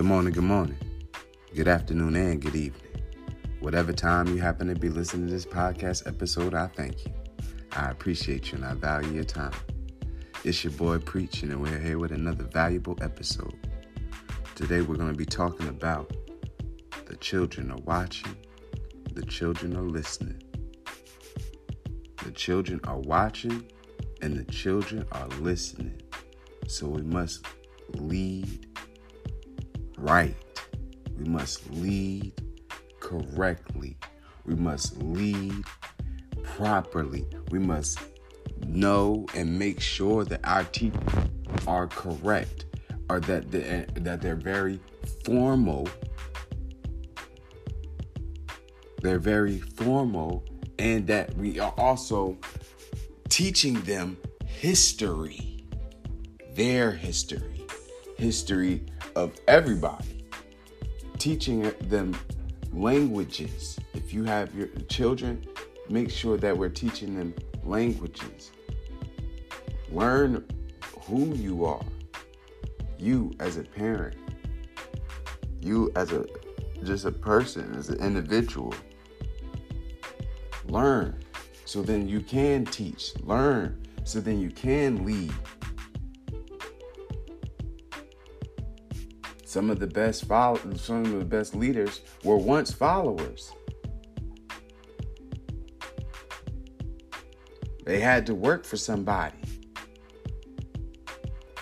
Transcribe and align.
Good 0.00 0.06
morning, 0.06 0.32
good 0.32 0.44
morning, 0.44 0.78
good 1.54 1.68
afternoon, 1.68 2.16
and 2.16 2.40
good 2.40 2.54
evening. 2.54 3.02
Whatever 3.60 3.92
time 3.92 4.28
you 4.28 4.38
happen 4.38 4.68
to 4.68 4.74
be 4.74 4.88
listening 4.88 5.26
to 5.26 5.32
this 5.34 5.44
podcast 5.44 6.08
episode, 6.08 6.54
I 6.54 6.68
thank 6.68 7.04
you. 7.04 7.12
I 7.72 7.90
appreciate 7.90 8.50
you 8.50 8.56
and 8.56 8.64
I 8.64 8.72
value 8.72 9.12
your 9.12 9.24
time. 9.24 9.52
It's 10.42 10.64
your 10.64 10.72
boy 10.72 11.00
Preaching, 11.00 11.50
and 11.50 11.60
we're 11.60 11.78
here 11.78 11.98
with 11.98 12.12
another 12.12 12.44
valuable 12.44 12.96
episode. 13.02 13.54
Today, 14.54 14.80
we're 14.80 14.96
going 14.96 15.12
to 15.12 15.18
be 15.18 15.26
talking 15.26 15.68
about 15.68 16.10
the 17.04 17.16
children 17.16 17.70
are 17.70 17.82
watching, 17.84 18.34
the 19.12 19.26
children 19.26 19.76
are 19.76 19.82
listening. 19.82 20.42
The 22.24 22.30
children 22.30 22.80
are 22.84 23.00
watching, 23.00 23.70
and 24.22 24.34
the 24.34 24.50
children 24.50 25.04
are 25.12 25.28
listening. 25.42 26.00
So 26.68 26.88
we 26.88 27.02
must 27.02 27.44
lead 27.98 28.69
right. 30.00 30.34
We 31.18 31.24
must 31.24 31.70
lead 31.70 32.32
correctly. 33.00 33.96
We 34.44 34.54
must 34.54 35.02
lead 35.02 35.64
properly. 36.42 37.26
We 37.50 37.58
must 37.58 37.98
know 38.66 39.26
and 39.34 39.58
make 39.58 39.80
sure 39.80 40.24
that 40.24 40.40
our 40.44 40.64
teachers 40.64 41.02
are 41.66 41.86
correct 41.86 42.66
or 43.08 43.20
that 43.20 43.50
they're, 43.50 43.86
that 43.94 44.20
they're 44.20 44.36
very 44.36 44.80
formal. 45.24 45.88
They're 49.02 49.18
very 49.18 49.58
formal 49.58 50.44
and 50.78 51.06
that 51.06 51.36
we 51.36 51.58
are 51.58 51.74
also 51.76 52.38
teaching 53.28 53.80
them 53.82 54.16
history, 54.46 55.64
their 56.54 56.90
history, 56.92 57.49
history 58.20 58.82
of 59.16 59.32
everybody, 59.48 60.26
teaching 61.16 61.72
them 61.88 62.14
languages. 62.70 63.78
If 63.94 64.12
you 64.12 64.24
have 64.24 64.54
your 64.54 64.68
children, 64.90 65.46
make 65.88 66.10
sure 66.10 66.36
that 66.36 66.56
we're 66.56 66.68
teaching 66.68 67.16
them 67.16 67.34
languages. 67.64 68.52
Learn 69.90 70.44
who 71.00 71.34
you 71.34 71.64
are. 71.64 71.84
You 72.98 73.32
as 73.40 73.56
a 73.56 73.62
parent. 73.62 74.16
You 75.62 75.90
as 75.96 76.12
a 76.12 76.26
just 76.84 77.06
a 77.06 77.12
person, 77.12 77.74
as 77.74 77.88
an 77.88 78.00
individual. 78.00 78.74
Learn 80.66 81.18
so 81.64 81.80
then 81.80 82.06
you 82.06 82.20
can 82.20 82.66
teach. 82.66 83.14
Learn 83.22 83.80
so 84.04 84.20
then 84.20 84.40
you 84.40 84.50
can 84.50 85.06
lead. 85.06 85.32
Some 89.50 89.68
of 89.68 89.80
the 89.80 89.88
best 89.88 90.26
follow- 90.26 90.60
some 90.76 91.04
of 91.06 91.18
the 91.18 91.24
best 91.24 91.56
leaders 91.56 92.02
were 92.22 92.36
once 92.36 92.70
followers. 92.70 93.50
They 97.84 97.98
had 97.98 98.26
to 98.26 98.34
work 98.36 98.64
for 98.64 98.76
somebody. 98.76 99.38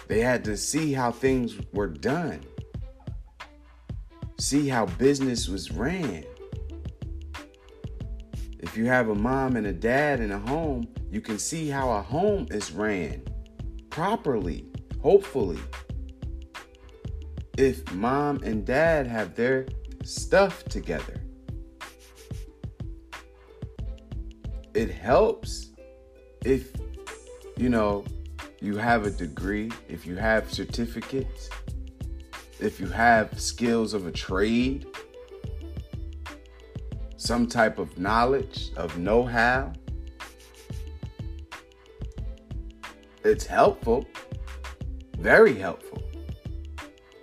They 0.07 0.21
had 0.21 0.45
to 0.45 0.55
see 0.59 0.93
how 0.93 1.13
things 1.13 1.57
were 1.73 1.87
done. 1.87 2.41
See 4.39 4.69
how 4.69 4.85
business 4.85 5.49
was 5.49 5.73
ran. 5.73 6.25
If 8.59 8.77
you 8.77 8.85
have 8.85 9.09
a 9.09 9.15
mom 9.15 9.57
and 9.57 9.67
a 9.67 9.73
dad 9.73 10.21
in 10.21 10.31
a 10.31 10.39
home, 10.39 10.89
you 11.11 11.23
can 11.23 11.39
see 11.39 11.69
how 11.69 11.91
a 11.93 12.03
home 12.03 12.49
is 12.51 12.71
ran 12.71 13.23
properly, 13.89 14.67
hopefully 15.01 15.59
if 17.59 17.93
mom 17.93 18.41
and 18.45 18.65
dad 18.65 19.05
have 19.05 19.35
their 19.35 19.67
stuff 20.05 20.65
together. 20.67 21.21
It 24.75 24.93
helps 24.93 25.71
if, 26.45 26.71
you 27.57 27.69
know, 27.69 28.05
you 28.61 28.77
have 28.77 29.07
a 29.07 29.11
degree, 29.11 29.73
if 29.89 30.07
you 30.07 30.15
have 30.15 30.55
certificates, 30.55 31.51
if 32.61 32.79
you 32.79 32.87
have 32.87 33.41
skills 33.41 33.93
of 33.93 34.07
a 34.07 34.13
trade, 34.13 34.87
some 37.17 37.49
type 37.49 37.81
of 37.81 37.99
knowledge, 37.99 38.71
of 38.77 38.97
know 38.99 39.25
how. 39.25 39.73
It's 43.25 43.47
helpful, 43.47 44.07
very 45.19 45.55
helpful. 45.55 46.08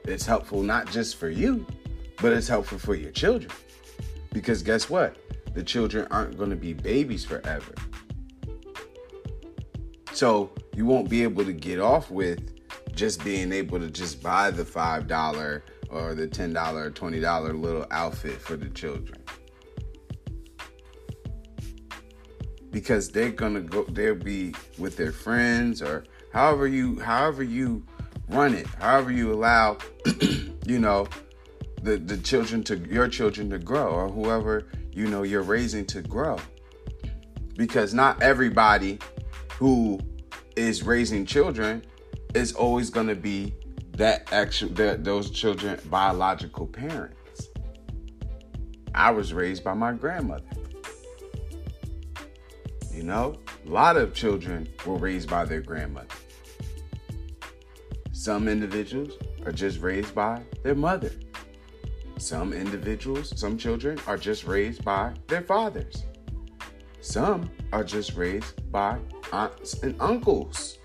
It's 0.07 0.25
helpful 0.25 0.61
not 0.61 0.91
just 0.91 1.17
for 1.17 1.29
you, 1.29 1.66
but 2.21 2.31
it's 2.31 2.47
helpful 2.47 2.77
for 2.77 2.95
your 2.95 3.11
children. 3.11 3.51
Because 4.31 4.61
guess 4.61 4.89
what? 4.89 5.17
The 5.53 5.63
children 5.63 6.07
aren't 6.11 6.38
going 6.38 6.49
to 6.49 6.55
be 6.55 6.73
babies 6.73 7.25
forever. 7.25 7.73
So 10.13 10.51
you 10.75 10.85
won't 10.85 11.09
be 11.09 11.23
able 11.23 11.43
to 11.45 11.53
get 11.53 11.79
off 11.79 12.11
with 12.11 12.55
just 12.93 13.23
being 13.23 13.51
able 13.51 13.79
to 13.79 13.89
just 13.89 14.21
buy 14.21 14.51
the 14.51 14.63
$5 14.63 15.61
or 15.89 16.16
the 16.16 16.27
$10 16.27 16.73
or 16.75 16.91
$20 16.91 17.61
little 17.61 17.85
outfit 17.91 18.39
for 18.41 18.55
the 18.55 18.69
children. 18.69 19.22
Because 22.72 23.09
they're 23.09 23.29
gonna 23.29 23.61
go 23.61 23.85
they'll 23.85 24.16
be 24.16 24.53
with 24.77 24.97
their 24.97 25.13
friends 25.13 25.81
or 25.81 26.03
however 26.33 26.67
you 26.67 26.99
however 26.99 27.41
you 27.41 27.85
run 28.29 28.53
it 28.53 28.67
however 28.79 29.11
you 29.11 29.31
allow 29.31 29.77
you 30.65 30.79
know 30.79 31.07
the 31.85 31.97
the 31.97 32.17
children 32.17 32.63
to 32.63 32.77
your 32.77 33.07
children 33.07 33.49
to 33.51 33.59
grow 33.59 33.87
or 33.87 34.09
whoever 34.09 34.67
you 34.91 35.07
know 35.07 35.23
you're 35.23 35.43
raising 35.43 35.85
to 35.85 36.01
grow. 36.01 36.37
Because 37.55 37.93
not 37.93 38.21
everybody 38.21 38.99
who 39.53 39.99
is 40.55 40.83
raising 40.83 41.25
children 41.25 41.85
is 42.33 42.53
always 42.53 42.89
going 42.89 43.07
to 43.07 43.15
be 43.15 43.53
that 43.91 44.31
actual 44.33 44.69
that 44.69 45.03
those 45.03 45.29
children 45.29 45.79
biological 45.89 46.65
parents. 46.65 47.49
I 48.93 49.11
was 49.11 49.33
raised 49.33 49.63
by 49.63 49.73
my 49.73 49.93
grandmother. 49.93 50.45
You 52.91 53.03
know 53.03 53.37
a 53.65 53.69
lot 53.69 53.97
of 53.97 54.13
children 54.13 54.67
were 54.85 54.97
raised 54.97 55.29
by 55.29 55.45
their 55.45 55.61
grandmother 55.61 56.15
some 58.25 58.47
individuals 58.47 59.19
are 59.45 59.51
just 59.51 59.79
raised 59.81 60.15
by 60.15 60.41
their 60.63 60.73
mother. 60.73 61.11
Some 62.17 62.53
individuals, 62.53 63.31
some 63.39 63.55
children 63.55 63.99
are 64.07 64.17
just 64.17 64.45
raised 64.45 64.83
by 64.83 65.13
their 65.27 65.43
fathers. 65.43 66.05
Some 67.01 67.51
are 67.71 67.83
just 67.83 68.15
raised 68.15 68.71
by 68.71 68.97
aunts 69.31 69.83
and 69.83 69.95
uncles. 70.01 70.79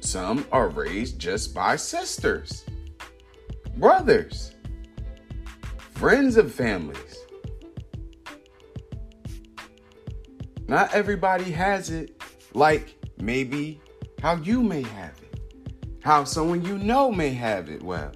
Some 0.00 0.46
are 0.50 0.70
raised 0.70 1.18
just 1.18 1.54
by 1.54 1.76
sisters, 1.76 2.64
brothers, 3.76 4.54
friends 5.92 6.38
of 6.38 6.54
families. 6.54 7.18
Not 10.68 10.94
everybody 10.94 11.50
has 11.50 11.90
it 11.90 12.18
like 12.54 12.94
maybe 13.18 13.82
how 14.22 14.36
you 14.36 14.62
may 14.62 14.80
have 14.80 15.18
it 15.18 15.23
how 16.04 16.22
someone 16.22 16.62
you 16.62 16.76
know 16.76 17.10
may 17.10 17.30
have 17.30 17.70
it 17.70 17.82
well. 17.82 18.12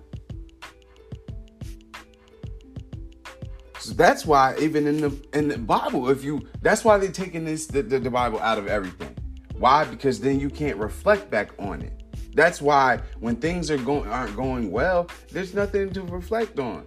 So 3.78 3.94
that's 3.94 4.26
why 4.26 4.54
even 4.60 4.87
in 4.87 5.00
the 5.00 5.16
in 5.32 5.49
the 5.49 5.56
Bible, 5.56 6.10
if 6.10 6.22
you 6.22 6.47
that's 6.60 6.84
why 6.84 6.99
they're 6.99 7.10
taking 7.10 7.47
this 7.47 7.66
the, 7.66 7.82
the, 7.82 7.99
the 7.99 8.10
Bible 8.10 8.41
out 8.41 8.59
of 8.59 8.66
everything. 8.66 9.16
Why? 9.56 9.84
Because 9.84 10.20
then 10.20 10.38
you 10.38 10.50
can't 10.50 10.76
reflect 10.76 11.31
back 11.31 11.50
on 11.58 11.81
it. 11.81 12.02
That's 12.35 12.61
why 12.61 13.00
when 13.20 13.37
things 13.37 13.70
are 13.70 13.79
going 13.79 14.11
aren't 14.11 14.37
going 14.37 14.70
well, 14.70 15.08
there's 15.32 15.55
nothing 15.55 15.91
to 15.94 16.02
reflect 16.02 16.58
on. 16.58 16.87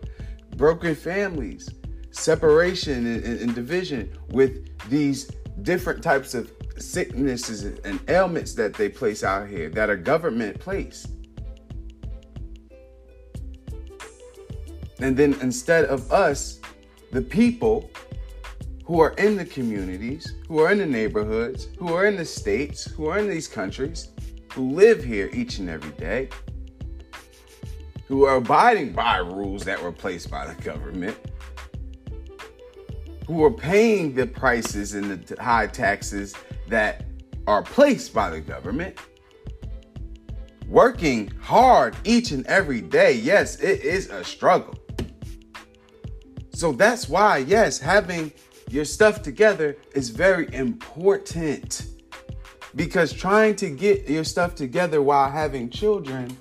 Broken 0.55 0.93
families, 0.93 1.67
separation 2.11 3.07
and, 3.07 3.23
and, 3.23 3.39
and 3.39 3.55
division 3.55 4.15
with 4.29 4.69
these 4.87 5.31
different 5.63 6.03
types 6.03 6.35
of 6.35 6.51
sicknesses 6.81 7.63
and 7.63 7.99
ailments 8.09 8.53
that 8.55 8.73
they 8.73 8.89
place 8.89 9.23
out 9.23 9.47
here 9.47 9.69
that 9.69 9.89
are 9.89 9.97
government 9.97 10.59
placed. 10.59 11.07
And 14.99 15.17
then 15.17 15.35
instead 15.41 15.85
of 15.85 16.11
us, 16.11 16.59
the 17.11 17.21
people 17.21 17.89
who 18.85 18.99
are 18.99 19.11
in 19.11 19.35
the 19.35 19.45
communities, 19.45 20.35
who 20.47 20.59
are 20.59 20.71
in 20.71 20.77
the 20.77 20.85
neighborhoods, 20.85 21.69
who 21.77 21.93
are 21.93 22.05
in 22.05 22.15
the 22.15 22.25
states, 22.25 22.85
who 22.85 23.07
are 23.07 23.17
in 23.17 23.29
these 23.29 23.47
countries, 23.47 24.09
who 24.53 24.71
live 24.71 25.03
here 25.03 25.29
each 25.33 25.59
and 25.59 25.69
every 25.69 25.91
day, 25.91 26.29
who 28.07 28.25
are 28.25 28.35
abiding 28.35 28.91
by 28.91 29.17
rules 29.17 29.63
that 29.63 29.81
were 29.81 29.91
placed 29.91 30.29
by 30.29 30.45
the 30.45 30.61
government, 30.61 31.17
who 33.25 33.43
are 33.43 33.51
paying 33.51 34.13
the 34.13 34.27
prices 34.27 34.93
and 34.93 35.25
the 35.25 35.41
high 35.41 35.67
taxes 35.67 36.35
that 36.71 37.03
are 37.47 37.61
placed 37.61 38.13
by 38.13 38.29
the 38.29 38.39
government, 38.39 38.97
working 40.67 41.27
hard 41.41 41.97
each 42.05 42.31
and 42.31 42.47
every 42.47 42.79
day. 42.79 43.13
Yes, 43.13 43.59
it 43.59 43.81
is 43.81 44.09
a 44.09 44.23
struggle. 44.23 44.73
So 46.53 46.71
that's 46.71 47.09
why, 47.09 47.39
yes, 47.39 47.77
having 47.77 48.31
your 48.69 48.85
stuff 48.85 49.21
together 49.21 49.75
is 49.93 50.09
very 50.09 50.51
important. 50.53 51.87
Because 52.73 53.11
trying 53.11 53.57
to 53.57 53.69
get 53.69 54.09
your 54.09 54.23
stuff 54.23 54.55
together 54.55 55.01
while 55.01 55.29
having 55.29 55.69
children 55.69 56.37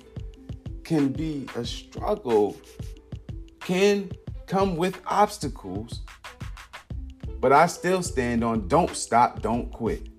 can 0.85 1.09
be 1.09 1.45
a 1.57 1.65
struggle, 1.65 2.55
can 3.59 4.09
come 4.47 4.77
with 4.77 5.01
obstacles. 5.05 6.03
But 7.41 7.51
I 7.51 7.65
still 7.65 8.01
stand 8.01 8.45
on 8.45 8.69
don't 8.69 8.95
stop, 8.95 9.41
don't 9.41 9.69
quit. 9.73 10.10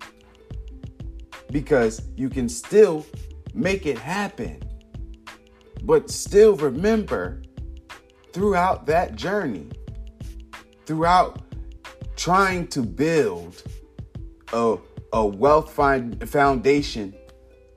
Because 1.53 2.01
you 2.17 2.29
can 2.29 2.49
still 2.49 3.05
make 3.53 3.85
it 3.85 3.97
happen. 3.97 4.61
But 5.83 6.09
still 6.09 6.55
remember 6.55 7.43
throughout 8.33 8.87
that 8.87 9.15
journey, 9.15 9.69
throughout 10.87 11.41
trying 12.15 12.67
to 12.67 12.81
build 12.81 13.61
a, 14.51 14.77
a 15.13 15.25
wealth 15.25 15.71
find, 15.71 16.27
foundation, 16.27 17.13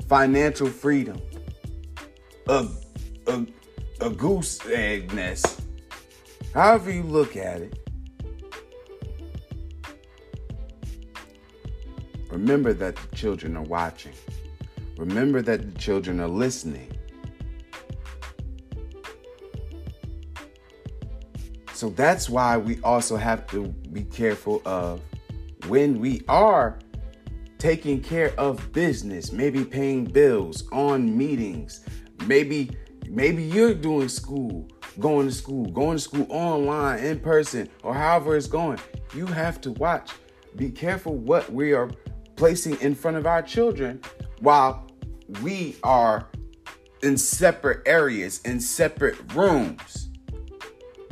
financial 0.08 0.68
freedom, 0.68 1.20
a, 2.48 2.66
a, 3.26 3.46
a 4.00 4.08
goose 4.08 4.64
egg 4.66 5.12
nest, 5.12 5.60
however 6.54 6.90
you 6.90 7.02
look 7.02 7.36
at 7.36 7.60
it. 7.60 7.85
Remember 12.36 12.74
that 12.74 12.96
the 12.96 13.16
children 13.16 13.56
are 13.56 13.62
watching. 13.62 14.12
Remember 14.98 15.40
that 15.40 15.62
the 15.62 15.78
children 15.78 16.20
are 16.20 16.28
listening. 16.28 16.92
So 21.72 21.88
that's 21.88 22.28
why 22.28 22.58
we 22.58 22.78
also 22.82 23.16
have 23.16 23.46
to 23.52 23.68
be 23.90 24.04
careful 24.04 24.60
of 24.66 25.00
when 25.68 25.98
we 25.98 26.20
are 26.28 26.78
taking 27.56 28.02
care 28.02 28.38
of 28.38 28.70
business, 28.70 29.32
maybe 29.32 29.64
paying 29.64 30.04
bills, 30.04 30.68
on 30.72 31.16
meetings, 31.16 31.86
maybe 32.26 32.76
maybe 33.08 33.44
you're 33.44 33.72
doing 33.72 34.10
school, 34.10 34.68
going 35.00 35.28
to 35.28 35.32
school, 35.32 35.64
going 35.70 35.96
to 35.96 36.02
school 36.02 36.26
online, 36.28 36.98
in 36.98 37.18
person, 37.18 37.70
or 37.82 37.94
however 37.94 38.36
it's 38.36 38.46
going. 38.46 38.78
You 39.14 39.24
have 39.24 39.58
to 39.62 39.70
watch. 39.72 40.10
Be 40.56 40.70
careful 40.70 41.16
what 41.16 41.50
we 41.50 41.72
are 41.72 41.90
placing 42.36 42.80
in 42.80 42.94
front 42.94 43.16
of 43.16 43.26
our 43.26 43.42
children 43.42 44.00
while 44.40 44.86
we 45.42 45.76
are 45.82 46.28
in 47.02 47.16
separate 47.16 47.86
areas, 47.86 48.40
in 48.42 48.60
separate 48.60 49.16
rooms. 49.34 50.08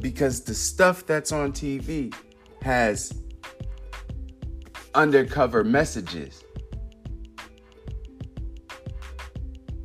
Because 0.00 0.42
the 0.42 0.54
stuff 0.54 1.06
that's 1.06 1.32
on 1.32 1.52
TV 1.52 2.14
has 2.62 3.22
undercover 4.94 5.64
messages 5.64 6.44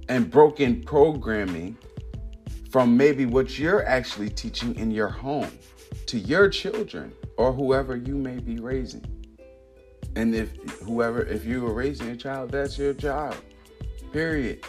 and 0.10 0.30
broken 0.30 0.82
programming 0.84 1.78
from 2.70 2.98
maybe 2.98 3.26
what 3.26 3.58
you're 3.58 3.86
actually 3.86 4.30
teaching 4.30 4.76
in 4.76 4.92
your 4.92 5.08
home 5.08 5.52
to 6.06 6.20
your 6.20 6.50
children 6.50 7.14
or 7.38 7.54
whoever 7.54 7.96
you 7.96 8.16
may 8.16 8.38
be 8.40 8.60
raising. 8.60 9.19
And 10.16 10.36
if 10.36 10.56
whoever, 10.82 11.22
if 11.22 11.46
you 11.46 11.62
were 11.62 11.74
raising 11.74 12.10
a 12.10 12.16
child, 12.16 12.52
that's 12.52 12.78
your 12.78 12.94
child. 12.94 13.38
Period. 14.12 14.66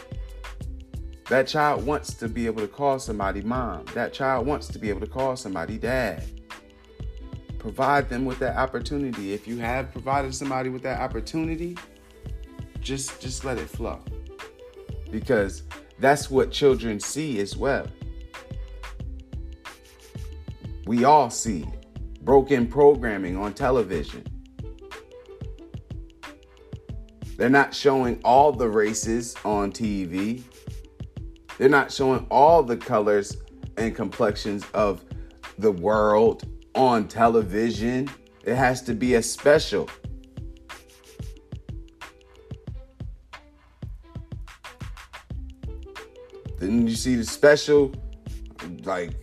That 1.29 1.47
child 1.47 1.85
wants 1.85 2.13
to 2.15 2.27
be 2.27 2.45
able 2.45 2.61
to 2.61 2.67
call 2.67 2.99
somebody 2.99 3.41
mom. 3.41 3.85
That 3.93 4.13
child 4.13 4.45
wants 4.45 4.67
to 4.67 4.79
be 4.79 4.89
able 4.89 4.99
to 4.99 5.07
call 5.07 5.35
somebody 5.35 5.77
dad. 5.77 6.23
Provide 7.57 8.09
them 8.09 8.25
with 8.25 8.39
that 8.39 8.57
opportunity. 8.57 9.33
If 9.33 9.47
you 9.47 9.57
have 9.59 9.91
provided 9.91 10.35
somebody 10.35 10.69
with 10.69 10.83
that 10.83 10.99
opportunity, 10.99 11.77
just 12.81 13.21
just 13.21 13.45
let 13.45 13.57
it 13.57 13.69
flow. 13.69 14.03
Because 15.09 15.63
that's 15.99 16.29
what 16.29 16.51
children 16.51 16.99
see 16.99 17.39
as 17.39 17.55
well. 17.55 17.87
We 20.85 21.03
all 21.03 21.29
see 21.29 21.65
broken 22.23 22.67
programming 22.67 23.37
on 23.37 23.53
television. 23.53 24.25
They're 27.41 27.49
not 27.49 27.73
showing 27.73 28.21
all 28.23 28.51
the 28.51 28.69
races 28.69 29.35
on 29.43 29.71
TV. 29.71 30.43
They're 31.57 31.69
not 31.69 31.91
showing 31.91 32.27
all 32.29 32.61
the 32.61 32.77
colors 32.77 33.35
and 33.77 33.95
complexions 33.95 34.63
of 34.75 35.03
the 35.57 35.71
world 35.71 36.47
on 36.75 37.07
television. 37.07 38.11
It 38.43 38.53
has 38.53 38.83
to 38.83 38.93
be 38.93 39.15
a 39.15 39.23
special. 39.23 39.89
Then 46.59 46.87
you 46.87 46.93
see 46.93 47.15
the 47.15 47.25
special, 47.25 47.91
like, 48.83 49.13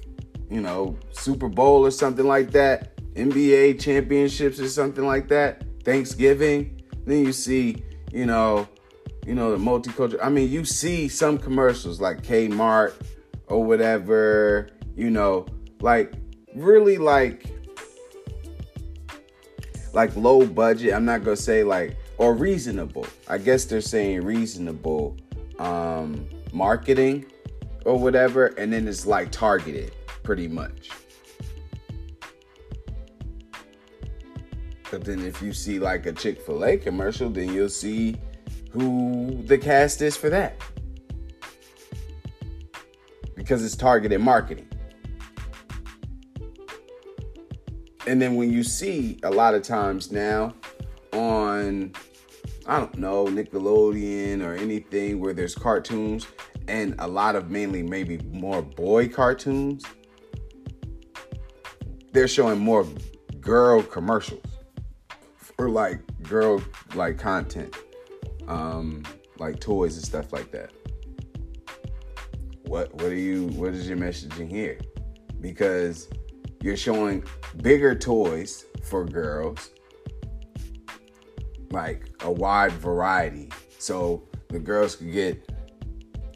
you 0.50 0.60
know, 0.60 0.98
Super 1.12 1.48
Bowl 1.48 1.86
or 1.86 1.92
something 1.92 2.26
like 2.26 2.50
that, 2.50 2.96
NBA 3.14 3.80
championships 3.80 4.58
or 4.58 4.68
something 4.68 5.06
like 5.06 5.28
that, 5.28 5.62
Thanksgiving. 5.84 6.82
Then 7.06 7.24
you 7.24 7.32
see 7.32 7.84
you 8.12 8.26
know, 8.26 8.68
you 9.26 9.34
know, 9.34 9.50
the 9.50 9.58
multicultural. 9.58 10.18
I 10.22 10.28
mean, 10.28 10.50
you 10.50 10.64
see 10.64 11.08
some 11.08 11.38
commercials 11.38 12.00
like 12.00 12.22
Kmart 12.22 12.94
or 13.46 13.64
whatever, 13.64 14.68
you 14.96 15.10
know, 15.10 15.46
like 15.80 16.12
really 16.54 16.98
like 16.98 17.46
like 19.92 20.14
low 20.16 20.46
budget. 20.46 20.94
I'm 20.94 21.04
not 21.04 21.24
gonna 21.24 21.36
say 21.36 21.64
like 21.64 21.96
or 22.18 22.34
reasonable. 22.34 23.06
I 23.28 23.38
guess 23.38 23.64
they're 23.64 23.80
saying 23.80 24.22
reasonable 24.22 25.16
um 25.58 26.28
marketing 26.52 27.26
or 27.84 27.98
whatever, 27.98 28.46
and 28.58 28.72
then 28.72 28.88
it's 28.88 29.06
like 29.06 29.30
targeted 29.30 29.92
pretty 30.22 30.48
much. 30.48 30.90
But 34.90 35.04
then 35.04 35.20
if 35.20 35.42
you 35.42 35.52
see 35.52 35.78
like 35.78 36.06
a 36.06 36.12
Chick 36.12 36.40
fil 36.40 36.64
A 36.64 36.76
commercial, 36.76 37.28
then 37.28 37.52
you'll 37.52 37.68
see 37.68 38.16
who 38.70 39.42
the 39.44 39.58
cast 39.58 40.00
is 40.00 40.16
for 40.16 40.30
that. 40.30 40.60
Because 43.34 43.64
it's 43.64 43.76
targeted 43.76 44.20
marketing. 44.20 44.68
And 48.06 48.22
then 48.22 48.36
when 48.36 48.50
you 48.50 48.62
see 48.62 49.18
a 49.22 49.30
lot 49.30 49.54
of 49.54 49.62
times 49.62 50.10
now 50.10 50.54
on, 51.12 51.92
I 52.66 52.78
don't 52.78 52.96
know, 52.96 53.26
Nickelodeon 53.26 54.42
or 54.42 54.54
anything 54.54 55.20
where 55.20 55.34
there's 55.34 55.54
cartoons 55.54 56.26
and 56.68 56.94
a 56.98 57.06
lot 57.06 57.36
of 57.36 57.50
mainly 57.50 57.82
maybe 57.82 58.18
more 58.30 58.62
boy 58.62 59.08
cartoons, 59.08 59.84
they're 62.12 62.28
showing 62.28 62.58
more 62.58 62.86
girl 63.40 63.82
commercials 63.82 64.57
or 65.58 65.68
like 65.68 66.00
girl 66.22 66.62
like 66.94 67.18
content, 67.18 67.74
um, 68.46 69.04
like 69.38 69.58
toys 69.58 69.96
and 69.96 70.04
stuff 70.04 70.32
like 70.32 70.50
that. 70.52 70.70
What 72.66 72.94
what 72.94 73.06
are 73.06 73.14
you 73.14 73.48
what 73.48 73.74
is 73.74 73.88
your 73.88 73.98
messaging 73.98 74.48
here? 74.48 74.78
Because 75.40 76.08
you're 76.62 76.76
showing 76.76 77.24
bigger 77.60 77.94
toys 77.94 78.66
for 78.84 79.04
girls, 79.04 79.70
like 81.70 82.08
a 82.20 82.30
wide 82.30 82.72
variety. 82.72 83.50
So 83.78 84.28
the 84.48 84.60
girls 84.60 84.96
could 84.96 85.12
get 85.12 85.52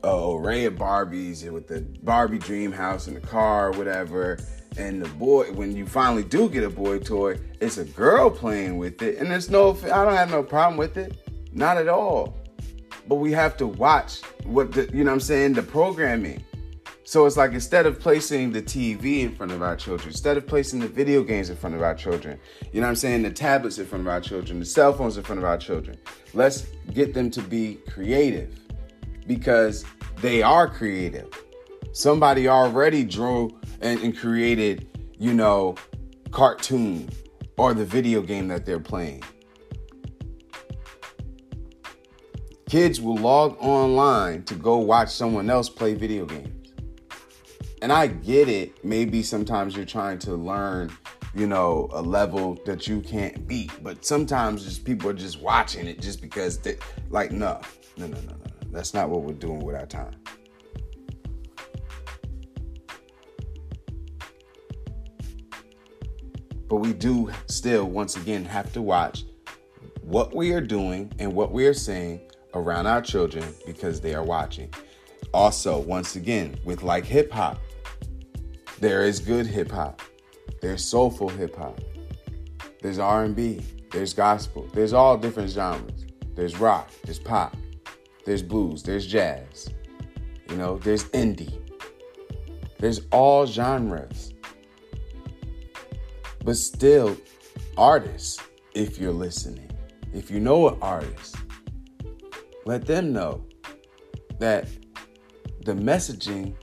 a 0.02 0.35
array 0.35 0.64
of 0.64 0.75
Barbies 0.75 1.49
with 1.50 1.69
the 1.69 1.83
Barbie 2.02 2.38
dream 2.38 2.73
house 2.73 3.07
and 3.07 3.17
the 3.17 3.21
car, 3.21 3.71
whatever 3.71 4.38
and 4.76 5.02
the 5.02 5.09
boy 5.11 5.52
when 5.52 5.76
you 5.76 5.87
finally 5.87 6.25
do 6.25 6.49
get 6.49 6.64
a 6.64 6.71
boy 6.71 6.99
toy 6.99 7.38
it's 7.61 7.79
a 7.79 7.85
girl 7.85 8.31
playing 8.31 8.79
with 8.79 9.02
it. 9.02 9.19
And 9.19 9.31
there's 9.31 9.50
no 9.50 9.71
i 9.85 10.05
don't 10.05 10.14
have 10.14 10.31
no 10.31 10.43
problem 10.43 10.76
with 10.76 10.97
it. 10.97 11.17
Not 11.52 11.76
at 11.76 11.88
all. 11.88 12.37
But 13.07 13.17
we 13.17 13.33
have 13.33 13.57
to 13.59 13.67
watch 13.67 14.21
what 14.45 14.73
the 14.73 14.91
you 14.93 15.05
know 15.05 15.12
i'm 15.12 15.21
saying? 15.21 15.55
The 15.55 15.62
programming. 15.62 16.45
So 17.05 17.26
it's 17.26 17.37
like 17.37 17.52
instead 17.52 17.87
of 17.87 18.00
placing 18.00 18.52
the 18.52 18.62
tv 18.62 19.21
in 19.21 19.35
front 19.35 19.52
of 19.52 19.62
our 19.62 19.76
children 19.76 20.09
instead 20.09 20.37
of 20.37 20.47
placing 20.47 20.81
the 20.81 20.88
video 20.88 21.23
games 21.23 21.50
in 21.50 21.57
front 21.57 21.75
of 21.75 21.83
our 21.83 21.95
children 21.95 22.38
you 22.73 22.81
know 22.81 22.88
i'm 22.88 22.97
saying? 22.97 23.23
The 23.23 23.31
tablets 23.31 23.79
in 23.79 23.87
front 23.87 24.02
of 24.02 24.09
our 24.09 24.21
children 24.21 24.59
the 24.59 24.67
cell 24.67 24.93
phones 24.93 25.17
in 25.17 25.23
front 25.23 25.38
of 25.38 25.45
our 25.45 25.59
children. 25.59 25.97
Let's 26.35 26.67
get 26.93 27.14
them 27.14 27.31
to 27.33 27.43
be 27.43 27.79
creative 27.88 28.59
because 29.26 29.85
they 30.21 30.43
are 30.43 30.69
creative. 30.69 31.29
Somebody 31.93 32.49
already 32.49 33.05
drew 33.05 33.50
and, 33.83 34.01
and 34.01 34.17
created, 34.17 34.89
you 35.19 35.35
know, 35.35 35.75
cartoon 36.31 37.09
or 37.57 37.75
the 37.75 37.85
video 37.85 38.23
game 38.23 38.49
that 38.49 38.65
they're 38.65 38.81
playing. 38.81 39.23
Kids 42.69 43.01
will 43.01 43.17
log 43.17 43.57
online 43.61 44.45
to 44.45 44.55
go 44.55 44.79
watch 44.79 45.11
someone 45.11 45.51
else 45.51 45.69
play 45.69 45.95
video 45.95 46.25
games. 46.25 46.73
And 47.83 47.93
I 47.93 48.07
get 48.07 48.49
it. 48.49 48.83
Maybe 48.85 49.23
sometimes 49.23 49.77
you're 49.77 49.85
trying 49.85 50.19
to 50.21 50.35
learn, 50.37 50.91
you 51.35 51.47
know, 51.47 51.91
a 51.93 52.01
level 52.01 52.59
that 52.65 52.87
you 52.87 53.01
can't 53.01 53.47
beat. 53.47 53.73
But 53.83 54.07
sometimes 54.07 54.65
just 54.65 54.85
people 54.85 55.11
are 55.11 55.15
just 55.15 55.43
watching 55.43 55.87
it 55.87 56.01
just 56.01 56.23
because 56.23 56.59
they 56.59 56.79
like 57.11 57.33
no, 57.33 57.61
no, 57.99 58.07
no, 58.07 58.17
no, 58.21 58.33
no. 58.33 58.71
That's 58.71 58.95
not 58.95 59.11
what 59.11 59.23
we're 59.23 59.35
doing 59.35 59.59
with 59.59 59.77
our 59.77 59.85
time. 59.85 60.15
But 66.73 66.79
we 66.79 66.95
do 66.95 67.31
still, 67.49 67.85
once 67.85 68.17
again, 68.17 68.47
have 68.47 68.73
to 68.73 68.81
watch 68.81 69.26
what 70.00 70.35
we 70.35 70.52
are 70.52 70.61
doing 70.62 71.12
and 71.19 71.35
what 71.35 71.52
we 71.52 71.67
are 71.67 71.75
saying 71.75 72.23
around 72.55 72.87
our 72.87 73.02
children 73.02 73.45
because 73.67 74.00
they 74.00 74.14
are 74.14 74.25
watching. 74.25 74.73
Also, 75.35 75.79
once 75.79 76.17
again, 76.17 76.59
with 76.64 76.83
like 76.83 77.05
hip 77.05 77.31
hop, 77.31 77.59
there 78.81 79.02
is 79.02 79.21
good 79.21 79.47
hip 79.47 79.71
hop. 79.71 80.00
There's 80.62 80.83
soulful 80.83 81.29
hip 81.29 81.55
hop. 81.57 81.79
There's 82.81 82.99
R&B. 82.99 83.61
There's 83.91 84.14
gospel. 84.14 84.67
There's 84.73 84.95
all 84.95 85.19
different 85.19 85.50
genres. 85.50 86.07
There's 86.35 86.59
rock. 86.59 86.91
There's 87.05 87.19
pop. 87.19 87.55
There's 88.25 88.43
blues. 88.43 88.83
There's 88.83 89.07
jazz. 89.07 89.69
You 90.49 90.57
know, 90.57 90.79
there's 90.79 91.05
indie. 91.11 91.52
There's 92.79 93.02
all 93.11 93.45
genres 93.45 94.32
but 96.44 96.56
still 96.56 97.16
artists 97.76 98.42
if 98.75 98.99
you're 98.99 99.12
listening. 99.12 99.70
If 100.12 100.30
you 100.30 100.40
know 100.40 100.68
an 100.68 100.78
artist, 100.82 101.37
let 102.64 102.87
them 102.87 103.12
know 103.12 103.44
that 104.38 104.68
the 105.64 105.72
messaging, 105.72 106.54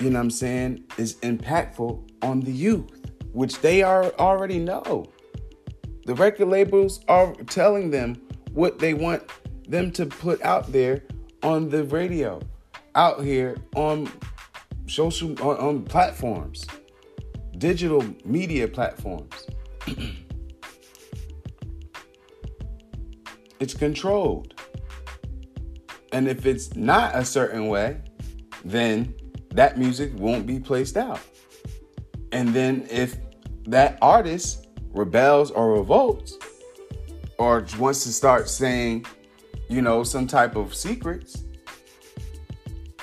you 0.00 0.10
know 0.10 0.18
what 0.18 0.24
I'm 0.24 0.30
saying, 0.30 0.84
is 0.98 1.14
impactful 1.16 2.08
on 2.22 2.40
the 2.40 2.52
youth, 2.52 2.90
which 3.32 3.60
they 3.60 3.82
are 3.82 4.12
already 4.18 4.58
know. 4.58 5.06
The 6.04 6.14
record 6.14 6.48
labels 6.48 7.00
are 7.08 7.32
telling 7.46 7.90
them 7.90 8.20
what 8.52 8.78
they 8.78 8.94
want 8.94 9.22
them 9.68 9.92
to 9.92 10.06
put 10.06 10.42
out 10.42 10.70
there 10.72 11.04
on 11.42 11.68
the 11.68 11.84
radio, 11.84 12.40
out 12.94 13.22
here 13.22 13.56
on 13.74 14.10
social 14.86 15.30
on, 15.40 15.56
on 15.58 15.82
platforms 15.84 16.66
digital 17.62 18.04
media 18.24 18.66
platforms. 18.66 19.46
it's 23.60 23.72
controlled. 23.72 24.60
And 26.12 26.26
if 26.26 26.44
it's 26.44 26.74
not 26.74 27.14
a 27.14 27.24
certain 27.24 27.68
way, 27.68 28.00
then 28.64 29.14
that 29.50 29.78
music 29.78 30.10
won't 30.16 30.44
be 30.44 30.58
placed 30.58 30.96
out. 30.96 31.20
And 32.32 32.48
then 32.48 32.84
if 32.90 33.18
that 33.68 33.96
artist 34.02 34.66
rebels 34.90 35.52
or 35.52 35.74
revolts 35.74 36.36
or 37.38 37.64
wants 37.78 38.02
to 38.02 38.12
start 38.12 38.48
saying, 38.48 39.06
you 39.68 39.82
know, 39.82 40.02
some 40.02 40.26
type 40.26 40.56
of 40.56 40.74
secrets, 40.74 41.44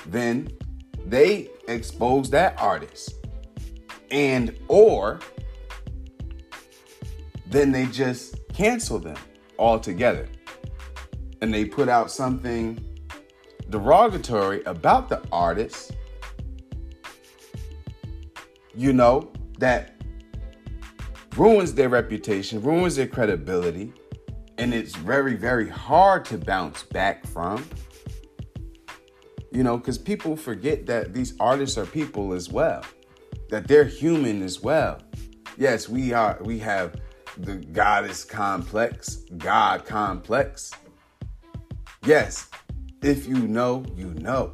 then 0.04 0.50
they 1.06 1.48
expose 1.66 2.28
that 2.28 2.60
artist 2.60 3.19
and 4.10 4.56
or 4.68 5.20
then 7.46 7.72
they 7.72 7.86
just 7.86 8.36
cancel 8.52 8.98
them 8.98 9.16
altogether. 9.58 10.28
And 11.42 11.52
they 11.52 11.64
put 11.64 11.88
out 11.88 12.10
something 12.10 12.84
derogatory 13.70 14.62
about 14.64 15.08
the 15.08 15.22
artist 15.30 15.92
you 18.74 18.92
know 18.92 19.30
that 19.58 19.94
ruins 21.36 21.72
their 21.74 21.88
reputation 21.88 22.60
ruins 22.60 22.96
their 22.96 23.06
credibility 23.06 23.92
and 24.58 24.74
it's 24.74 24.96
very 24.96 25.34
very 25.34 25.68
hard 25.68 26.24
to 26.24 26.36
bounce 26.36 26.82
back 26.82 27.26
from. 27.26 27.64
You 29.52 29.62
know 29.62 29.76
because 29.76 29.98
people 29.98 30.36
forget 30.36 30.86
that 30.86 31.14
these 31.14 31.34
artists 31.38 31.78
are 31.78 31.86
people 31.86 32.32
as 32.32 32.48
well 32.48 32.84
that 33.50 33.66
they're 33.66 33.84
human 33.84 34.42
as 34.42 34.62
well. 34.62 35.00
Yes, 35.58 35.88
we 35.88 36.12
are 36.12 36.38
we 36.42 36.58
have 36.60 37.00
the 37.36 37.56
goddess 37.56 38.24
complex, 38.24 39.16
God 39.36 39.84
complex. 39.84 40.70
Yes, 42.04 42.48
if 43.02 43.26
you 43.26 43.36
know, 43.36 43.84
you 43.94 44.14
know. 44.14 44.52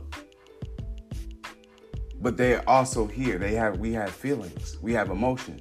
But 2.21 2.37
they're 2.37 2.69
also 2.69 3.07
here. 3.07 3.39
They 3.39 3.55
have 3.55 3.79
we 3.79 3.93
have 3.93 4.11
feelings. 4.11 4.79
We 4.81 4.93
have 4.95 5.11
emotions. 5.11 5.61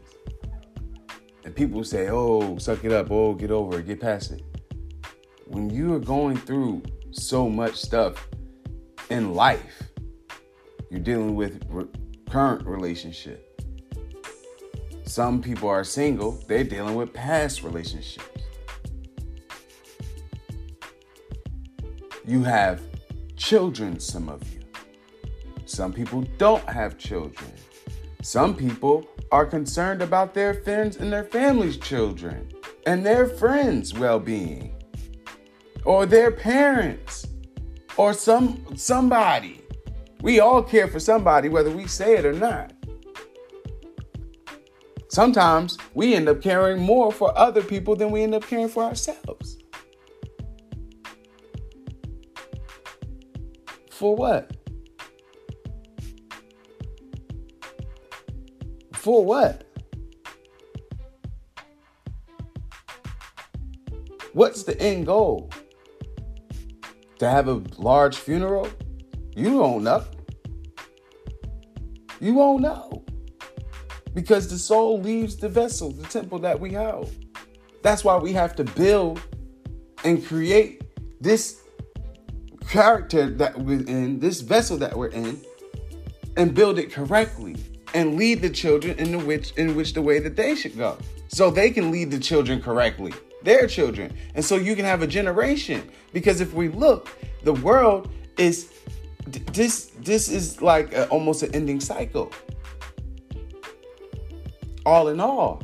And 1.43 1.55
people 1.55 1.83
say, 1.83 2.07
"Oh, 2.09 2.57
suck 2.57 2.83
it 2.85 2.91
up. 2.91 3.11
Oh, 3.11 3.33
get 3.33 3.51
over 3.51 3.79
it. 3.79 3.85
Get 3.85 3.99
past 3.99 4.31
it." 4.31 4.41
When 5.45 5.69
you 5.69 5.93
are 5.93 5.99
going 5.99 6.37
through 6.37 6.81
so 7.11 7.47
much 7.49 7.75
stuff 7.75 8.27
in 9.09 9.35
life, 9.35 9.83
you're 10.89 11.01
dealing 11.01 11.35
with 11.35 11.63
current 12.29 12.65
relationship. 12.65 13.41
Some 15.05 15.41
people 15.41 15.69
are 15.69 15.83
single, 15.83 16.31
they're 16.47 16.63
dealing 16.63 16.95
with 16.95 17.13
past 17.13 17.63
relationships. 17.63 18.25
You 22.25 22.43
have 22.43 22.81
children, 23.37 23.99
some 23.99 24.29
of 24.29 24.41
you. 24.51 24.61
Some 25.65 25.93
people 25.93 26.23
don't 26.37 26.67
have 26.67 26.97
children. 26.97 27.51
Some 28.21 28.55
people 28.55 29.07
are 29.31 29.45
concerned 29.45 30.01
about 30.01 30.33
their 30.33 30.55
friends 30.55 30.97
and 30.97 31.13
their 31.13 31.23
family's 31.23 31.77
children 31.77 32.51
and 32.87 33.05
their 33.05 33.27
friends' 33.27 33.93
well-being 33.93 34.75
or 35.83 36.05
their 36.05 36.31
parents 36.31 37.27
or 37.97 38.13
some 38.13 38.65
somebody. 38.75 39.64
We 40.21 40.39
all 40.39 40.63
care 40.63 40.87
for 40.87 40.99
somebody, 40.99 41.49
whether 41.49 41.69
we 41.69 41.87
say 41.87 42.17
it 42.17 42.25
or 42.25 42.33
not. 42.33 42.73
Sometimes 45.09 45.77
we 45.93 46.13
end 46.13 46.27
up 46.27 46.41
caring 46.41 46.81
more 46.81 47.11
for 47.11 47.37
other 47.37 47.61
people 47.61 47.95
than 47.95 48.11
we 48.11 48.23
end 48.23 48.35
up 48.35 48.43
caring 48.43 48.67
for 48.67 48.83
ourselves. 48.83 49.57
For 53.89 54.13
what? 54.13 54.51
For 58.91 59.23
what? 59.23 59.63
What's 64.33 64.63
the 64.63 64.77
end 64.81 65.05
goal? 65.05 65.49
To 67.19 67.29
have 67.29 67.47
a 67.47 67.63
large 67.77 68.17
funeral? 68.17 68.67
You 69.35 69.57
don't 69.57 69.83
know. 69.83 70.03
You 72.21 72.33
won't 72.33 72.61
know. 72.61 73.03
Because 74.13 74.47
the 74.47 74.57
soul 74.57 75.01
leaves 75.01 75.35
the 75.35 75.49
vessel, 75.49 75.91
the 75.91 76.07
temple 76.07 76.39
that 76.39 76.57
we 76.59 76.73
hold. 76.73 77.13
That's 77.81 78.03
why 78.03 78.17
we 78.17 78.31
have 78.31 78.55
to 78.55 78.63
build 78.63 79.21
and 80.05 80.25
create 80.25 80.83
this 81.19 81.61
character 82.69 83.29
that 83.31 83.59
we're 83.59 83.85
in, 83.85 84.19
this 84.19 84.41
vessel 84.41 84.77
that 84.77 84.95
we're 84.97 85.09
in, 85.09 85.41
and 86.37 86.53
build 86.53 86.79
it 86.79 86.91
correctly 86.91 87.57
and 87.93 88.17
lead 88.17 88.41
the 88.41 88.49
children 88.49 88.97
in 88.99 89.11
the 89.11 89.19
which 89.19 89.51
in 89.53 89.75
which 89.75 89.93
the 89.93 90.01
way 90.01 90.19
that 90.19 90.35
they 90.35 90.55
should 90.55 90.77
go. 90.77 90.97
So 91.27 91.49
they 91.49 91.69
can 91.69 91.91
lead 91.91 92.11
the 92.11 92.19
children 92.19 92.61
correctly, 92.61 93.13
their 93.43 93.67
children. 93.67 94.15
And 94.35 94.43
so 94.43 94.55
you 94.55 94.75
can 94.75 94.85
have 94.85 95.01
a 95.01 95.07
generation. 95.07 95.89
Because 96.13 96.41
if 96.41 96.53
we 96.53 96.69
look, 96.69 97.09
the 97.43 97.53
world 97.53 98.09
is 98.37 98.71
this 99.27 99.91
this 99.99 100.29
is 100.29 100.61
like 100.61 100.93
a, 100.93 101.07
almost 101.09 101.43
an 101.43 101.53
ending 101.55 101.79
cycle. 101.79 102.31
All 104.85 105.07
in 105.07 105.19
all, 105.19 105.63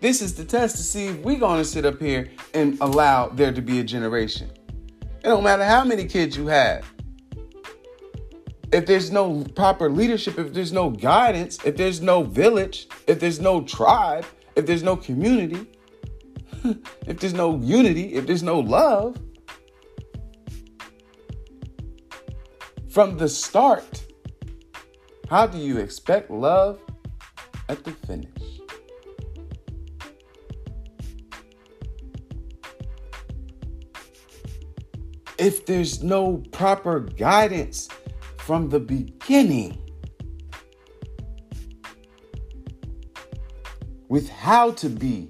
this 0.00 0.20
is 0.20 0.34
the 0.34 0.44
test 0.44 0.76
to 0.76 0.82
see 0.82 1.06
if 1.06 1.18
we're 1.18 1.38
going 1.38 1.58
to 1.58 1.64
sit 1.64 1.84
up 1.84 2.00
here 2.00 2.30
and 2.52 2.76
allow 2.80 3.28
there 3.28 3.52
to 3.52 3.62
be 3.62 3.80
a 3.80 3.84
generation. 3.84 4.50
It 5.00 5.28
don't 5.28 5.44
matter 5.44 5.64
how 5.64 5.84
many 5.84 6.04
kids 6.04 6.36
you 6.36 6.48
have. 6.48 6.84
If 8.72 8.86
there's 8.86 9.12
no 9.12 9.44
proper 9.54 9.88
leadership, 9.88 10.38
if 10.38 10.52
there's 10.52 10.72
no 10.72 10.90
guidance, 10.90 11.64
if 11.64 11.76
there's 11.76 12.00
no 12.00 12.24
village, 12.24 12.88
if 13.06 13.20
there's 13.20 13.40
no 13.40 13.62
tribe, 13.62 14.26
if 14.56 14.66
there's 14.66 14.82
no 14.82 14.96
community, 14.96 15.66
if 17.06 17.20
there's 17.20 17.34
no 17.34 17.56
unity, 17.60 18.14
if 18.14 18.26
there's 18.26 18.42
no 18.42 18.58
love, 18.58 19.16
from 22.94 23.18
the 23.18 23.28
start, 23.28 24.04
how 25.28 25.46
do 25.46 25.58
you 25.58 25.78
expect 25.78 26.30
love 26.30 26.78
at 27.68 27.82
the 27.82 27.90
finish? 27.90 28.30
if 35.36 35.66
there's 35.66 36.02
no 36.02 36.38
proper 36.52 37.00
guidance 37.00 37.88
from 38.38 38.68
the 38.68 38.78
beginning 38.78 39.76
with 44.08 44.28
how 44.28 44.70
to 44.70 44.88
be 44.88 45.28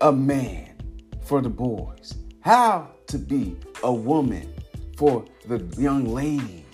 a 0.00 0.10
man 0.10 0.74
for 1.22 1.42
the 1.42 1.50
boys, 1.50 2.14
how 2.40 2.90
to 3.06 3.18
be 3.18 3.56
a 3.84 3.92
woman 3.92 4.52
for 4.96 5.24
the 5.46 5.58
young 5.78 6.06
ladies, 6.06 6.65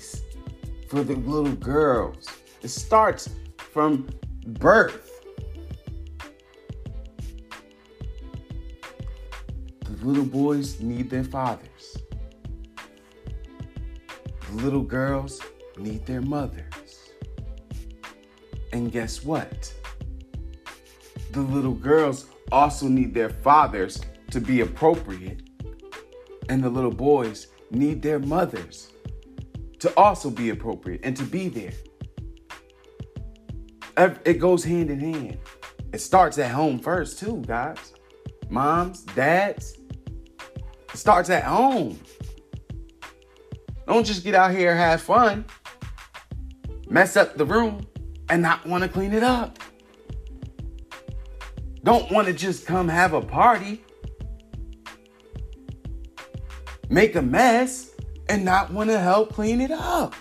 for 0.93 1.03
the 1.03 1.17
little 1.17 1.55
girls. 1.55 2.29
It 2.61 2.69
starts 2.69 3.31
from 3.57 4.11
birth. 4.47 5.23
The 9.87 10.07
little 10.07 10.27
boys 10.27 10.81
need 10.81 11.09
their 11.09 11.25
fathers. 11.25 11.97
The 14.51 14.57
little 14.57 14.83
girls 14.83 15.41
need 15.79 16.05
their 16.05 16.21
mothers. 16.21 17.13
And 18.75 18.93
guess 18.93 19.25
what? 19.25 19.73
The 21.31 21.41
little 21.41 21.73
girls 21.73 22.27
also 22.51 22.87
need 22.87 23.15
their 23.15 23.31
fathers 23.31 23.99
to 24.31 24.43
be 24.43 24.61
appropriate. 24.61 25.41
And 26.51 26.63
the 26.63 26.69
little 26.69 26.91
boys 26.91 27.47
need 27.71 28.03
their 28.03 28.19
mothers 28.19 28.93
to 29.83 29.93
also 29.97 30.31
be 30.31 30.51
appropriate 30.51 31.01
and 31.03 31.17
to 31.17 31.25
be 31.25 31.49
there. 31.49 31.73
It 34.25 34.35
goes 34.35 34.63
hand 34.63 34.91
in 34.91 35.01
hand. 35.01 35.39
It 35.93 36.01
starts 36.01 36.39
at 36.39 36.53
home 36.53 36.79
first, 36.79 37.19
too, 37.19 37.43
guys. 37.47 37.93
Moms, 38.49 39.03
dads. 39.03 39.77
It 40.93 40.97
starts 40.97 41.31
at 41.31 41.43
home. 41.43 41.99
Don't 43.89 44.07
just 44.07 44.23
get 44.23 44.37
out 44.37 44.53
here 44.53 44.75
have 44.77 45.03
fun, 45.03 45.45
mess 46.89 47.17
up 47.17 47.37
the 47.37 47.45
room, 47.45 47.85
and 48.31 48.41
not 48.41 48.65
want 48.65 48.85
to 48.85 48.89
clean 48.89 49.13
it 49.13 49.25
up. 49.25 49.59
Don't 51.83 52.09
want 52.13 52.29
to 52.29 52.33
just 52.33 52.67
come 52.67 52.87
have 52.89 53.13
a 53.15 53.21
party, 53.21 53.85
make 56.89 57.17
a 57.17 57.23
mess, 57.23 57.92
and 58.33 58.47
not 58.47 58.73
want 58.73 58.89
to 58.89 58.99
help 58.99 59.35
clean 59.35 59.61
it 59.61 59.71
up. 59.71 60.15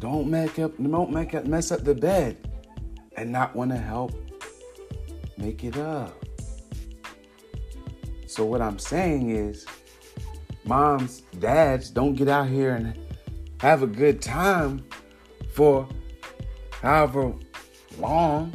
Don't 0.00 0.30
make 0.30 0.58
up, 0.58 0.72
don't 0.78 1.12
make 1.12 1.34
up, 1.34 1.44
mess 1.44 1.70
up 1.70 1.84
the 1.84 1.94
bed 1.94 2.38
and 3.18 3.30
not 3.30 3.54
want 3.54 3.70
to 3.70 3.76
help 3.76 4.14
make 5.36 5.62
it 5.62 5.76
up. 5.76 6.14
So 8.26 8.46
what 8.46 8.62
I'm 8.62 8.78
saying 8.78 9.28
is, 9.28 9.66
moms, 10.64 11.20
dads, 11.38 11.90
don't 11.90 12.14
get 12.14 12.28
out 12.28 12.48
here 12.48 12.74
and 12.74 12.98
have 13.60 13.82
a 13.82 13.86
good 13.86 14.22
time 14.22 14.86
for 15.52 15.86
however 16.80 17.34
long. 17.98 18.54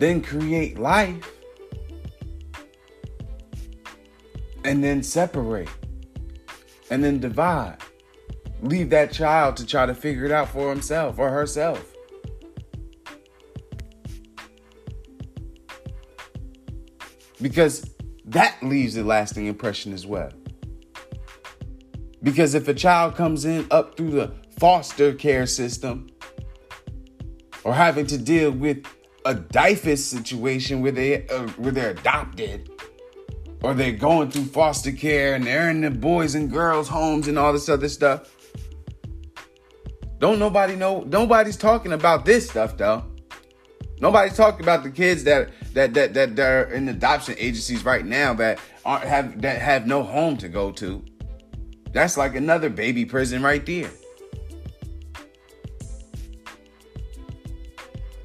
Then 0.00 0.20
create 0.20 0.80
life 0.80 1.33
and 4.64 4.82
then 4.82 5.02
separate 5.02 5.68
and 6.90 7.04
then 7.04 7.20
divide 7.20 7.78
leave 8.64 8.90
that 8.90 9.12
child 9.12 9.56
to 9.58 9.66
try 9.66 9.86
to 9.86 9.94
figure 9.94 10.24
it 10.24 10.32
out 10.32 10.48
for 10.48 10.70
himself 10.70 11.18
or 11.18 11.30
herself. 11.30 11.92
Because 17.40 17.90
that 18.24 18.56
leaves 18.62 18.96
a 18.96 19.04
lasting 19.04 19.46
impression 19.46 19.92
as 19.92 20.06
well. 20.06 20.30
Because 22.22 22.54
if 22.54 22.68
a 22.68 22.74
child 22.74 23.16
comes 23.16 23.44
in 23.44 23.66
up 23.70 23.96
through 23.96 24.12
the 24.12 24.34
foster 24.58 25.12
care 25.12 25.46
system 25.46 26.08
or 27.64 27.74
having 27.74 28.06
to 28.06 28.16
deal 28.16 28.50
with 28.50 28.86
a 29.26 29.34
DYFS 29.34 29.98
situation 29.98 30.80
where 30.80 30.92
they 30.92 31.26
uh, 31.28 31.48
where 31.58 31.72
they're 31.72 31.90
adopted 31.90 32.70
or 33.64 33.74
they're 33.74 33.92
going 33.92 34.30
through 34.30 34.44
foster 34.44 34.92
care 34.92 35.34
and 35.34 35.46
they're 35.46 35.70
in 35.70 35.80
the 35.80 35.90
boys 35.90 36.34
and 36.34 36.50
girls 36.50 36.88
homes 36.88 37.28
and 37.28 37.38
all 37.38 37.52
this 37.52 37.68
other 37.68 37.88
stuff 37.88 38.30
don't 40.24 40.38
nobody 40.38 40.74
know? 40.74 41.02
Nobody's 41.02 41.56
talking 41.58 41.92
about 41.92 42.24
this 42.24 42.48
stuff 42.48 42.78
though. 42.78 43.04
Nobody's 44.00 44.34
talking 44.34 44.62
about 44.62 44.82
the 44.82 44.90
kids 44.90 45.22
that 45.24 45.50
that 45.74 45.92
that 45.92 46.14
that, 46.14 46.38
are 46.38 46.72
in 46.72 46.88
adoption 46.88 47.34
agencies 47.36 47.84
right 47.84 48.06
now 48.06 48.32
that 48.32 48.58
aren't 48.86 49.04
have 49.04 49.42
that 49.42 49.60
have 49.60 49.86
no 49.86 50.02
home 50.02 50.38
to 50.38 50.48
go 50.48 50.72
to. 50.72 51.04
That's 51.92 52.16
like 52.16 52.36
another 52.36 52.70
baby 52.70 53.04
prison 53.04 53.42
right 53.42 53.66
there. 53.66 53.90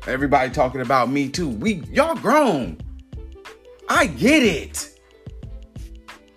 Everybody 0.07 0.51
talking 0.51 0.79
about 0.79 1.09
me 1.09 1.27
too. 1.27 1.49
We 1.49 1.83
y'all 1.91 2.15
grown. 2.15 2.79
I 3.89 4.07
get 4.07 4.41
it. 4.43 4.88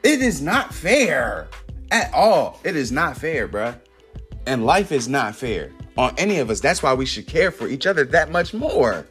It 0.02 0.20
is 0.20 0.42
not 0.42 0.74
fair 0.74 1.48
at 1.90 2.12
all. 2.12 2.58
It 2.64 2.74
is 2.74 2.90
not 2.90 3.16
fair, 3.16 3.46
bruh. 3.46 3.78
And 4.46 4.66
life 4.66 4.90
is 4.90 5.08
not 5.08 5.36
fair 5.36 5.70
on 5.96 6.14
any 6.18 6.38
of 6.38 6.50
us. 6.50 6.60
That's 6.60 6.82
why 6.82 6.94
we 6.94 7.06
should 7.06 7.26
care 7.26 7.50
for 7.50 7.68
each 7.68 7.86
other 7.86 8.04
that 8.06 8.30
much 8.30 8.52
more. 8.52 9.06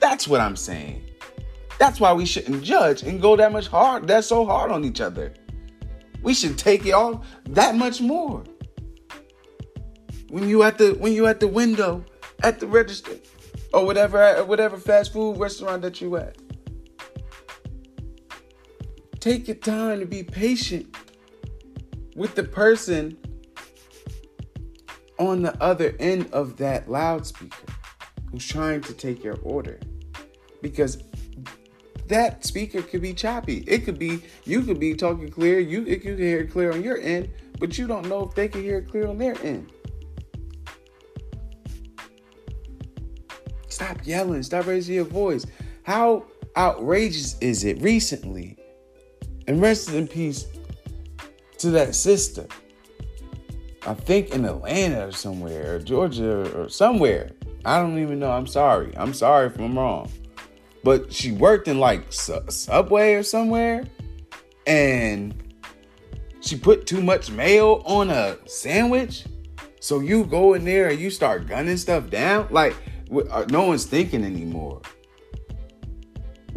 That's 0.00 0.26
what 0.26 0.40
I'm 0.40 0.56
saying. 0.56 1.02
That's 1.78 2.00
why 2.00 2.12
we 2.12 2.24
shouldn't 2.24 2.64
judge 2.64 3.02
and 3.02 3.20
go 3.20 3.36
that 3.36 3.52
much 3.52 3.68
hard. 3.68 4.08
That's 4.08 4.26
so 4.26 4.46
hard 4.46 4.70
on 4.70 4.84
each 4.84 5.00
other. 5.00 5.34
We 6.22 6.34
should 6.34 6.58
take 6.58 6.86
it 6.86 6.92
all 6.92 7.22
that 7.50 7.76
much 7.76 8.00
more. 8.00 8.42
When 10.30 10.48
you 10.48 10.62
at 10.62 10.78
the 10.78 10.94
when 10.94 11.12
you 11.12 11.26
at 11.26 11.40
the 11.40 11.48
window, 11.48 12.04
at 12.42 12.58
the 12.58 12.66
register, 12.66 13.12
or 13.72 13.84
whatever 13.86 14.44
whatever 14.44 14.76
fast 14.76 15.12
food 15.12 15.38
restaurant 15.38 15.82
that 15.82 16.00
you 16.00 16.16
at. 16.16 16.36
Take 19.20 19.48
your 19.48 19.56
time 19.56 20.00
to 20.00 20.06
be 20.06 20.22
patient 20.22 20.94
with 22.14 22.34
the 22.34 22.44
person 22.44 23.16
on 25.18 25.42
the 25.42 25.60
other 25.62 25.94
end 25.98 26.28
of 26.32 26.56
that 26.58 26.88
loudspeaker 26.88 27.72
who's 28.30 28.46
trying 28.46 28.80
to 28.82 28.92
take 28.92 29.24
your 29.24 29.38
order. 29.42 29.80
Because 30.62 31.02
that 32.06 32.44
speaker 32.44 32.82
could 32.82 33.02
be 33.02 33.12
choppy. 33.12 33.64
It 33.66 33.84
could 33.84 33.98
be 33.98 34.22
you 34.44 34.62
could 34.62 34.80
be 34.80 34.94
talking 34.94 35.28
clear, 35.28 35.58
you 35.58 35.84
it 35.86 36.02
could 36.02 36.18
hear 36.18 36.46
clear 36.46 36.72
on 36.72 36.82
your 36.82 36.98
end, 36.98 37.30
but 37.58 37.76
you 37.76 37.86
don't 37.86 38.08
know 38.08 38.22
if 38.22 38.34
they 38.34 38.48
can 38.48 38.62
hear 38.62 38.82
clear 38.82 39.08
on 39.08 39.18
their 39.18 39.36
end. 39.42 39.70
Stop 43.68 43.98
yelling, 44.04 44.42
stop 44.42 44.66
raising 44.66 44.96
your 44.96 45.04
voice. 45.04 45.44
How 45.82 46.24
outrageous 46.56 47.38
is 47.40 47.64
it 47.64 47.80
recently? 47.82 48.57
And 49.48 49.60
rest 49.60 49.92
in 49.92 50.06
peace 50.06 50.46
to 51.58 51.70
that 51.70 51.96
sister 51.96 52.46
I 53.88 53.94
think 53.94 54.34
in 54.34 54.44
Atlanta 54.44 55.06
or 55.06 55.12
somewhere, 55.12 55.76
or 55.76 55.78
Georgia 55.78 56.60
or 56.60 56.68
somewhere. 56.68 57.30
I 57.64 57.80
don't 57.80 57.98
even 57.98 58.18
know. 58.18 58.30
I'm 58.30 58.46
sorry. 58.46 58.92
I'm 58.98 59.14
sorry 59.14 59.46
if 59.46 59.58
I'm 59.58 59.78
wrong. 59.78 60.10
But 60.84 61.10
she 61.10 61.32
worked 61.32 61.68
in 61.68 61.78
like 61.78 62.12
Subway 62.12 63.14
or 63.14 63.22
somewhere, 63.22 63.84
and 64.66 65.34
she 66.40 66.54
put 66.56 66.86
too 66.86 67.00
much 67.00 67.30
mayo 67.30 67.82
on 67.84 68.10
a 68.10 68.36
sandwich. 68.46 69.24
So 69.80 70.00
you 70.00 70.24
go 70.24 70.52
in 70.52 70.66
there 70.66 70.90
and 70.90 70.98
you 70.98 71.08
start 71.08 71.46
gunning 71.46 71.78
stuff 71.78 72.10
down. 72.10 72.48
Like 72.50 72.76
uh, 73.30 73.46
no 73.48 73.64
one's 73.64 73.86
thinking 73.86 74.22
anymore. 74.22 74.82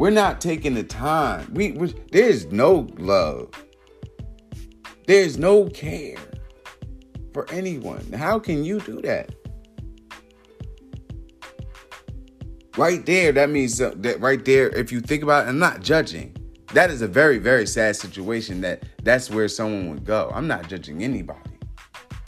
We're 0.01 0.09
not 0.09 0.41
taking 0.41 0.73
the 0.73 0.81
time. 0.81 1.53
We, 1.53 1.73
we 1.73 1.93
there's 2.11 2.47
no 2.47 2.87
love. 2.97 3.51
There's 5.05 5.37
no 5.37 5.65
care 5.69 6.17
for 7.35 7.47
anyone. 7.51 8.11
How 8.11 8.39
can 8.39 8.63
you 8.63 8.79
do 8.79 8.99
that? 9.03 9.35
Right 12.77 13.05
there, 13.05 13.31
that 13.31 13.51
means 13.51 13.79
uh, 13.79 13.93
that 13.97 14.19
right 14.19 14.43
there, 14.43 14.69
if 14.69 14.91
you 14.91 15.01
think 15.01 15.21
about 15.21 15.45
it, 15.45 15.49
I'm 15.49 15.59
not 15.59 15.83
judging. 15.83 16.35
That 16.73 16.89
is 16.89 17.03
a 17.03 17.07
very, 17.07 17.37
very 17.37 17.67
sad 17.67 17.95
situation 17.95 18.59
that 18.61 18.81
that's 19.03 19.29
where 19.29 19.47
someone 19.47 19.91
would 19.91 20.03
go. 20.03 20.31
I'm 20.33 20.47
not 20.47 20.67
judging 20.67 21.03
anybody. 21.03 21.59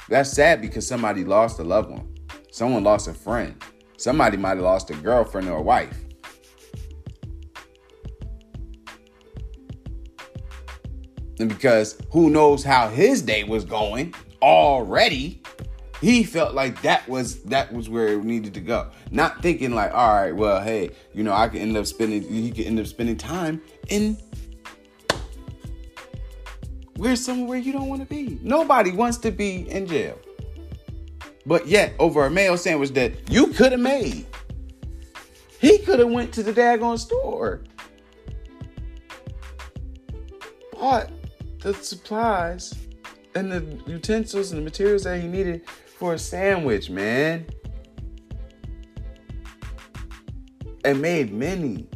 That's 0.09 0.31
sad 0.31 0.61
because 0.61 0.85
somebody 0.85 1.25
lost 1.25 1.57
a 1.57 1.63
loved 1.63 1.89
one. 1.89 2.13
Someone 2.51 2.83
lost 2.83 3.07
a 3.07 3.15
friend. 3.15 3.59
Somebody 3.97 4.37
might 4.37 4.57
have 4.57 4.59
lost 4.59 4.91
a 4.91 4.93
girlfriend 4.93 5.49
or 5.49 5.57
a 5.57 5.61
wife. 5.63 6.02
Because 11.47 11.97
who 12.11 12.29
knows 12.29 12.63
how 12.63 12.89
his 12.89 13.21
day 13.21 13.43
was 13.43 13.65
going 13.65 14.13
already 14.41 15.41
He 16.03 16.25
felt 16.25 16.53
like 16.53 16.81
that 16.81 17.07
was 17.07 17.43
that 17.43 17.71
was 17.71 17.87
where 17.87 18.09
it 18.09 18.25
needed 18.25 18.53
to 18.55 18.59
go. 18.59 18.89
Not 19.09 19.41
thinking 19.41 19.73
like, 19.73 19.93
all 19.93 20.13
right, 20.13 20.35
well, 20.35 20.59
hey, 20.61 20.89
you 21.13 21.23
know, 21.23 21.31
I 21.31 21.47
could 21.47 21.61
end 21.61 21.77
up 21.77 21.85
spending 21.85 22.23
he 22.23 22.51
could 22.51 22.65
end 22.65 22.77
up 22.77 22.87
spending 22.87 23.15
time 23.15 23.61
in 23.87 24.17
where 26.97 27.15
somewhere 27.15 27.57
you 27.57 27.71
don't 27.71 27.87
want 27.87 28.01
to 28.01 28.05
be. 28.07 28.37
Nobody 28.41 28.91
wants 28.91 29.17
to 29.19 29.31
be 29.31 29.69
in 29.69 29.87
jail. 29.87 30.19
But 31.45 31.67
yet, 31.67 31.93
over 31.99 32.25
a 32.25 32.29
mayo 32.29 32.57
sandwich 32.57 32.89
that 32.91 33.31
you 33.31 33.47
could 33.47 33.71
have 33.71 33.79
made. 33.79 34.25
He 35.61 35.77
could 35.77 35.99
have 35.99 36.11
went 36.11 36.33
to 36.33 36.43
the 36.43 36.51
daggone 36.51 36.99
store. 36.99 37.61
Bought 40.73 41.09
the 41.63 41.73
supplies 41.73 42.75
and 43.35 43.51
the 43.51 43.81
utensils 43.87 44.51
and 44.51 44.59
the 44.59 44.63
materials 44.63 45.03
that 45.03 45.19
he 45.21 45.27
needed 45.27 45.67
for 45.97 46.13
a 46.13 46.19
sandwich, 46.19 46.89
man. 46.89 47.45
And 50.83 51.01
made 51.01 51.33
many. 51.33 51.87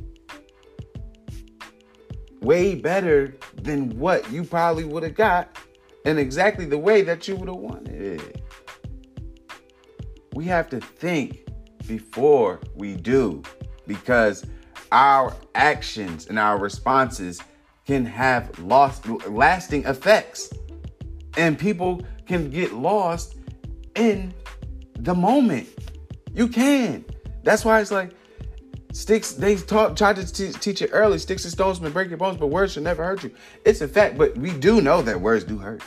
Way 2.40 2.76
better 2.76 3.36
than 3.56 4.00
what 4.00 4.32
you 4.32 4.46
probably 4.46 4.86
would 4.86 5.04
have 5.04 5.16
got 5.16 5.58
and 6.06 6.18
exactly 6.18 6.64
the 6.64 6.78
way 6.78 7.02
that 7.02 7.28
you 7.28 7.36
would 7.36 7.50
have 7.50 7.58
wanted 7.58 8.22
it. 8.22 8.42
We 10.34 10.46
have 10.46 10.70
to 10.70 10.80
think 10.80 11.46
before 11.86 12.62
we 12.76 12.96
do 12.96 13.44
because 13.86 14.46
our 14.94 15.36
actions 15.56 16.28
and 16.28 16.40
our 16.40 16.58
responses 16.58 17.42
can 17.88 18.06
have 18.06 18.60
lost 18.60 19.08
lasting 19.28 19.86
effects 19.86 20.52
and 21.38 21.58
people 21.58 22.02
can 22.26 22.50
get 22.50 22.74
lost 22.74 23.38
in 23.96 24.34
the 25.00 25.16
moment. 25.16 25.70
You 26.34 26.50
can. 26.50 27.06
That's 27.44 27.64
why 27.64 27.80
it's 27.80 27.92
like 27.92 28.12
sticks. 28.92 29.32
They 29.32 29.56
taught 29.56 29.96
tried 29.96 30.18
to 30.18 30.32
t- 30.32 30.52
teach 30.52 30.82
it 30.82 30.90
early. 30.92 31.18
Sticks 31.18 31.46
and 31.46 31.54
stones 31.54 31.80
may 31.80 31.90
break 31.90 32.10
your 32.10 32.18
bones, 32.18 32.38
but 32.38 32.48
words 32.48 32.74
should 32.74 32.84
never 32.84 33.06
hurt 33.06 33.24
you. 33.24 33.32
It's 33.64 33.80
a 33.80 33.88
fact, 33.88 34.18
but 34.18 34.38
we 34.38 34.52
do 34.52 34.82
know 34.82 35.02
that 35.02 35.20
words 35.20 35.46
do 35.46 35.58
hurt. 35.58 35.82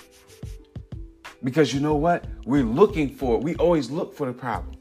Because 1.44 1.74
you 1.74 1.80
know 1.80 1.96
what? 1.96 2.24
We're 2.46 2.64
looking 2.64 3.14
for. 3.14 3.38
We 3.38 3.56
always 3.56 3.90
look 3.90 4.14
for 4.14 4.26
the 4.26 4.32
problem. 4.32 4.74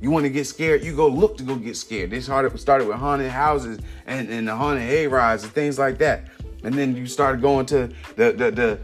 You 0.00 0.10
want 0.10 0.24
to 0.24 0.30
get 0.30 0.46
scared, 0.46 0.84
you 0.84 0.94
go 0.94 1.08
look 1.08 1.38
to 1.38 1.42
go 1.42 1.56
get 1.56 1.76
scared. 1.76 2.10
This 2.10 2.26
started 2.26 2.58
started 2.58 2.86
with 2.86 2.96
haunted 2.96 3.30
houses 3.30 3.78
and, 4.06 4.28
and 4.28 4.46
the 4.46 4.54
haunted 4.54 4.82
hay 4.82 5.06
rides 5.06 5.44
and 5.44 5.52
things 5.52 5.78
like 5.78 5.98
that. 5.98 6.28
And 6.64 6.74
then 6.74 6.96
you 6.96 7.06
started 7.06 7.40
going 7.40 7.66
to 7.66 7.88
the 8.16 8.32
the, 8.32 8.50
the 8.50 8.78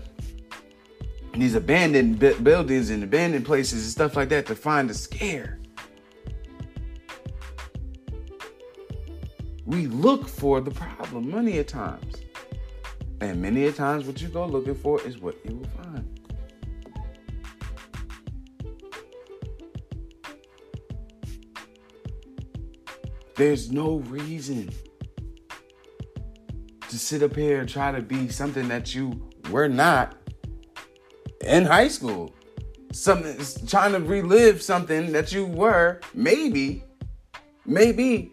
these 1.35 1.55
abandoned 1.55 2.18
buildings 2.44 2.90
and 2.90 3.03
abandoned 3.03 3.44
places 3.44 3.85
and 3.85 3.90
stuff 3.90 4.16
like 4.16 4.29
that 4.31 4.46
to 4.46 4.55
find 4.55 4.88
the 4.88 4.94
scare. 4.94 5.59
We 9.64 9.87
look 9.87 10.29
for 10.29 10.61
the 10.61 10.70
problem 10.70 11.31
many 11.31 11.59
a 11.59 11.64
times. 11.64 12.16
And 13.20 13.40
many 13.40 13.66
a 13.66 13.72
times 13.72 14.05
what 14.05 14.20
you 14.20 14.29
go 14.29 14.44
looking 14.44 14.75
for 14.75 15.01
is 15.07 15.18
what 15.18 15.37
you 15.44 15.57
will 15.57 15.85
find. 15.85 16.21
There's 23.34 23.72
no 23.72 23.96
reason 24.08 24.70
to 26.88 26.98
sit 26.98 27.22
up 27.22 27.34
here 27.34 27.60
and 27.60 27.68
try 27.68 27.90
to 27.92 28.02
be 28.02 28.28
something 28.28 28.68
that 28.68 28.94
you 28.94 29.30
were 29.50 29.68
not 29.68 30.16
in 31.46 31.64
high 31.64 31.88
school. 31.88 32.34
Something 32.92 33.38
trying 33.66 33.92
to 33.92 34.00
relive 34.00 34.60
something 34.60 35.12
that 35.12 35.32
you 35.32 35.46
were 35.46 36.00
maybe, 36.12 36.84
maybe 37.64 38.30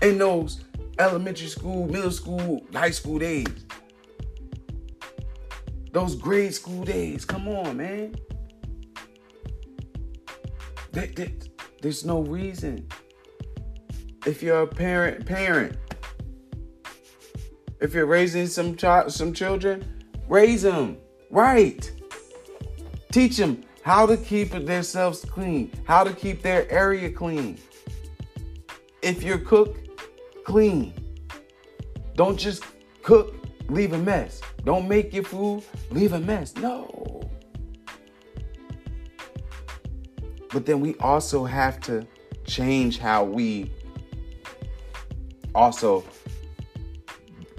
in 0.00 0.18
those 0.18 0.64
elementary 0.98 1.46
school, 1.46 1.86
middle 1.86 2.10
school, 2.10 2.66
high 2.72 2.90
school 2.90 3.18
days. 3.18 3.46
Those 5.92 6.16
grade 6.16 6.54
school 6.54 6.84
days. 6.84 7.24
Come 7.24 7.46
on, 7.48 7.76
man. 7.76 8.16
there's 11.80 12.04
no 12.04 12.22
reason. 12.22 12.88
If 14.24 14.40
you're 14.40 14.62
a 14.62 14.66
parent, 14.66 15.26
parent. 15.26 15.76
If 17.80 17.92
you're 17.92 18.06
raising 18.06 18.46
some 18.46 18.76
child, 18.76 19.12
some 19.12 19.32
children, 19.32 20.04
raise 20.28 20.62
them 20.62 20.98
right. 21.30 21.90
Teach 23.10 23.36
them 23.36 23.64
how 23.82 24.06
to 24.06 24.16
keep 24.16 24.52
themselves 24.52 25.24
clean, 25.24 25.72
how 25.84 26.04
to 26.04 26.12
keep 26.12 26.40
their 26.40 26.70
area 26.70 27.10
clean. 27.10 27.58
If 29.02 29.24
you 29.24 29.38
cook, 29.38 29.76
clean. 30.44 30.94
Don't 32.14 32.38
just 32.38 32.62
cook, 33.02 33.34
leave 33.68 33.92
a 33.92 33.98
mess. 33.98 34.40
Don't 34.64 34.86
make 34.86 35.12
your 35.12 35.24
food, 35.24 35.64
leave 35.90 36.12
a 36.12 36.20
mess. 36.20 36.54
No. 36.54 37.28
But 40.52 40.64
then 40.64 40.80
we 40.80 40.94
also 41.00 41.44
have 41.44 41.80
to 41.80 42.06
change 42.44 42.98
how 42.98 43.24
we 43.24 43.72
also 45.54 46.04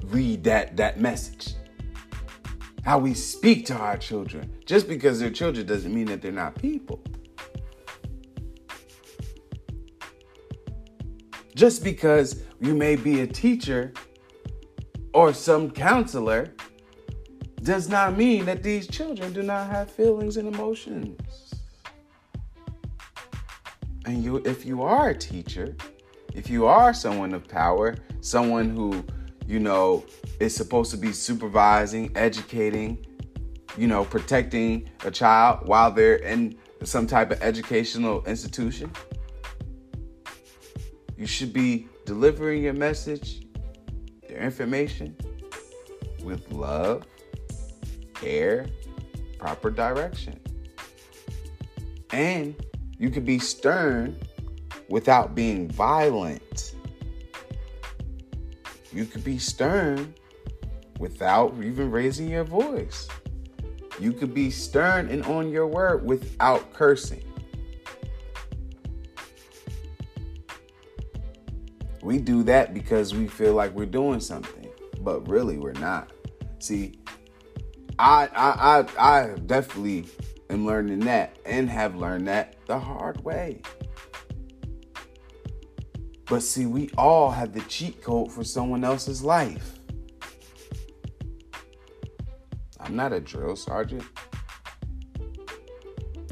read 0.05 0.43
that 0.43 0.77
that 0.77 0.99
message 0.99 1.55
how 2.83 2.97
we 2.99 3.13
speak 3.13 3.65
to 3.65 3.73
our 3.73 3.97
children. 3.97 4.51
Just 4.65 4.87
because 4.87 5.19
they're 5.19 5.29
children 5.29 5.65
doesn't 5.65 5.93
mean 5.93 6.05
that 6.07 6.21
they're 6.21 6.31
not 6.31 6.55
people. 6.55 7.01
Just 11.55 11.83
because 11.83 12.43
you 12.59 12.75
may 12.75 12.95
be 12.95 13.21
a 13.21 13.27
teacher 13.27 13.93
or 15.13 15.33
some 15.33 15.71
counselor 15.71 16.53
does 17.61 17.87
not 17.87 18.17
mean 18.17 18.45
that 18.45 18.63
these 18.63 18.87
children 18.87 19.31
do 19.31 19.43
not 19.43 19.69
have 19.69 19.89
feelings 19.89 20.35
and 20.35 20.53
emotions. 20.53 21.53
And 24.05 24.21
you 24.21 24.37
if 24.37 24.65
you 24.65 24.81
are 24.81 25.09
a 25.09 25.17
teacher, 25.17 25.75
if 26.35 26.49
you 26.49 26.65
are 26.65 26.93
someone 26.93 27.33
of 27.33 27.47
power, 27.47 27.95
someone 28.21 28.69
who, 28.69 29.03
you 29.47 29.59
know, 29.59 30.03
is 30.39 30.55
supposed 30.55 30.91
to 30.91 30.97
be 30.97 31.11
supervising, 31.11 32.11
educating, 32.15 33.05
you 33.77 33.87
know, 33.87 34.03
protecting 34.05 34.89
a 35.05 35.11
child 35.11 35.67
while 35.67 35.91
they're 35.91 36.15
in 36.15 36.57
some 36.83 37.07
type 37.07 37.31
of 37.31 37.41
educational 37.41 38.23
institution. 38.25 38.91
You 41.17 41.27
should 41.27 41.53
be 41.53 41.87
delivering 42.05 42.63
your 42.63 42.73
message, 42.73 43.45
your 44.29 44.39
information 44.39 45.15
with 46.23 46.51
love, 46.51 47.05
care, 48.13 48.67
proper 49.37 49.69
direction. 49.69 50.39
And 52.11 52.55
you 52.97 53.09
could 53.09 53.25
be 53.25 53.39
stern 53.39 54.17
without 54.89 55.35
being 55.35 55.69
violent. 55.69 56.75
You 58.91 59.05
could 59.05 59.23
be 59.23 59.37
stern 59.37 60.13
without 60.99 61.55
even 61.63 61.89
raising 61.89 62.29
your 62.29 62.43
voice. 62.43 63.07
You 63.99 64.13
could 64.13 64.33
be 64.33 64.51
stern 64.51 65.09
and 65.09 65.23
on 65.25 65.49
your 65.49 65.67
word 65.67 66.05
without 66.05 66.73
cursing. 66.73 67.23
We 72.01 72.17
do 72.17 72.43
that 72.43 72.73
because 72.73 73.13
we 73.13 73.27
feel 73.27 73.53
like 73.53 73.73
we're 73.73 73.85
doing 73.85 74.19
something, 74.19 74.69
but 74.99 75.27
really 75.27 75.57
we're 75.57 75.73
not. 75.73 76.11
See, 76.59 76.99
I 77.97 78.27
I 78.35 78.85
I, 78.97 79.21
I 79.21 79.35
definitely 79.45 80.07
am 80.49 80.65
learning 80.65 80.99
that 81.01 81.37
and 81.45 81.69
have 81.69 81.95
learned 81.95 82.27
that 82.27 82.55
the 82.65 82.77
hard 82.77 83.23
way. 83.23 83.61
But 86.25 86.41
see, 86.41 86.65
we 86.65 86.89
all 86.97 87.31
have 87.31 87.53
the 87.53 87.61
cheat 87.61 88.01
code 88.01 88.31
for 88.31 88.43
someone 88.43 88.83
else's 88.83 89.23
life. 89.23 89.79
I'm 92.79 92.95
not 92.95 93.13
a 93.13 93.19
drill 93.19 93.55
sergeant. 93.55 94.03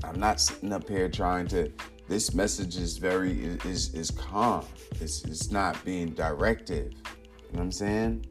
I'm 0.04 0.20
not 0.20 0.42
sitting 0.42 0.74
up 0.74 0.88
here 0.88 1.10
trying 1.10 1.48
to. 1.48 1.72
This 2.08 2.34
message 2.34 2.76
is 2.76 2.98
very 2.98 3.32
is 3.64 3.94
is 3.94 4.12
calm. 4.12 4.66
It's 5.00 5.24
it's 5.24 5.52
not 5.52 5.84
being 5.86 6.10
directive. 6.10 6.92
You 6.92 7.54
know 7.54 7.60
what 7.60 7.62
I'm 7.62 7.72
saying? 7.72 8.26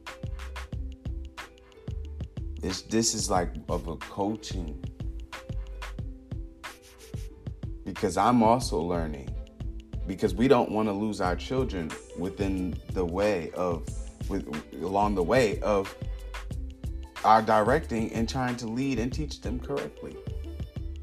This 2.59 2.83
this 2.83 3.15
is 3.15 3.29
like 3.29 3.55
of 3.69 3.87
a 3.87 3.95
coaching 3.97 4.83
because 7.83 8.17
I'm 8.17 8.43
also 8.43 8.79
learning 8.79 9.30
because 10.11 10.35
we 10.35 10.45
don't 10.49 10.69
want 10.69 10.89
to 10.89 10.91
lose 10.91 11.21
our 11.21 11.37
children 11.37 11.89
within 12.19 12.75
the 12.91 13.05
way 13.05 13.49
of 13.51 13.87
with 14.27 14.45
along 14.81 15.15
the 15.15 15.23
way 15.23 15.57
of 15.61 15.95
our 17.23 17.41
directing 17.41 18.11
and 18.11 18.27
trying 18.27 18.57
to 18.57 18.67
lead 18.67 18.99
and 18.99 19.13
teach 19.13 19.39
them 19.39 19.57
correctly. 19.57 20.17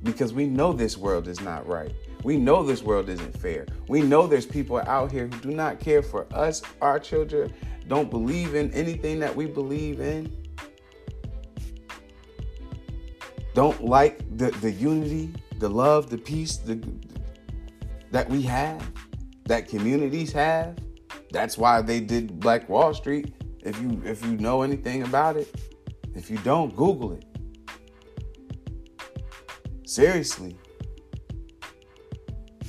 because 0.02 0.32
we 0.32 0.46
know 0.46 0.72
this 0.72 0.96
world 0.96 1.26
is 1.26 1.40
not 1.40 1.66
right. 1.66 1.92
We 2.22 2.36
know 2.36 2.62
this 2.62 2.82
world 2.82 3.08
isn't 3.08 3.36
fair. 3.38 3.66
We 3.88 4.02
know 4.02 4.26
there's 4.26 4.46
people 4.46 4.78
out 4.78 5.10
here 5.10 5.26
who 5.26 5.40
do 5.40 5.50
not 5.50 5.80
care 5.80 6.02
for 6.02 6.26
us, 6.32 6.62
our 6.82 6.98
children, 7.00 7.52
don't 7.88 8.10
believe 8.10 8.54
in 8.54 8.70
anything 8.72 9.18
that 9.20 9.34
we 9.34 9.46
believe 9.46 10.00
in. 10.00 10.30
Don't 13.54 13.82
like 13.84 14.18
the, 14.36 14.50
the 14.50 14.70
unity, 14.70 15.32
the 15.58 15.68
love, 15.68 16.10
the 16.10 16.18
peace 16.18 16.58
the, 16.58 16.74
that 18.10 18.28
we 18.28 18.42
have, 18.42 18.90
that 19.46 19.68
communities 19.68 20.32
have. 20.32 20.78
That's 21.30 21.58
why 21.58 21.82
they 21.82 22.00
did 22.00 22.40
Black 22.40 22.68
Wall 22.68 22.94
Street. 22.94 23.34
If 23.60 23.80
you 23.80 24.00
if 24.04 24.24
you 24.24 24.36
know 24.36 24.62
anything 24.62 25.02
about 25.02 25.36
it, 25.36 25.54
if 26.14 26.30
you 26.30 26.38
don't, 26.38 26.74
Google 26.74 27.12
it. 27.12 27.24
Seriously. 29.84 30.56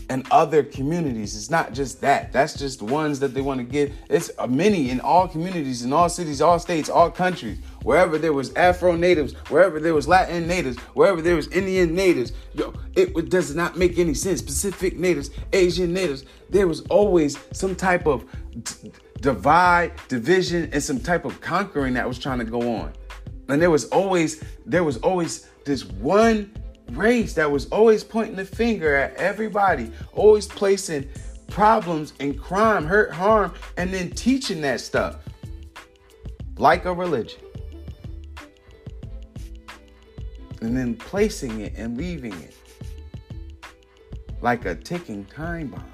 And 0.10 0.25
other 0.32 0.63
communities. 0.63 1.36
It's 1.36 1.52
not 1.52 1.73
just 1.73 2.02
that. 2.02 2.32
That's 2.32 2.56
just 2.56 2.80
the 2.80 2.86
ones 2.86 3.19
that 3.19 3.34
they 3.36 3.41
want 3.41 3.60
to 3.60 3.63
get. 3.63 3.93
It's 4.10 4.32
many 4.47 4.89
in 4.89 4.99
all 4.99 5.28
communities, 5.28 5.84
in 5.84 5.93
all 5.93 6.10
cities, 6.10 6.41
all 6.41 6.58
states, 6.58 6.89
all 6.89 7.12
countries. 7.12 7.60
Wherever 7.84 8.18
there 8.18 8.34
was 8.34 8.54
Afro 8.54 8.96
natives, 8.96 9.34
wherever 9.50 9.80
there 9.80 9.94
was 9.94 10.08
Latin 10.08 10.48
natives, 10.48 10.78
wherever 10.94 11.22
there 11.22 11.36
was 11.36 11.48
Indian 11.48 11.96
natives, 11.96 12.34
yo, 12.54 12.74
it 12.96 13.30
does 13.30 13.56
not 13.56 13.78
make 13.78 13.98
any 13.98 14.13
sense. 14.13 14.42
Pacific 14.42 14.98
natives, 14.98 15.30
Asian 15.54 15.94
natives, 15.94 16.26
there 16.50 16.68
was 16.68 16.82
always 16.88 17.38
some 17.54 17.76
type 17.76 18.06
of 18.06 18.26
d- 18.63 18.92
divide, 19.22 19.94
division, 20.08 20.70
and 20.74 20.84
some 20.84 21.00
type 21.00 21.26
of 21.26 21.39
conquering 21.42 21.94
that 21.94 22.08
was 22.08 22.20
trying 22.20 22.39
to 22.39 22.46
go 22.46 22.76
on. 22.76 22.94
And 23.48 23.62
there 23.62 23.72
was 23.72 23.86
always 23.86 24.44
there 24.65 24.84
was 24.84 24.98
always 24.98 25.48
this 25.65 25.86
one 25.86 26.52
race 26.92 27.34
that 27.34 27.50
was 27.50 27.68
always 27.70 28.04
pointing 28.04 28.36
the 28.36 28.46
finger 28.46 28.96
at 28.96 29.15
everybody, 29.15 29.92
always 30.13 30.48
placing 30.48 31.10
problems 31.48 32.13
and 32.20 32.39
crime, 32.39 32.86
hurt, 32.86 33.12
harm, 33.12 33.54
and 33.78 33.94
then 33.94 34.12
teaching 34.12 34.62
that 34.62 34.80
stuff 34.80 35.18
like 36.58 36.86
a 36.86 36.94
religion. 36.94 37.39
And 40.62 40.76
then 40.76 40.95
placing 40.95 41.62
it 41.62 41.74
and 41.78 41.98
leaving 41.98 42.34
it 42.34 42.56
like 44.41 44.65
a 44.65 44.76
ticking 44.76 45.26
time 45.26 45.67
bomb. 45.67 45.86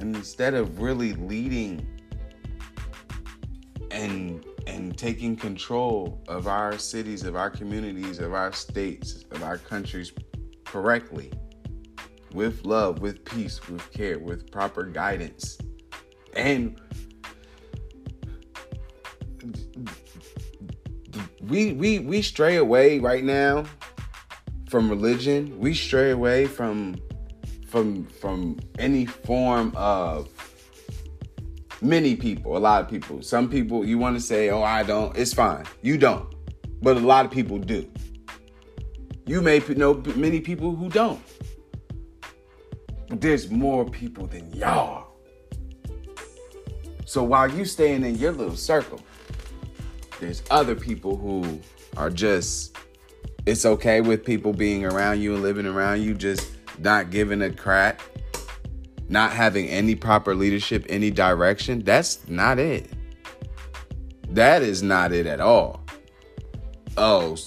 And 0.00 0.14
instead 0.14 0.54
of 0.54 0.80
really 0.80 1.14
leading 1.14 1.86
and 3.90 4.44
and 4.66 4.96
taking 4.96 5.34
control 5.34 6.22
of 6.28 6.46
our 6.46 6.78
cities, 6.78 7.24
of 7.24 7.34
our 7.36 7.50
communities, 7.50 8.18
of 8.18 8.34
our 8.34 8.52
states, 8.52 9.24
of 9.32 9.42
our 9.42 9.58
countries 9.58 10.12
correctly, 10.64 11.32
with 12.32 12.64
love, 12.64 13.00
with 13.00 13.24
peace, 13.24 13.66
with 13.68 13.90
care, 13.90 14.18
with 14.18 14.50
proper 14.52 14.84
guidance. 14.84 15.58
And 16.38 16.80
we 21.42 21.72
we 21.72 21.98
we 21.98 22.22
stray 22.22 22.56
away 22.56 23.00
right 23.00 23.24
now 23.24 23.64
from 24.70 24.88
religion. 24.88 25.58
We 25.58 25.74
stray 25.74 26.12
away 26.12 26.46
from 26.46 26.96
from 27.66 28.06
from 28.06 28.58
any 28.78 29.06
form 29.06 29.72
of 29.74 30.28
many 31.82 32.14
people, 32.14 32.56
a 32.56 32.58
lot 32.58 32.82
of 32.82 32.88
people. 32.88 33.20
Some 33.22 33.48
people 33.50 33.84
you 33.84 33.98
want 33.98 34.16
to 34.16 34.22
say, 34.22 34.50
"Oh, 34.50 34.62
I 34.62 34.84
don't." 34.84 35.16
It's 35.16 35.34
fine. 35.34 35.64
You 35.82 35.98
don't. 35.98 36.32
But 36.80 36.96
a 36.96 37.00
lot 37.00 37.24
of 37.24 37.32
people 37.32 37.58
do. 37.58 37.90
You 39.26 39.40
may 39.42 39.58
know 39.76 39.94
many 40.14 40.40
people 40.40 40.76
who 40.76 40.88
don't. 40.88 41.20
But 43.08 43.20
there's 43.20 43.50
more 43.50 43.84
people 43.84 44.26
than 44.26 44.52
y'all. 44.52 45.07
So 47.08 47.24
while 47.24 47.50
you 47.50 47.64
staying 47.64 48.04
in 48.04 48.16
your 48.16 48.32
little 48.32 48.54
circle, 48.54 49.00
there's 50.20 50.42
other 50.50 50.74
people 50.74 51.16
who 51.16 51.58
are 51.96 52.10
just 52.10 52.76
it's 53.46 53.64
okay 53.64 54.02
with 54.02 54.26
people 54.26 54.52
being 54.52 54.84
around 54.84 55.22
you 55.22 55.32
and 55.32 55.42
living 55.42 55.64
around 55.64 56.02
you 56.02 56.12
just 56.12 56.52
not 56.80 57.08
giving 57.08 57.40
a 57.40 57.50
crap, 57.50 58.02
not 59.08 59.32
having 59.32 59.68
any 59.68 59.94
proper 59.94 60.34
leadership, 60.34 60.84
any 60.90 61.10
direction, 61.10 61.82
that's 61.82 62.28
not 62.28 62.58
it. 62.58 62.90
That 64.28 64.60
is 64.60 64.82
not 64.82 65.10
it 65.10 65.24
at 65.24 65.40
all. 65.40 65.82
Oh, 66.98 67.38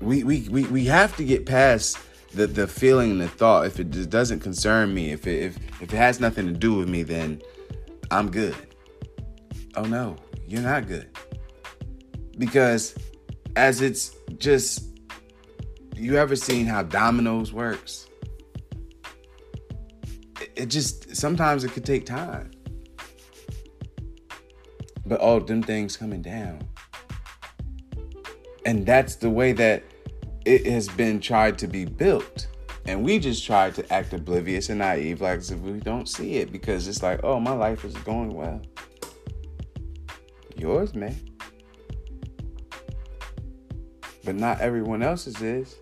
we 0.00 0.24
we 0.24 0.48
we, 0.48 0.64
we 0.64 0.86
have 0.86 1.14
to 1.18 1.24
get 1.24 1.44
past 1.44 1.98
the 2.32 2.46
the 2.46 2.66
feeling 2.66 3.10
and 3.10 3.20
the 3.20 3.28
thought. 3.28 3.66
If 3.66 3.78
it 3.78 4.08
doesn't 4.08 4.40
concern 4.40 4.94
me, 4.94 5.12
if 5.12 5.26
it 5.26 5.42
if, 5.42 5.58
if 5.82 5.92
it 5.92 5.96
has 5.98 6.20
nothing 6.20 6.46
to 6.46 6.54
do 6.54 6.72
with 6.72 6.88
me, 6.88 7.02
then 7.02 7.42
I'm 8.10 8.30
good. 8.30 8.56
Oh 9.76 9.84
no, 9.84 10.16
you're 10.46 10.62
not 10.62 10.86
good. 10.86 11.08
Because 12.38 12.94
as 13.56 13.80
it's 13.80 14.16
just 14.38 14.86
you 15.94 16.16
ever 16.16 16.36
seen 16.36 16.66
how 16.66 16.82
dominoes 16.82 17.52
works? 17.52 18.10
it 20.60 20.66
just 20.66 21.16
sometimes 21.16 21.64
it 21.64 21.72
could 21.72 21.84
take 21.84 22.04
time. 22.04 22.50
But 25.06 25.20
all 25.20 25.40
them 25.40 25.62
things 25.62 25.96
coming 25.96 26.20
down. 26.20 26.60
And 28.66 28.84
that's 28.84 29.16
the 29.16 29.30
way 29.30 29.52
that 29.52 29.82
it 30.44 30.66
has 30.66 30.88
been 30.88 31.18
tried 31.18 31.58
to 31.60 31.66
be 31.66 31.86
built. 31.86 32.46
And 32.84 33.02
we 33.02 33.18
just 33.18 33.44
try 33.44 33.70
to 33.70 33.92
act 33.92 34.12
oblivious 34.12 34.68
and 34.68 34.78
naive, 34.80 35.22
like 35.22 35.38
if 35.38 35.58
we 35.60 35.80
don't 35.80 36.08
see 36.08 36.36
it, 36.36 36.52
because 36.52 36.86
it's 36.88 37.02
like, 37.02 37.20
oh, 37.24 37.40
my 37.40 37.52
life 37.52 37.84
is 37.84 37.94
going 37.94 38.34
well. 38.34 38.60
Yours, 40.60 40.94
man. 40.94 41.16
But 44.24 44.34
not 44.34 44.60
everyone 44.60 45.02
else's 45.02 45.40
is. 45.40 45.76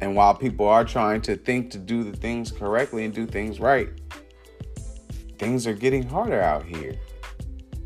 And 0.00 0.16
while 0.16 0.34
people 0.34 0.66
are 0.66 0.84
trying 0.84 1.20
to 1.22 1.36
think 1.36 1.70
to 1.70 1.78
do 1.78 2.02
the 2.02 2.16
things 2.16 2.50
correctly 2.50 3.04
and 3.04 3.14
do 3.14 3.24
things 3.24 3.60
right, 3.60 3.88
things 5.38 5.66
are 5.66 5.74
getting 5.74 6.02
harder 6.02 6.40
out 6.40 6.64
here. 6.64 6.98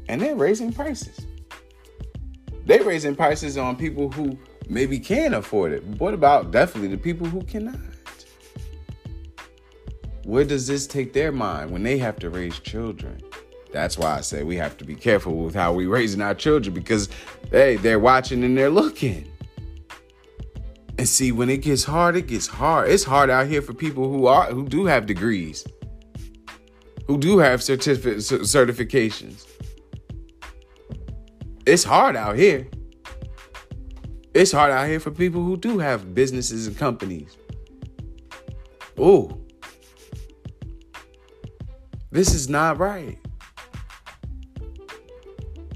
And 0.09 0.21
they're 0.21 0.35
raising 0.35 0.73
prices. 0.73 1.27
They're 2.65 2.85
raising 2.85 3.15
prices 3.15 3.59
on 3.59 3.77
people 3.77 4.11
who 4.11 4.39
maybe 4.67 4.99
can 4.99 5.35
afford 5.35 5.73
it. 5.73 5.85
What 5.85 6.15
about 6.15 6.53
definitely 6.53 6.89
the 6.89 6.97
people 6.97 7.27
who 7.27 7.43
cannot? 7.43 7.77
Where 10.25 10.45
does 10.45 10.67
this 10.67 10.87
take 10.87 11.13
their 11.13 11.33
mind 11.33 11.71
when 11.71 11.83
they 11.83 11.99
have 11.99 12.19
to 12.21 12.31
raise 12.31 12.59
children? 12.61 13.23
That's 13.75 13.99
why 13.99 14.19
I 14.19 14.21
say 14.21 14.45
we 14.45 14.55
have 14.57 14.79
to 14.79 14.85
be 14.85 14.95
careful 14.95 15.35
with 15.35 15.57
how 15.57 15.73
we 15.73 15.87
raising 15.87 16.23
our 16.23 16.33
children 16.33 16.73
because 16.73 17.09
hey, 17.51 17.75
they're 17.75 17.99
watching 17.99 18.45
and 18.45 18.57
they're 18.57 18.71
looking. 18.71 19.29
And 20.97 21.09
see, 21.09 21.33
when 21.33 21.51
it 21.51 21.57
gets 21.59 21.83
hard, 21.83 22.15
it 22.15 22.29
gets 22.29 22.47
hard. 22.47 22.89
It's 22.89 23.03
hard 23.03 23.31
out 23.31 23.49
here 23.49 23.61
for 23.61 23.75
people 23.75 24.09
who 24.09 24.29
are 24.29 24.47
who 24.47 24.69
do 24.69 24.85
have 24.85 25.07
degrees 25.07 25.67
who 27.09 27.19
do 27.19 27.39
have 27.39 27.65
certificate 27.65 28.19
certifications. 28.19 29.45
It's 31.67 31.83
hard 31.83 32.15
out 32.15 32.37
here. 32.37 32.69
It's 34.35 34.53
hard 34.53 34.71
out 34.71 34.87
here 34.87 35.01
for 35.01 35.11
people 35.11 35.43
who 35.43 35.57
do 35.57 35.79
have 35.79 36.15
businesses 36.15 36.69
and 36.69 36.79
companies. 36.79 37.37
Oh, 38.97 39.37
this 42.13 42.33
is 42.33 42.49
not 42.49 42.79
right 42.79 43.19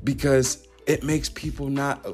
because 0.08 0.66
it 0.86 1.02
makes 1.04 1.28
people 1.28 1.68
not 1.68 2.06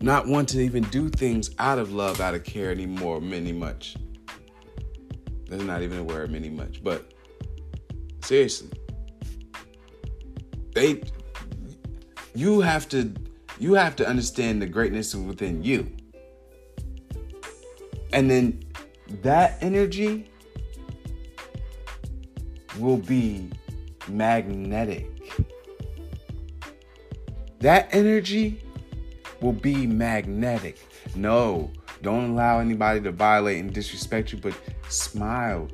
not 0.00 0.26
want 0.28 0.48
to 0.50 0.60
even 0.60 0.84
do 0.84 1.08
things 1.08 1.50
out 1.58 1.78
of 1.78 1.92
love, 1.92 2.20
out 2.20 2.34
of 2.34 2.44
care 2.44 2.70
anymore. 2.70 3.20
Many 3.20 3.52
much. 3.52 3.96
There's 5.48 5.64
not 5.64 5.82
even 5.82 5.98
a 5.98 6.04
word, 6.04 6.30
many 6.30 6.48
much, 6.48 6.82
but 6.82 7.12
Seriously. 8.24 8.70
They 10.74 11.02
you 12.34 12.60
have 12.60 12.88
to 12.88 13.12
you 13.58 13.74
have 13.74 13.96
to 13.96 14.08
understand 14.08 14.62
the 14.62 14.66
greatness 14.66 15.14
within 15.14 15.62
you. 15.62 15.92
And 18.14 18.30
then 18.30 18.64
that 19.22 19.58
energy 19.60 20.30
will 22.78 22.96
be 22.96 23.50
magnetic. 24.08 25.13
That 27.64 27.88
energy 27.92 28.62
will 29.40 29.54
be 29.54 29.86
magnetic. 29.86 30.86
No, 31.14 31.72
don't 32.02 32.32
allow 32.32 32.58
anybody 32.58 33.00
to 33.00 33.10
violate 33.10 33.58
and 33.58 33.72
disrespect 33.72 34.32
you, 34.32 34.38
but 34.38 34.52
smile. 34.90 35.70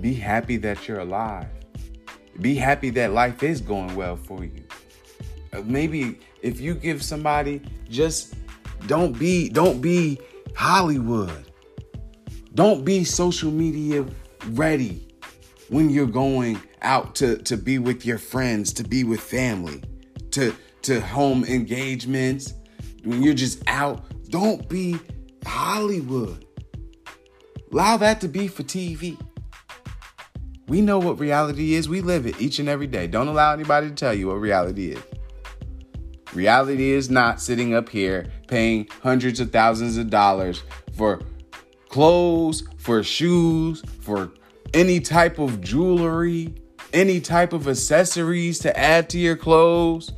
Be 0.00 0.14
happy 0.14 0.56
that 0.58 0.86
you're 0.86 1.00
alive. 1.00 1.48
Be 2.40 2.54
happy 2.54 2.90
that 2.90 3.12
life 3.12 3.42
is 3.42 3.60
going 3.60 3.96
well 3.96 4.14
for 4.14 4.44
you. 4.44 4.62
Uh, 5.52 5.62
maybe 5.64 6.20
if 6.42 6.60
you 6.60 6.74
give 6.74 7.02
somebody 7.02 7.60
just 7.90 8.36
don't 8.86 9.18
be 9.18 9.48
don't 9.48 9.80
be 9.80 10.20
Hollywood. 10.54 11.50
Don't 12.54 12.84
be 12.84 13.02
social 13.02 13.50
media 13.50 14.06
ready 14.50 15.08
when 15.70 15.90
you're 15.90 16.06
going 16.06 16.62
out 16.82 17.16
to 17.16 17.38
to 17.38 17.56
be 17.56 17.80
with 17.80 18.06
your 18.06 18.18
friends, 18.18 18.72
to 18.74 18.84
be 18.84 19.02
with 19.02 19.20
family, 19.20 19.82
to 20.30 20.54
to 20.86 21.00
home 21.00 21.44
engagements. 21.44 22.54
When 23.04 23.22
you're 23.22 23.34
just 23.34 23.62
out, 23.66 24.04
don't 24.30 24.68
be 24.68 24.98
Hollywood. 25.44 26.44
Allow 27.72 27.96
that 27.98 28.20
to 28.20 28.28
be 28.28 28.48
for 28.48 28.62
TV. 28.62 29.20
We 30.68 30.80
know 30.80 30.98
what 30.98 31.18
reality 31.18 31.74
is. 31.74 31.88
We 31.88 32.00
live 32.00 32.26
it 32.26 32.40
each 32.40 32.58
and 32.58 32.68
every 32.68 32.86
day. 32.86 33.06
Don't 33.06 33.28
allow 33.28 33.52
anybody 33.52 33.88
to 33.88 33.94
tell 33.94 34.14
you 34.14 34.28
what 34.28 34.34
reality 34.34 34.92
is. 34.92 35.02
Reality 36.34 36.90
is 36.90 37.10
not 37.10 37.40
sitting 37.40 37.74
up 37.74 37.88
here 37.88 38.26
paying 38.46 38.88
hundreds 39.02 39.40
of 39.40 39.50
thousands 39.50 39.96
of 39.96 40.10
dollars 40.10 40.62
for 40.96 41.20
clothes, 41.88 42.62
for 42.78 43.02
shoes, 43.02 43.82
for 44.00 44.30
any 44.74 45.00
type 45.00 45.38
of 45.38 45.60
jewelry, 45.60 46.54
any 46.92 47.20
type 47.20 47.52
of 47.52 47.66
accessories 47.66 48.58
to 48.60 48.78
add 48.78 49.08
to 49.10 49.18
your 49.18 49.36
clothes. 49.36 50.12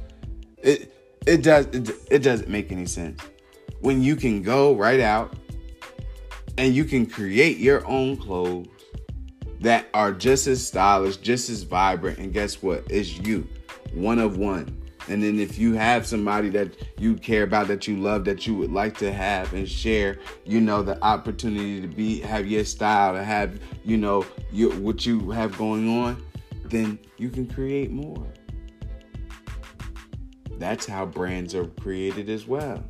It 0.62 0.94
it 1.26 1.42
does 1.42 1.66
it, 1.66 1.90
it 2.10 2.18
doesn't 2.20 2.48
make 2.48 2.72
any 2.72 2.86
sense. 2.86 3.20
When 3.80 4.02
you 4.02 4.16
can 4.16 4.42
go 4.42 4.74
right 4.74 5.00
out 5.00 5.34
and 6.56 6.74
you 6.74 6.84
can 6.84 7.06
create 7.06 7.58
your 7.58 7.86
own 7.86 8.16
clothes 8.16 8.68
that 9.60 9.86
are 9.94 10.12
just 10.12 10.46
as 10.46 10.66
stylish, 10.66 11.16
just 11.18 11.50
as 11.50 11.62
vibrant, 11.62 12.18
and 12.18 12.32
guess 12.32 12.62
what? 12.62 12.84
It's 12.90 13.18
you, 13.18 13.48
one 13.92 14.18
of 14.18 14.36
one. 14.36 14.74
And 15.08 15.22
then 15.22 15.38
if 15.38 15.58
you 15.58 15.72
have 15.74 16.06
somebody 16.06 16.50
that 16.50 16.74
you 16.98 17.14
care 17.14 17.42
about, 17.42 17.66
that 17.68 17.88
you 17.88 17.96
love, 17.96 18.24
that 18.26 18.46
you 18.46 18.54
would 18.56 18.70
like 18.70 18.98
to 18.98 19.10
have 19.10 19.52
and 19.54 19.66
share, 19.66 20.18
you 20.44 20.60
know, 20.60 20.82
the 20.82 21.02
opportunity 21.02 21.80
to 21.80 21.88
be 21.88 22.20
have 22.20 22.46
your 22.46 22.64
style, 22.64 23.14
to 23.14 23.24
have, 23.24 23.58
you 23.84 23.96
know, 23.96 24.26
your, 24.52 24.70
what 24.74 25.06
you 25.06 25.30
have 25.30 25.56
going 25.56 25.88
on, 25.88 26.22
then 26.64 26.98
you 27.16 27.30
can 27.30 27.46
create 27.46 27.90
more. 27.90 28.26
That's 30.58 30.86
how 30.86 31.06
brands 31.06 31.54
are 31.54 31.66
created 31.66 32.28
as 32.28 32.46
well. 32.46 32.82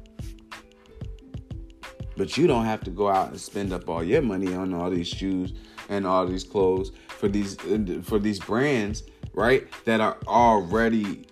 But 2.16 2.36
you 2.36 2.46
don't 2.46 2.64
have 2.64 2.82
to 2.84 2.90
go 2.90 3.08
out 3.08 3.30
and 3.30 3.40
spend 3.40 3.72
up 3.72 3.88
all 3.88 4.02
your 4.02 4.22
money 4.22 4.54
on 4.54 4.74
all 4.74 4.90
these 4.90 5.06
shoes 5.06 5.52
and 5.88 6.06
all 6.06 6.26
these 6.26 6.44
clothes 6.44 6.92
for 7.08 7.28
these 7.28 7.56
for 8.02 8.18
these 8.18 8.40
brands, 8.40 9.04
right? 9.34 9.66
That 9.84 10.00
are 10.00 10.16
already 10.26 11.26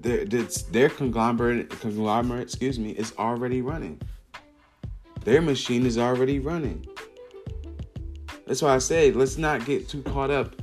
their 0.00 0.24
their 0.24 0.90
conglomerate 0.90 1.70
conglomerate, 1.70 2.42
excuse 2.42 2.78
me, 2.78 2.90
is 2.90 3.12
already 3.18 3.62
running. 3.62 4.00
Their 5.24 5.40
machine 5.40 5.86
is 5.86 5.98
already 5.98 6.38
running. 6.38 6.86
That's 8.46 8.62
why 8.62 8.74
I 8.74 8.78
say 8.78 9.10
let's 9.12 9.38
not 9.38 9.64
get 9.64 9.88
too 9.88 10.02
caught 10.02 10.30
up 10.30 10.54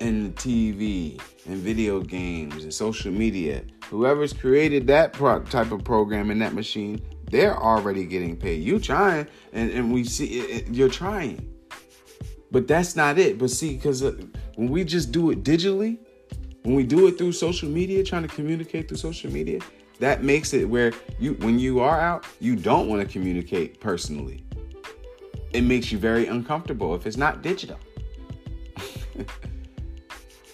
in 0.00 0.32
TV 0.34 1.20
and 1.46 1.56
video 1.56 2.00
games 2.00 2.62
and 2.62 2.72
social 2.72 3.10
media. 3.10 3.64
Whoever's 3.90 4.32
created 4.34 4.86
that 4.88 5.14
pro- 5.14 5.42
type 5.44 5.72
of 5.72 5.82
program 5.82 6.30
in 6.30 6.38
that 6.40 6.52
machine, 6.52 7.00
they're 7.30 7.56
already 7.56 8.04
getting 8.04 8.36
paid. 8.36 8.62
You 8.62 8.78
trying, 8.78 9.26
and, 9.52 9.70
and 9.70 9.92
we 9.92 10.04
see 10.04 10.40
it, 10.40 10.68
it, 10.68 10.74
you're 10.74 10.90
trying. 10.90 11.54
But 12.50 12.66
that's 12.68 12.96
not 12.96 13.18
it. 13.18 13.38
But 13.38 13.50
see, 13.50 13.74
because 13.74 14.02
uh, 14.02 14.12
when 14.56 14.68
we 14.68 14.84
just 14.84 15.10
do 15.10 15.30
it 15.30 15.42
digitally, 15.42 15.98
when 16.62 16.74
we 16.74 16.84
do 16.84 17.06
it 17.06 17.16
through 17.16 17.32
social 17.32 17.68
media, 17.68 18.04
trying 18.04 18.22
to 18.22 18.28
communicate 18.28 18.88
through 18.88 18.98
social 18.98 19.32
media, 19.32 19.60
that 20.00 20.22
makes 20.22 20.52
it 20.52 20.68
where 20.68 20.92
you, 21.18 21.34
when 21.34 21.58
you 21.58 21.80
are 21.80 22.00
out, 22.00 22.26
you 22.40 22.56
don't 22.56 22.88
want 22.88 23.00
to 23.00 23.08
communicate 23.10 23.80
personally. 23.80 24.44
It 25.52 25.62
makes 25.62 25.90
you 25.90 25.98
very 25.98 26.26
uncomfortable 26.26 26.94
if 26.94 27.06
it's 27.06 27.16
not 27.16 27.40
digital. 27.42 27.78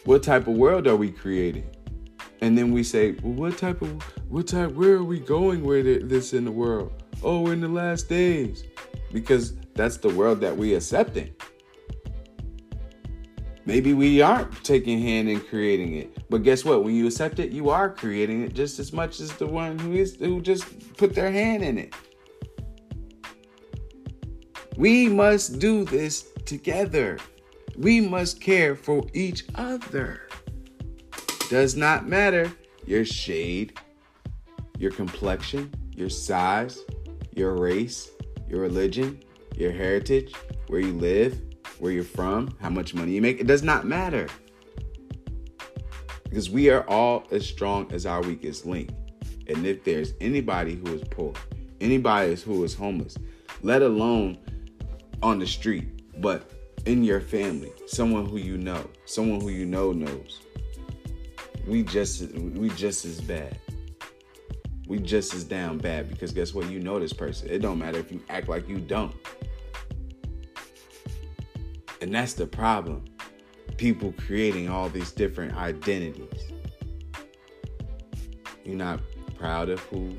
what 0.05 0.23
type 0.23 0.47
of 0.47 0.55
world 0.55 0.87
are 0.87 0.97
we 0.97 1.11
creating? 1.11 1.73
And 2.44 2.59
then 2.59 2.72
we 2.72 2.83
say, 2.83 3.12
well, 3.22 3.33
what 3.33 3.57
type 3.57 3.80
of, 3.80 4.02
what 4.28 4.46
type, 4.48 4.72
where 4.72 4.96
are 4.96 5.02
we 5.02 5.18
going 5.18 5.64
with 5.64 6.11
this 6.11 6.35
in 6.35 6.44
the 6.44 6.52
world? 6.52 6.92
Oh, 7.22 7.46
in 7.46 7.62
the 7.62 7.68
last 7.68 8.07
days. 8.07 8.64
Because 9.14 9.57
that's 9.74 9.96
the 9.96 10.11
world 10.11 10.42
that 10.42 10.54
we 10.54 10.74
accepting. 10.74 11.35
Maybe 13.64 13.94
we 13.94 14.20
aren't 14.20 14.62
taking 14.62 15.00
hand 15.00 15.30
in 15.30 15.40
creating 15.40 15.94
it. 15.94 16.18
But 16.28 16.42
guess 16.42 16.66
what? 16.66 16.85
When 16.85 16.94
you 16.94 17.07
accept 17.07 17.38
it, 17.38 17.50
you 17.50 17.70
are 17.70 17.88
creating 17.88 18.42
it 18.42 18.52
just 18.52 18.78
as 18.78 18.92
much 18.92 19.20
as 19.20 19.33
the 19.33 19.46
one 19.46 19.78
who 19.78 19.94
is 19.94 20.16
who 20.16 20.42
just 20.42 20.98
put 20.98 21.14
their 21.14 21.33
hand 21.33 21.62
in 21.62 21.78
it. 21.78 21.94
We 24.76 25.09
must 25.09 25.59
do 25.59 25.87
this 25.87 26.28
together. 26.44 27.18
We 27.78 28.02
must 28.02 28.42
care 28.42 28.76
for 28.76 29.07
each 29.14 29.46
other. 29.54 30.28
Does 31.50 31.76
not 31.76 32.07
matter 32.07 32.50
your 32.87 33.04
shade, 33.04 33.78
your 34.78 34.90
complexion, 34.90 35.72
your 35.94 36.09
size, 36.09 36.80
your 37.35 37.54
race, 37.54 38.11
your 38.48 38.61
religion, 38.61 39.22
your 39.54 39.70
heritage, 39.70 40.35
where 40.68 40.80
you 40.80 40.92
live, 40.94 41.40
where 41.78 41.92
you're 41.92 42.02
from, 42.02 42.57
how 42.61 42.70
much 42.70 42.94
money 42.94 43.12
you 43.12 43.22
make. 43.22 43.40
It 43.40 43.46
does 43.46 43.62
not 43.62 43.87
matter. 43.87 44.26
Because 46.24 46.50
we 46.50 46.70
are 46.70 46.88
all 46.88 47.24
as 47.30 47.46
strong 47.46 47.92
as 47.92 48.07
our 48.07 48.22
weakest 48.22 48.66
link. 48.66 48.90
And 49.46 49.66
if 49.66 49.85
there's 49.85 50.14
anybody 50.20 50.74
who 50.74 50.94
is 50.94 51.02
poor, 51.11 51.35
anybody 51.80 52.35
who 52.37 52.64
is 52.64 52.74
homeless, 52.74 53.16
let 53.62 53.83
alone 53.83 54.38
on 55.22 55.38
the 55.38 55.46
street, 55.46 56.20
but 56.20 56.50
in 56.87 57.04
your 57.04 57.20
family, 57.20 57.72
someone 57.87 58.26
who 58.26 58.38
you 58.38 58.57
know, 58.57 58.88
someone 59.04 59.40
who 59.40 59.50
you 59.50 59.66
know 59.66 59.92
knows, 59.92 60.40
we 61.66 61.83
just 61.83 62.33
we 62.33 62.68
just 62.70 63.05
as 63.05 63.20
bad. 63.20 63.59
We 64.87 64.98
just 64.98 65.33
as 65.33 65.44
down 65.44 65.79
bad 65.79 66.11
because 66.11 66.33
guess 66.33 66.53
what? 66.53 66.68
You 66.70 66.81
know 66.81 66.98
this 66.98 67.12
person. 67.12 67.48
It 67.48 67.61
don't 67.61 67.79
matter 67.79 67.98
if 67.98 68.12
you 68.12 68.22
act 68.29 68.48
like 68.48 68.68
you 68.68 68.79
don't. 68.79 69.14
And 72.03 72.14
that's 72.14 72.35
the 72.35 72.46
problem. 72.46 73.05
People 73.79 74.12
creating 74.18 74.68
all 74.68 74.90
these 74.90 75.11
different 75.11 75.57
identities. 75.57 76.53
You're 78.64 78.77
not 78.77 79.00
proud 79.38 79.70
of 79.70 79.81
who 79.81 80.16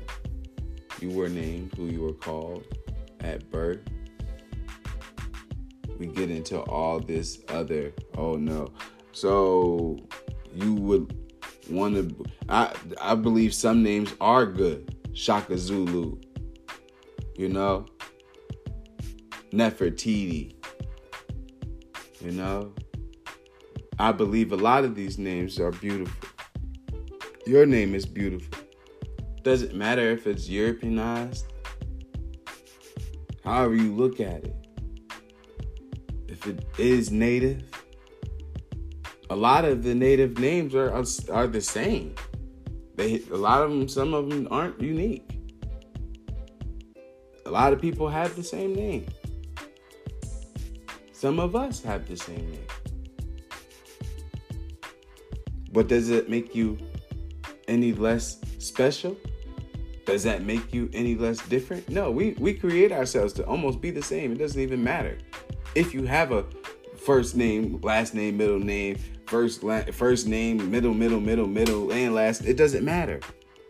you 1.00 1.10
were 1.10 1.28
named, 1.28 1.72
who 1.76 1.86
you 1.86 2.02
were 2.02 2.12
called 2.12 2.64
at 3.20 3.48
birth. 3.50 3.80
We 5.98 6.06
get 6.06 6.30
into 6.30 6.60
all 6.60 7.00
this 7.00 7.40
other, 7.48 7.92
oh 8.16 8.34
no. 8.34 8.72
So 9.12 9.98
you 10.54 10.74
would 10.74 11.25
want 11.70 11.94
to, 11.94 12.24
I, 12.48 12.74
I 13.00 13.14
believe 13.14 13.54
some 13.54 13.82
names 13.82 14.14
are 14.20 14.46
good. 14.46 14.96
Shaka 15.12 15.56
Zulu, 15.56 16.18
you 17.36 17.48
know, 17.48 17.86
Nefertiti, 19.52 20.54
you 22.20 22.32
know? 22.32 22.72
I 23.98 24.12
believe 24.12 24.52
a 24.52 24.56
lot 24.56 24.84
of 24.84 24.94
these 24.94 25.18
names 25.18 25.58
are 25.58 25.72
beautiful. 25.72 26.28
Your 27.46 27.64
name 27.64 27.94
is 27.94 28.04
beautiful. 28.04 28.58
Doesn't 29.42 29.74
matter 29.74 30.10
if 30.10 30.26
it's 30.26 30.48
Europeanized, 30.48 31.46
however 33.44 33.74
you 33.74 33.94
look 33.94 34.20
at 34.20 34.44
it. 34.44 34.56
If 36.28 36.46
it 36.46 36.66
is 36.78 37.10
native, 37.10 37.62
a 39.30 39.36
lot 39.36 39.64
of 39.64 39.82
the 39.82 39.94
native 39.94 40.38
names 40.38 40.74
are 40.74 40.92
are 41.30 41.46
the 41.46 41.60
same. 41.60 42.14
They 42.94 43.22
a 43.30 43.36
lot 43.36 43.62
of 43.62 43.70
them, 43.70 43.88
some 43.88 44.14
of 44.14 44.30
them 44.30 44.48
aren't 44.50 44.80
unique. 44.80 45.30
A 47.44 47.50
lot 47.50 47.72
of 47.72 47.80
people 47.80 48.08
have 48.08 48.34
the 48.34 48.42
same 48.42 48.74
name. 48.74 49.06
Some 51.12 51.38
of 51.38 51.56
us 51.56 51.82
have 51.82 52.08
the 52.08 52.16
same 52.16 52.50
name. 52.50 52.66
But 55.72 55.88
does 55.88 56.10
it 56.10 56.28
make 56.28 56.54
you 56.54 56.78
any 57.68 57.92
less 57.92 58.38
special? 58.58 59.16
Does 60.06 60.22
that 60.22 60.44
make 60.44 60.72
you 60.72 60.88
any 60.92 61.14
less 61.16 61.38
different? 61.48 61.88
No, 61.88 62.10
we, 62.10 62.36
we 62.38 62.54
create 62.54 62.92
ourselves 62.92 63.32
to 63.34 63.46
almost 63.46 63.80
be 63.80 63.90
the 63.90 64.02
same. 64.02 64.32
It 64.32 64.38
doesn't 64.38 64.60
even 64.60 64.82
matter. 64.82 65.18
If 65.74 65.92
you 65.92 66.04
have 66.04 66.32
a 66.32 66.44
first 66.96 67.36
name, 67.36 67.80
last 67.82 68.14
name, 68.14 68.36
middle 68.36 68.58
name, 68.58 68.98
first 69.26 69.62
la- 69.62 69.82
first 69.92 70.26
name, 70.26 70.70
middle, 70.70 70.94
middle, 70.94 71.20
middle, 71.20 71.46
middle, 71.46 71.92
and 71.92 72.14
last, 72.14 72.44
it 72.44 72.56
doesn't 72.56 72.84
matter. 72.84 73.20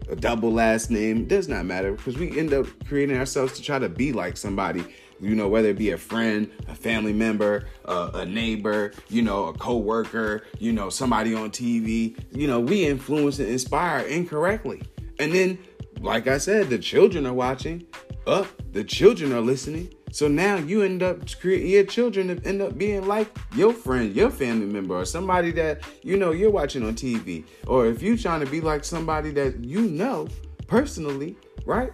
A 0.09 0.17
double 0.17 0.53
last 0.53 0.91
name 0.91 1.27
does 1.27 1.49
not 1.49 1.65
matter 1.65 1.93
because 1.93 2.17
we 2.17 2.39
end 2.39 2.53
up 2.53 2.67
creating 2.87 3.17
ourselves 3.17 3.55
to 3.55 3.63
try 3.63 3.79
to 3.79 3.89
be 3.89 4.13
like 4.13 4.37
somebody 4.37 4.85
you 5.21 5.35
know, 5.35 5.49
whether 5.49 5.69
it 5.69 5.79
be 5.79 5.91
a 5.91 5.99
friend, 5.99 6.51
a 6.69 6.75
family 6.75 7.13
member, 7.13 7.69
uh, 7.85 8.11
a 8.15 8.27
neighbor, 8.27 8.93
you 9.09 9.23
know, 9.23 9.47
a 9.47 9.53
coworker, 9.55 10.43
you 10.59 10.73
know, 10.73 10.91
somebody 10.91 11.35
on 11.35 11.51
TV, 11.51 12.17
you 12.33 12.47
know, 12.47 12.61
we 12.61 12.87
influence 12.87 13.39
and 13.39 13.49
inspire 13.49 14.07
incorrectly 14.07 14.83
And 15.19 15.33
then, 15.33 15.59
like 16.01 16.27
I 16.27 16.39
said, 16.39 16.69
the 16.69 16.79
children 16.79 17.27
are 17.27 17.33
watching. 17.33 17.87
Up, 18.27 18.47
the 18.73 18.85
children 18.85 19.33
are 19.33 19.41
listening. 19.41 19.93
So 20.13 20.29
now 20.29 20.57
you 20.57 20.83
end 20.83 21.03
up 21.03 21.29
creating 21.41 21.71
your 21.71 21.85
children 21.85 22.41
end 22.45 22.63
up 22.63 22.79
being 22.79 23.07
like 23.07 23.29
your 23.55 23.73
friend, 23.73 24.15
your 24.15 24.31
family 24.31 24.67
member, 24.67 24.95
or 24.95 25.05
somebody 25.05 25.51
that 25.53 25.83
you 26.03 26.17
know 26.17 26.31
you're 26.33 26.51
watching 26.51 26.85
on 26.85 26.95
TV. 26.95 27.45
Or 27.67 27.87
if 27.87 28.03
you're 28.03 28.17
trying 28.17 28.41
to 28.41 28.47
be 28.47 28.61
like 28.61 28.85
somebody 28.85 29.31
that 29.33 29.65
you 29.65 29.83
know 29.83 30.29
personally, 30.67 31.37
right? 31.65 31.93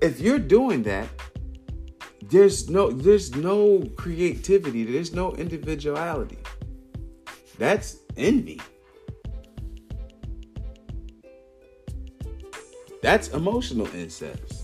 If 0.00 0.20
you're 0.20 0.38
doing 0.38 0.82
that, 0.84 1.08
there's 2.30 2.68
no 2.68 2.90
there's 2.90 3.36
no 3.36 3.84
creativity, 3.96 4.84
there's 4.84 5.12
no 5.12 5.34
individuality. 5.34 6.38
That's 7.58 7.98
envy. 8.16 8.60
That's 13.02 13.28
emotional 13.28 13.86
incest. 13.94 14.63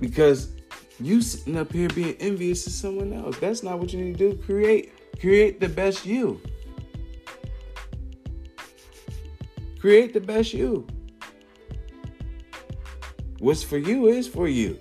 Because 0.00 0.56
you 1.00 1.20
sitting 1.20 1.56
up 1.56 1.72
here 1.72 1.88
being 1.88 2.14
envious 2.20 2.66
of 2.66 2.72
someone 2.72 3.12
else. 3.12 3.38
That's 3.38 3.62
not 3.62 3.78
what 3.78 3.92
you 3.92 4.00
need 4.02 4.18
to 4.18 4.32
do. 4.32 4.42
Create 4.42 4.92
create 5.20 5.60
the 5.60 5.68
best 5.68 6.06
you. 6.06 6.40
Create 9.78 10.14
the 10.14 10.20
best 10.20 10.52
you. 10.54 10.86
What's 13.38 13.62
for 13.62 13.78
you 13.78 14.06
is 14.06 14.26
for 14.26 14.48
you. 14.48 14.78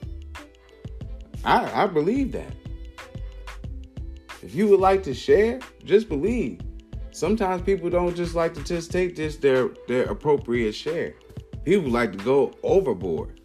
I, 1.44 1.84
I 1.84 1.88
believe 1.88 2.32
that. 2.32 2.52
If 4.42 4.56
you 4.56 4.68
would 4.70 4.80
like 4.80 5.04
to 5.04 5.14
share, 5.14 5.60
just 5.84 6.08
believe. 6.08 6.62
Sometimes 7.12 7.62
people 7.62 7.90
don't 7.90 8.16
just 8.16 8.36
like 8.36 8.54
to 8.54 8.64
just 8.64 8.92
take 8.92 9.16
just 9.16 9.42
their 9.42 9.70
their 9.88 10.06
appropriate 10.06 10.74
share. 10.74 11.16
People 11.66 11.90
like 11.90 12.12
to 12.14 12.18
go 12.20 12.54
overboard. 12.64 13.42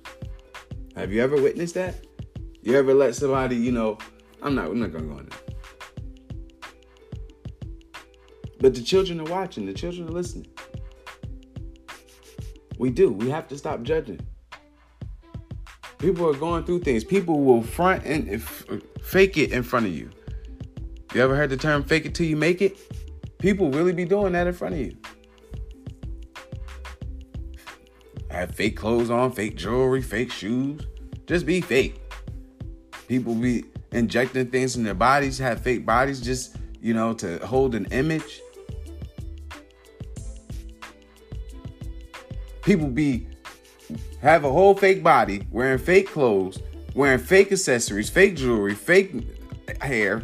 Have 0.97 1.12
you 1.12 1.22
ever 1.22 1.41
witnessed 1.41 1.74
that? 1.74 2.05
You 2.62 2.76
ever 2.76 2.93
let 2.93 3.14
somebody, 3.14 3.57
you 3.57 3.72
know, 3.72 3.99
I'm 4.43 4.55
not, 4.55 4.66
I'm 4.66 4.80
not 4.80 4.93
gonna 4.93 5.05
go 5.05 5.12
on 5.14 5.28
there. 5.28 5.38
But 8.61 8.74
the 8.74 8.82
children 8.82 9.20
are 9.20 9.30
watching, 9.30 9.66
the 9.66 9.72
children 9.72 10.09
are 10.09 10.12
listening. 10.12 10.47
We 12.78 12.91
do. 12.91 13.12
We 13.12 13.30
have 13.30 13.47
to 13.49 13.59
stop 13.59 13.82
judging. 13.82 14.20
People 15.99 16.28
are 16.28 16.34
going 16.34 16.64
through 16.64 16.80
things. 16.80 17.05
People 17.05 17.41
will 17.41 17.62
front 17.62 18.05
and 18.05 18.28
f- 18.30 18.64
uh, 18.70 18.76
fake 19.03 19.36
it 19.36 19.53
in 19.53 19.62
front 19.62 19.86
of 19.86 19.93
you. 19.93 20.11
You 21.14 21.22
ever 21.22 21.36
heard 21.36 21.51
the 21.51 21.59
term 21.59 21.82
fake 21.82 22.07
it 22.07 22.14
till 22.14 22.26
you 22.26 22.36
make 22.36 22.62
it? 22.62 22.78
People 23.38 23.70
really 23.70 23.93
be 23.93 24.07
doing 24.07 24.32
that 24.32 24.47
in 24.47 24.55
front 24.55 24.74
of 24.74 24.80
you. 24.80 24.97
Have 28.31 28.55
fake 28.55 28.76
clothes 28.76 29.11
on, 29.11 29.33
fake 29.33 29.57
jewelry, 29.57 30.03
fake 30.03 30.31
shoes. 30.31 30.87
Just 31.26 31.47
be 31.47 31.61
fake. 31.61 32.01
People 33.09 33.35
be 33.35 33.64
injecting 33.93 34.47
things 34.47 34.76
in 34.76 34.85
their 34.85 34.95
bodies, 34.95 35.39
have 35.39 35.61
fake 35.61 35.85
bodies 35.85 36.20
just, 36.20 36.57
you 36.81 36.95
know, 36.95 37.12
to 37.14 37.45
hold 37.45 37.74
an 37.74 37.87
image. 37.87 38.41
People 42.62 42.87
be 42.87 43.26
have 44.22 44.45
a 44.45 44.53
whole 44.53 44.74
fake 44.74 45.03
body, 45.03 45.47
wearing 45.51 45.78
fake 45.78 46.09
clothes, 46.09 46.61
wearing 46.95 47.18
fake 47.18 47.51
accessories, 47.51 48.11
fake 48.11 48.37
jewelry, 48.37 48.74
fake 48.74 49.12
hair. 49.81 50.22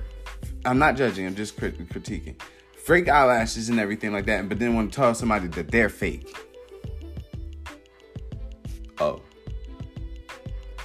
I'm 0.64 0.78
not 0.78 0.96
judging, 0.96 1.26
I'm 1.26 1.34
just 1.34 1.56
crit- 1.56 1.78
critiquing. 1.88 2.40
Fake 2.76 3.08
eyelashes 3.08 3.68
and 3.68 3.80
everything 3.80 4.12
like 4.12 4.26
that, 4.26 4.48
but 4.48 4.60
then 4.60 4.76
want 4.76 4.92
to 4.92 4.96
tell 4.96 5.14
somebody 5.14 5.48
that 5.48 5.72
they're 5.72 5.88
fake. 5.88 6.45
Oh. 8.98 9.20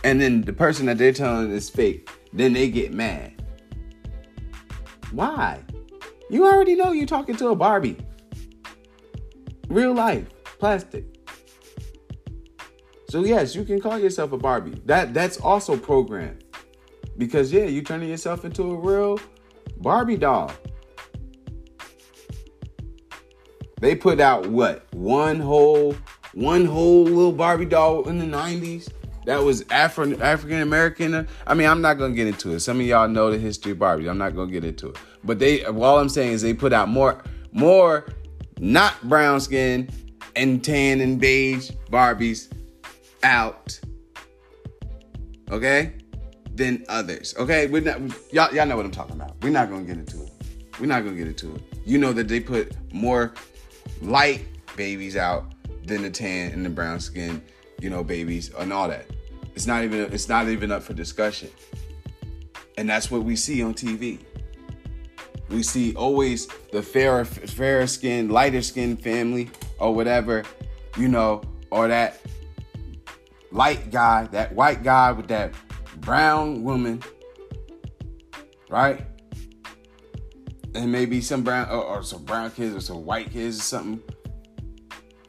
And 0.04 0.20
then 0.20 0.42
the 0.42 0.54
person 0.54 0.88
that 0.88 0.98
they're 0.98 1.14
telling 1.14 1.52
is 1.52 1.70
fake, 1.70 2.10
then 2.34 2.54
they 2.54 2.70
get 2.70 2.94
mad. 2.94 3.42
Why? 5.12 5.62
You 6.30 6.46
already 6.46 6.76
know 6.76 6.92
you're 6.92 7.06
talking 7.06 7.36
to 7.38 7.50
a 7.50 7.56
Barbie. 7.56 7.98
Real 9.68 9.94
life, 9.94 10.28
plastic. 10.60 11.06
So 13.10 13.26
yes, 13.26 13.56
you 13.56 13.66
can 13.66 13.82
call 13.82 14.00
yourself 14.00 14.32
a 14.32 14.38
Barbie. 14.38 14.82
That 14.86 15.14
that's 15.14 15.38
also 15.38 15.76
programmed. 15.76 16.46
Because 17.18 17.52
yeah, 17.52 17.66
you're 17.66 17.84
turning 17.84 18.10
yourself 18.10 18.46
into 18.46 18.72
a 18.72 18.76
real 18.76 19.20
Barbie 19.78 20.18
doll. 20.18 20.52
They 23.82 23.96
put 23.96 24.20
out 24.20 24.48
what? 24.48 24.86
One 24.94 25.40
whole 25.40 25.96
one 26.34 26.66
whole 26.66 27.04
little 27.04 27.32
Barbie 27.32 27.66
doll 27.66 28.08
in 28.08 28.18
the 28.18 28.26
90s 28.26 28.90
that 29.26 29.44
was 29.44 29.64
Afro 29.70 30.18
African 30.20 30.62
American. 30.62 31.28
I 31.46 31.54
mean, 31.54 31.68
I'm 31.68 31.82
not 31.82 31.96
gonna 31.96 32.14
get 32.14 32.28
into 32.28 32.54
it. 32.54 32.62
Some 32.62 32.80
of 32.80 32.86
y'all 32.86 33.08
know 33.08 33.30
the 33.30 33.38
history 33.38 33.74
of 33.74 33.80
Barbie. 33.80 34.10
I'm 34.10 34.18
not 34.18 34.36
gonna 34.36 34.52
get 34.52 34.64
into 34.64 34.90
it. 34.90 34.98
But 35.24 35.40
they 35.40 35.64
all 35.64 36.00
I'm 36.00 36.10
saying 36.10 36.34
is 36.34 36.42
they 36.42 36.54
put 36.54 36.74
out 36.74 36.90
more 36.90 37.24
more 37.52 38.08
not 38.60 39.02
brown 39.08 39.40
skin 39.40 39.90
and 40.36 40.64
tan 40.64 41.02
and 41.02 41.20
beige 41.20 41.72
Barbies 41.92 42.52
out. 43.24 43.80
Okay? 45.52 45.94
Than 46.56 46.84
others. 46.90 47.36
Okay? 47.38 47.68
We're 47.68 47.82
not 47.82 48.00
y'all, 48.32 48.54
y'all 48.54 48.66
know 48.66 48.76
what 48.76 48.86
I'm 48.86 48.92
talking 48.92 49.16
about. 49.16 49.36
We're 49.44 49.52
not 49.52 49.70
gonna 49.70 49.84
get 49.84 49.98
into 49.98 50.24
it. 50.24 50.32
We're 50.80 50.88
not 50.88 51.04
gonna 51.04 51.18
get 51.18 51.28
into 51.28 51.54
it. 51.56 51.62
You 51.86 52.00
know 52.00 52.12
that 52.14 52.28
they 52.28 52.40
put 52.40 52.76
more 52.92 53.34
light 54.02 54.48
babies 54.76 55.16
out 55.16 55.54
than 55.86 56.04
the 56.04 56.10
tan 56.10 56.52
and 56.52 56.66
the 56.66 56.70
brown 56.70 57.00
skin, 57.00 57.42
you 57.80 57.90
know, 57.90 58.04
babies 58.04 58.52
and 58.58 58.72
all 58.72 58.88
that. 58.88 59.06
It's 59.56 59.68
not 59.68 59.84
even 59.84 60.12
it's 60.14 60.30
not 60.30 60.48
even 60.48 60.72
up 60.72 60.84
for 60.84 60.94
discussion. 60.94 61.50
And 62.78 62.90
that's 62.90 63.12
what 63.12 63.24
we 63.24 63.36
see 63.36 63.62
on 63.64 63.74
TV. 63.74 64.20
We 65.50 65.64
see 65.64 65.94
always 65.96 66.48
the 66.72 66.82
fairer 66.82 67.26
fairer 67.26 67.88
skin, 67.88 68.30
lighter 68.30 68.62
skin 68.62 68.96
family 68.96 69.50
or 69.80 69.94
whatever, 69.94 70.44
you 70.98 71.08
know, 71.08 71.42
or 71.70 71.88
that 71.90 72.22
light 73.52 73.92
guy, 73.92 74.28
that 74.28 74.54
white 74.56 74.84
guy 74.84 75.12
with 75.12 75.28
that 75.28 75.54
brown 75.98 76.64
woman, 76.64 77.04
right? 78.70 79.06
And 80.74 80.90
maybe 80.90 81.20
some 81.20 81.44
brown 81.44 81.70
or, 81.70 81.84
or 81.84 82.04
some 82.04 82.24
brown 82.24 82.52
kids 82.52 82.74
or 82.74 82.80
some 82.80 83.06
white 83.06 83.32
kids 83.32 83.60
or 83.60 83.64
something. 83.64 84.02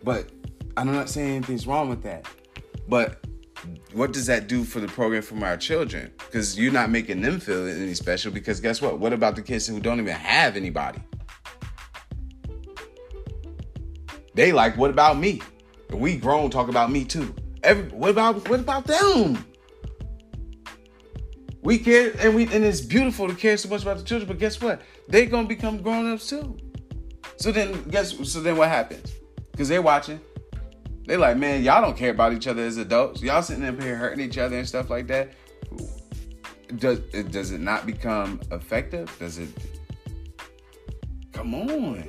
But 0.04 0.30
I'm 0.76 0.92
not 0.92 1.08
saying 1.08 1.36
anything's 1.36 1.66
wrong 1.66 1.88
with 1.88 2.02
that. 2.02 2.26
But 2.88 3.24
what 3.92 4.12
does 4.12 4.26
that 4.26 4.48
do 4.48 4.64
for 4.64 4.80
the 4.80 4.88
program 4.88 5.22
from 5.22 5.42
our 5.42 5.56
children? 5.56 6.12
Because 6.18 6.58
you're 6.58 6.72
not 6.72 6.90
making 6.90 7.20
them 7.20 7.40
feel 7.40 7.66
any 7.66 7.94
special. 7.94 8.32
Because 8.32 8.60
guess 8.60 8.80
what? 8.80 8.98
What 8.98 9.12
about 9.12 9.36
the 9.36 9.42
kids 9.42 9.66
who 9.66 9.80
don't 9.80 10.00
even 10.00 10.14
have 10.14 10.56
anybody? 10.56 11.00
They 14.34 14.52
like, 14.52 14.76
what 14.76 14.90
about 14.90 15.18
me? 15.18 15.42
We 15.90 16.16
grown 16.16 16.50
talk 16.50 16.68
about 16.68 16.90
me 16.90 17.04
too. 17.04 17.34
Every, 17.62 17.84
what 17.90 18.10
about 18.10 18.48
what 18.48 18.60
about 18.60 18.86
them? 18.86 19.44
We 21.62 21.78
care 21.78 22.12
and 22.18 22.34
we 22.34 22.44
and 22.44 22.64
it's 22.64 22.80
beautiful 22.80 23.28
to 23.28 23.34
care 23.34 23.56
so 23.56 23.68
much 23.68 23.82
about 23.82 23.98
the 23.98 24.04
children, 24.04 24.26
but 24.26 24.38
guess 24.38 24.60
what? 24.60 24.80
They're 25.08 25.26
gonna 25.26 25.46
become 25.46 25.82
grown-ups 25.82 26.28
too. 26.28 26.56
So 27.36 27.52
then 27.52 27.84
guess 27.84 28.16
so 28.28 28.40
then 28.40 28.56
what 28.56 28.68
happens? 28.68 29.12
Because 29.52 29.68
they're 29.68 29.82
watching. 29.82 30.18
They 31.06 31.16
like, 31.16 31.36
man, 31.36 31.62
y'all 31.62 31.82
don't 31.82 31.96
care 31.96 32.10
about 32.10 32.32
each 32.32 32.46
other 32.46 32.62
as 32.62 32.76
adults. 32.76 33.22
Y'all 33.22 33.42
sitting 33.42 33.64
up 33.64 33.80
here 33.80 33.96
hurting 33.96 34.24
each 34.24 34.38
other 34.38 34.56
and 34.56 34.68
stuff 34.68 34.88
like 34.88 35.08
that. 35.08 35.32
Does 36.76 37.00
it 37.12 37.30
does 37.30 37.50
it 37.50 37.60
not 37.60 37.86
become 37.86 38.40
effective? 38.50 39.14
Does 39.18 39.38
it 39.38 39.48
come 41.32 41.54
on? 41.54 42.08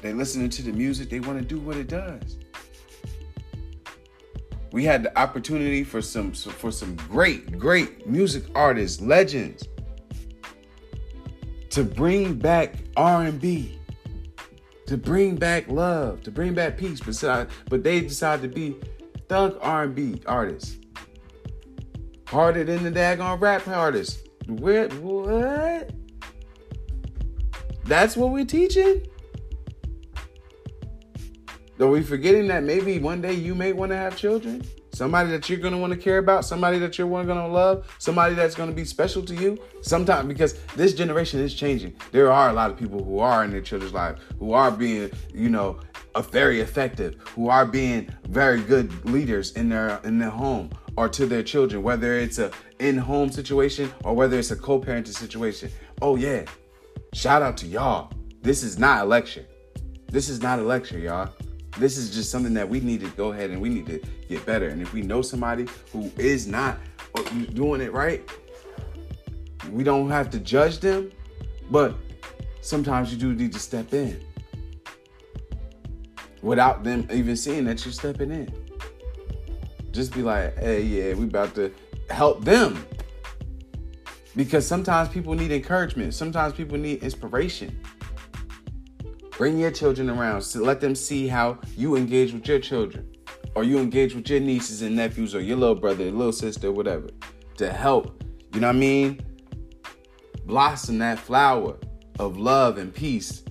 They 0.00 0.12
listening 0.12 0.50
to 0.50 0.62
the 0.62 0.72
music, 0.72 1.10
they 1.10 1.20
want 1.20 1.38
to 1.38 1.44
do 1.44 1.60
what 1.60 1.76
it 1.76 1.88
does. 1.88 2.38
We 4.72 4.84
had 4.84 5.02
the 5.02 5.16
opportunity 5.18 5.84
for 5.84 6.00
some 6.00 6.32
for 6.32 6.72
some 6.72 6.96
great, 6.96 7.58
great 7.58 8.06
music 8.06 8.44
artists, 8.54 9.00
legends, 9.02 9.68
to 11.70 11.84
bring 11.84 12.34
back 12.34 12.76
R&B, 12.96 13.78
to 14.86 14.96
bring 14.96 15.36
back 15.36 15.68
love, 15.68 16.22
to 16.22 16.30
bring 16.30 16.54
back 16.54 16.76
peace. 16.76 17.00
But 17.00 17.48
but 17.68 17.82
they 17.82 18.00
decided 18.00 18.42
to 18.42 18.54
be 18.54 18.76
thug 19.28 19.58
R&B 19.60 20.22
artists, 20.26 20.76
harder 22.26 22.64
than 22.64 22.84
the 22.84 22.90
daggone 22.90 23.40
rap 23.40 23.66
artists. 23.68 24.22
Where 24.46 24.88
what? 24.88 25.92
That's 27.84 28.16
what 28.16 28.30
we're 28.30 28.44
teaching. 28.44 29.06
Are 31.80 31.86
we 31.88 32.02
forgetting 32.02 32.46
that 32.46 32.62
maybe 32.62 33.00
one 33.00 33.20
day 33.20 33.32
you 33.32 33.56
may 33.56 33.72
want 33.72 33.90
to 33.90 33.96
have 33.96 34.16
children? 34.16 34.62
Somebody 34.92 35.30
that 35.30 35.48
you're 35.48 35.58
going 35.58 35.72
to 35.72 35.78
want 35.78 35.92
to 35.92 35.98
care 35.98 36.18
about, 36.18 36.44
somebody 36.44 36.78
that 36.78 36.98
you're 36.98 37.08
going 37.08 37.26
to 37.26 37.46
love, 37.46 37.94
somebody 37.98 38.34
that's 38.34 38.54
going 38.54 38.68
to 38.68 38.74
be 38.74 38.84
special 38.84 39.22
to 39.22 39.34
you. 39.34 39.58
Sometimes 39.80 40.28
because 40.28 40.54
this 40.76 40.94
generation 40.94 41.40
is 41.40 41.54
changing. 41.54 41.94
There 42.12 42.30
are 42.30 42.50
a 42.50 42.52
lot 42.52 42.70
of 42.70 42.78
people 42.78 43.02
who 43.02 43.18
are 43.18 43.44
in 43.44 43.50
their 43.50 43.60
children's 43.60 43.92
lives 43.92 44.20
who 44.38 44.52
are 44.52 44.70
being, 44.70 45.10
you 45.34 45.48
know, 45.48 45.80
a 46.14 46.22
very 46.22 46.60
effective, 46.60 47.16
who 47.34 47.48
are 47.48 47.64
being 47.64 48.08
very 48.28 48.60
good 48.60 49.04
leaders 49.04 49.52
in 49.52 49.68
their 49.70 49.98
in 50.04 50.18
their 50.18 50.30
home 50.30 50.70
or 50.96 51.08
to 51.08 51.26
their 51.26 51.42
children, 51.42 51.82
whether 51.82 52.18
it's 52.18 52.38
a 52.38 52.50
in-home 52.78 53.30
situation 53.30 53.90
or 54.04 54.14
whether 54.14 54.38
it's 54.38 54.50
a 54.50 54.56
co-parenting 54.56 55.14
situation. 55.14 55.70
Oh 56.02 56.16
yeah. 56.16 56.44
Shout 57.14 57.42
out 57.42 57.56
to 57.58 57.66
y'all. 57.66 58.12
This 58.42 58.62
is 58.62 58.78
not 58.78 59.02
a 59.02 59.04
lecture. 59.04 59.46
This 60.08 60.28
is 60.28 60.42
not 60.42 60.58
a 60.58 60.62
lecture, 60.62 60.98
y'all. 60.98 61.30
This 61.78 61.96
is 61.96 62.14
just 62.14 62.30
something 62.30 62.54
that 62.54 62.68
we 62.68 62.80
need 62.80 63.00
to 63.00 63.08
go 63.10 63.32
ahead 63.32 63.50
and 63.50 63.60
we 63.60 63.68
need 63.68 63.86
to 63.86 64.00
get 64.28 64.44
better. 64.44 64.68
And 64.68 64.82
if 64.82 64.92
we 64.92 65.02
know 65.02 65.22
somebody 65.22 65.66
who 65.92 66.10
is 66.18 66.46
not 66.46 66.78
uh, 67.14 67.22
doing 67.54 67.80
it 67.80 67.92
right, 67.92 68.22
we 69.70 69.82
don't 69.82 70.10
have 70.10 70.30
to 70.30 70.38
judge 70.38 70.78
them, 70.80 71.10
but 71.70 71.94
sometimes 72.60 73.12
you 73.12 73.18
do 73.18 73.32
need 73.34 73.52
to 73.52 73.58
step 73.58 73.94
in 73.94 74.20
without 76.42 76.82
them 76.84 77.06
even 77.12 77.36
seeing 77.36 77.64
that 77.64 77.84
you're 77.84 77.92
stepping 77.92 78.30
in. 78.30 78.52
Just 79.92 80.12
be 80.12 80.22
like, 80.22 80.56
hey, 80.58 80.82
yeah, 80.82 81.14
we 81.14 81.24
about 81.24 81.54
to 81.54 81.72
help 82.10 82.44
them. 82.44 82.84
Because 84.34 84.66
sometimes 84.66 85.08
people 85.10 85.34
need 85.34 85.52
encouragement. 85.52 86.14
Sometimes 86.14 86.54
people 86.54 86.78
need 86.78 87.02
inspiration. 87.02 87.78
Bring 89.36 89.58
your 89.58 89.70
children 89.70 90.10
around. 90.10 90.42
So 90.42 90.60
let 90.60 90.80
them 90.80 90.94
see 90.94 91.26
how 91.26 91.58
you 91.76 91.96
engage 91.96 92.32
with 92.32 92.46
your 92.46 92.58
children. 92.58 93.08
Or 93.54 93.64
you 93.64 93.78
engage 93.78 94.14
with 94.14 94.28
your 94.30 94.40
nieces 94.40 94.82
and 94.82 94.96
nephews 94.96 95.34
or 95.34 95.40
your 95.40 95.56
little 95.56 95.74
brother, 95.74 96.10
little 96.10 96.32
sister, 96.32 96.72
whatever. 96.72 97.08
To 97.56 97.72
help, 97.72 98.22
you 98.54 98.60
know 98.60 98.68
what 98.68 98.76
I 98.76 98.78
mean? 98.78 99.20
Blossom 100.46 100.98
that 100.98 101.18
flower 101.18 101.76
of 102.18 102.38
love 102.38 102.78
and 102.78 102.94
peace 102.94 103.42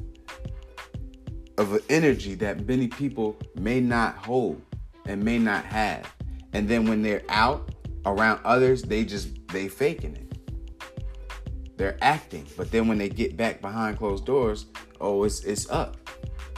of 1.58 1.74
an 1.74 1.82
energy 1.90 2.36
that 2.36 2.66
many 2.68 2.88
people 2.88 3.38
may 3.56 3.80
not 3.80 4.18
hold 4.18 4.62
and 5.06 5.24
may 5.24 5.38
not 5.38 5.66
have. 5.66 6.12
And 6.54 6.68
then 6.68 6.88
when 6.88 7.02
they're 7.02 7.24
out 7.30 7.76
around 8.06 8.42
others, 8.44 8.82
they 8.84 9.06
just 9.06 9.30
they 9.48 9.68
faking 9.68 10.16
it. 10.16 10.31
They're 11.82 11.98
acting, 12.00 12.46
but 12.58 12.70
then 12.70 12.88
when 12.88 13.00
they 13.00 13.10
get 13.10 13.36
back 13.36 13.60
behind 13.60 13.98
closed 13.98 14.24
doors, 14.24 14.68
oh, 15.00 15.24
it's 15.24 15.44
it's 15.44 15.68
up, 15.72 15.98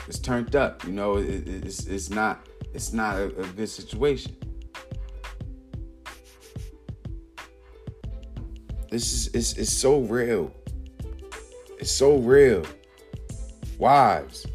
it's 0.06 0.20
turned 0.20 0.54
up. 0.54 0.84
You 0.84 0.92
know, 0.92 1.16
it, 1.16 1.48
it's 1.48 1.88
it's 1.88 2.10
not 2.10 2.46
it's 2.74 2.92
not 2.92 3.16
a, 3.16 3.28
a 3.28 3.48
good 3.56 3.70
situation. 3.70 4.36
This 8.92 9.14
is 9.14 9.28
it's, 9.34 9.54
it's 9.54 9.72
so 9.72 10.02
real. 10.02 10.54
It's 11.80 11.90
so 11.90 12.18
real. 12.18 12.66
Wives, 13.78 14.46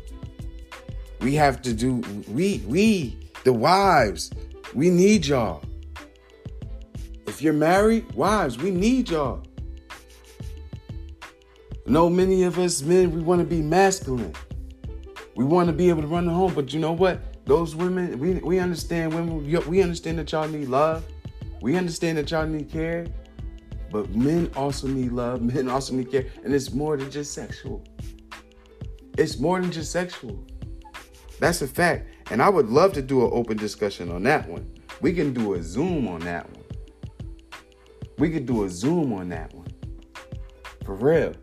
we 1.22 1.34
have 1.36 1.62
to 1.62 1.72
do 1.72 2.02
we 2.28 2.62
we 2.66 3.16
the 3.44 3.54
wives, 3.54 4.30
we 4.74 4.90
need 4.90 5.24
y'all. 5.24 5.62
If 7.26 7.40
you're 7.40 7.54
married, 7.54 8.12
wives, 8.12 8.58
we 8.58 8.70
need 8.70 9.08
y'all. 9.08 9.47
Know 11.88 12.08
many 12.10 12.42
of 12.44 12.58
us 12.58 12.82
men, 12.82 13.10
we 13.12 13.20
want 13.20 13.40
to 13.40 13.46
be 13.46 13.62
masculine. 13.62 14.34
We 15.34 15.44
want 15.44 15.68
to 15.68 15.72
be 15.72 15.88
able 15.88 16.02
to 16.02 16.08
run 16.08 16.26
the 16.26 16.32
home, 16.32 16.54
but 16.54 16.72
you 16.72 16.80
know 16.80 16.92
what? 16.92 17.44
Those 17.46 17.74
women, 17.74 18.18
we, 18.18 18.34
we 18.34 18.58
understand 18.58 19.14
women, 19.14 19.44
we 19.66 19.82
understand 19.82 20.18
that 20.18 20.30
y'all 20.32 20.48
need 20.48 20.68
love. 20.68 21.04
We 21.60 21.76
understand 21.76 22.18
that 22.18 22.30
y'all 22.30 22.46
need 22.46 22.70
care. 22.70 23.06
But 23.90 24.14
men 24.14 24.50
also 24.54 24.86
need 24.86 25.12
love. 25.12 25.40
Men 25.54 25.68
also 25.68 25.94
need 25.94 26.10
care. 26.10 26.26
And 26.44 26.54
it's 26.54 26.72
more 26.72 26.96
than 26.96 27.10
just 27.10 27.32
sexual. 27.32 27.82
It's 29.16 29.38
more 29.38 29.60
than 29.60 29.72
just 29.72 29.90
sexual. 29.90 30.44
That's 31.40 31.62
a 31.62 31.66
fact. 31.66 32.08
And 32.30 32.42
I 32.42 32.48
would 32.48 32.68
love 32.68 32.92
to 32.94 33.02
do 33.02 33.24
an 33.24 33.30
open 33.32 33.56
discussion 33.56 34.10
on 34.10 34.22
that 34.24 34.48
one. 34.48 34.70
We 35.00 35.12
can 35.12 35.32
do 35.32 35.54
a 35.54 35.62
Zoom 35.62 36.06
on 36.08 36.20
that 36.20 36.46
one. 36.50 36.64
We 38.18 38.30
could 38.30 38.46
do 38.46 38.64
a 38.64 38.68
Zoom 38.68 39.12
on 39.12 39.28
that 39.30 39.54
one. 39.54 39.68
For 40.84 40.94
real. 40.94 41.34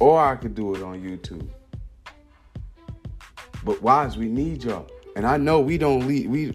Or 0.00 0.20
I 0.20 0.36
could 0.36 0.54
do 0.54 0.74
it 0.74 0.82
on 0.82 1.00
YouTube. 1.00 1.48
But 3.64 3.82
wives, 3.82 4.16
we 4.16 4.28
need 4.28 4.64
y'all. 4.64 4.88
And 5.16 5.26
I 5.26 5.36
know 5.36 5.60
we 5.60 5.78
don't 5.78 6.06
lead 6.06 6.28
we 6.28 6.52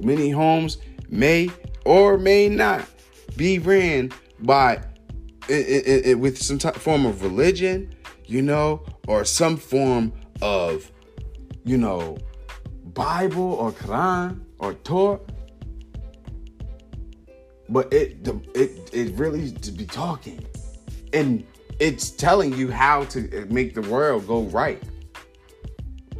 many 0.00 0.30
homes 0.30 0.78
may 1.08 1.50
or 1.84 2.16
may 2.16 2.48
not 2.48 2.86
be 3.36 3.58
ran 3.58 4.12
by 4.40 4.74
it, 5.48 5.52
it, 5.52 6.06
it, 6.06 6.18
with 6.18 6.38
some 6.38 6.58
type, 6.58 6.76
form 6.76 7.06
of 7.06 7.22
religion, 7.22 7.94
you 8.26 8.42
know, 8.42 8.84
or 9.06 9.24
some 9.24 9.56
form 9.56 10.12
of 10.42 10.90
you 11.68 11.76
know, 11.76 12.16
Bible 12.94 13.52
or 13.54 13.72
Quran 13.72 14.40
or 14.58 14.72
Torah. 14.74 15.20
But 17.68 17.92
it 17.92 18.26
it 18.54 18.90
it 18.94 19.14
really 19.16 19.52
to 19.52 19.70
be 19.70 19.84
talking. 19.84 20.42
And 21.12 21.46
it's 21.78 22.10
telling 22.10 22.56
you 22.56 22.70
how 22.70 23.04
to 23.04 23.30
eh, 23.32 23.44
make 23.48 23.74
the 23.74 23.82
world 23.82 24.26
go 24.26 24.42
right. 24.44 24.82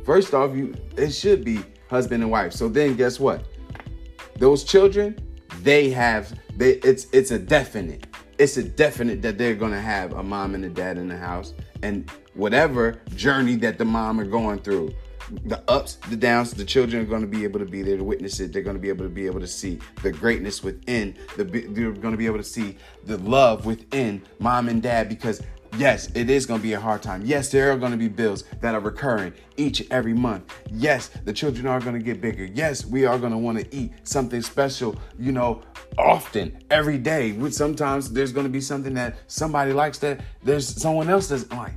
First 0.04 0.34
off, 0.34 0.54
you 0.56 0.74
it 0.96 1.11
should 1.11 1.44
be 1.44 1.61
husband 1.90 2.22
and 2.22 2.30
wife. 2.30 2.52
So 2.52 2.68
then 2.68 2.96
guess 2.96 3.18
what? 3.18 3.44
Those 4.38 4.64
children, 4.64 5.16
they 5.62 5.90
have 5.90 6.38
they 6.56 6.74
it's 6.76 7.06
it's 7.12 7.30
a 7.30 7.38
definite. 7.38 8.06
It's 8.38 8.56
a 8.56 8.62
definite 8.62 9.20
that 9.22 9.36
they're 9.36 9.56
gonna 9.56 9.80
have 9.80 10.12
a 10.12 10.22
mom 10.22 10.54
and 10.54 10.64
a 10.64 10.68
dad 10.68 10.96
in 10.96 11.09
the 11.09 11.16
house. 11.16 11.54
And 11.82 12.11
whatever 12.34 13.00
journey 13.14 13.56
that 13.56 13.78
the 13.78 13.84
mom 13.84 14.20
are 14.20 14.24
going 14.24 14.61
through, 14.61 14.94
the 15.44 15.62
ups, 15.68 15.96
the 16.08 16.16
downs, 16.16 16.52
the 16.52 16.64
children 16.64 17.02
are 17.02 17.06
going 17.06 17.22
to 17.22 17.28
be 17.28 17.44
able 17.44 17.60
to 17.60 17.66
be 17.66 17.82
there 17.82 17.96
to 17.96 18.04
witness 18.04 18.40
it. 18.40 18.52
They're 18.52 18.62
going 18.62 18.76
to 18.76 18.82
be 18.82 18.88
able 18.88 19.04
to 19.04 19.10
be 19.10 19.26
able 19.26 19.40
to 19.40 19.46
see 19.46 19.78
the 20.02 20.12
greatness 20.12 20.62
within. 20.62 21.16
The, 21.36 21.44
they're 21.44 21.92
going 21.92 22.12
to 22.12 22.18
be 22.18 22.26
able 22.26 22.38
to 22.38 22.44
see 22.44 22.76
the 23.04 23.18
love 23.18 23.66
within 23.66 24.22
mom 24.38 24.68
and 24.68 24.82
dad 24.82 25.08
because 25.08 25.42
Yes, 25.76 26.10
it 26.14 26.30
is 26.30 26.46
going 26.46 26.60
to 26.60 26.62
be 26.62 26.72
a 26.72 26.80
hard 26.80 27.02
time. 27.02 27.22
Yes, 27.24 27.50
there 27.50 27.70
are 27.70 27.76
going 27.76 27.92
to 27.92 27.98
be 27.98 28.08
bills 28.08 28.44
that 28.60 28.74
are 28.74 28.80
recurring 28.80 29.34
each 29.56 29.80
and 29.80 29.92
every 29.92 30.14
month. 30.14 30.52
Yes, 30.72 31.08
the 31.24 31.32
children 31.32 31.66
are 31.66 31.78
going 31.78 31.94
to 31.94 32.02
get 32.02 32.20
bigger. 32.20 32.46
Yes, 32.46 32.86
we 32.86 33.04
are 33.04 33.18
going 33.18 33.32
to 33.32 33.38
want 33.38 33.58
to 33.58 33.76
eat 33.76 33.92
something 34.02 34.40
special, 34.40 34.96
you 35.18 35.30
know, 35.30 35.62
often, 35.98 36.58
every 36.70 36.98
day. 36.98 37.38
Sometimes 37.50 38.10
there's 38.10 38.32
going 38.32 38.46
to 38.46 38.50
be 38.50 38.60
something 38.60 38.94
that 38.94 39.18
somebody 39.26 39.72
likes 39.72 39.98
that 39.98 40.20
there's 40.42 40.66
someone 40.66 41.10
else 41.10 41.28
doesn't 41.28 41.52
like 41.52 41.74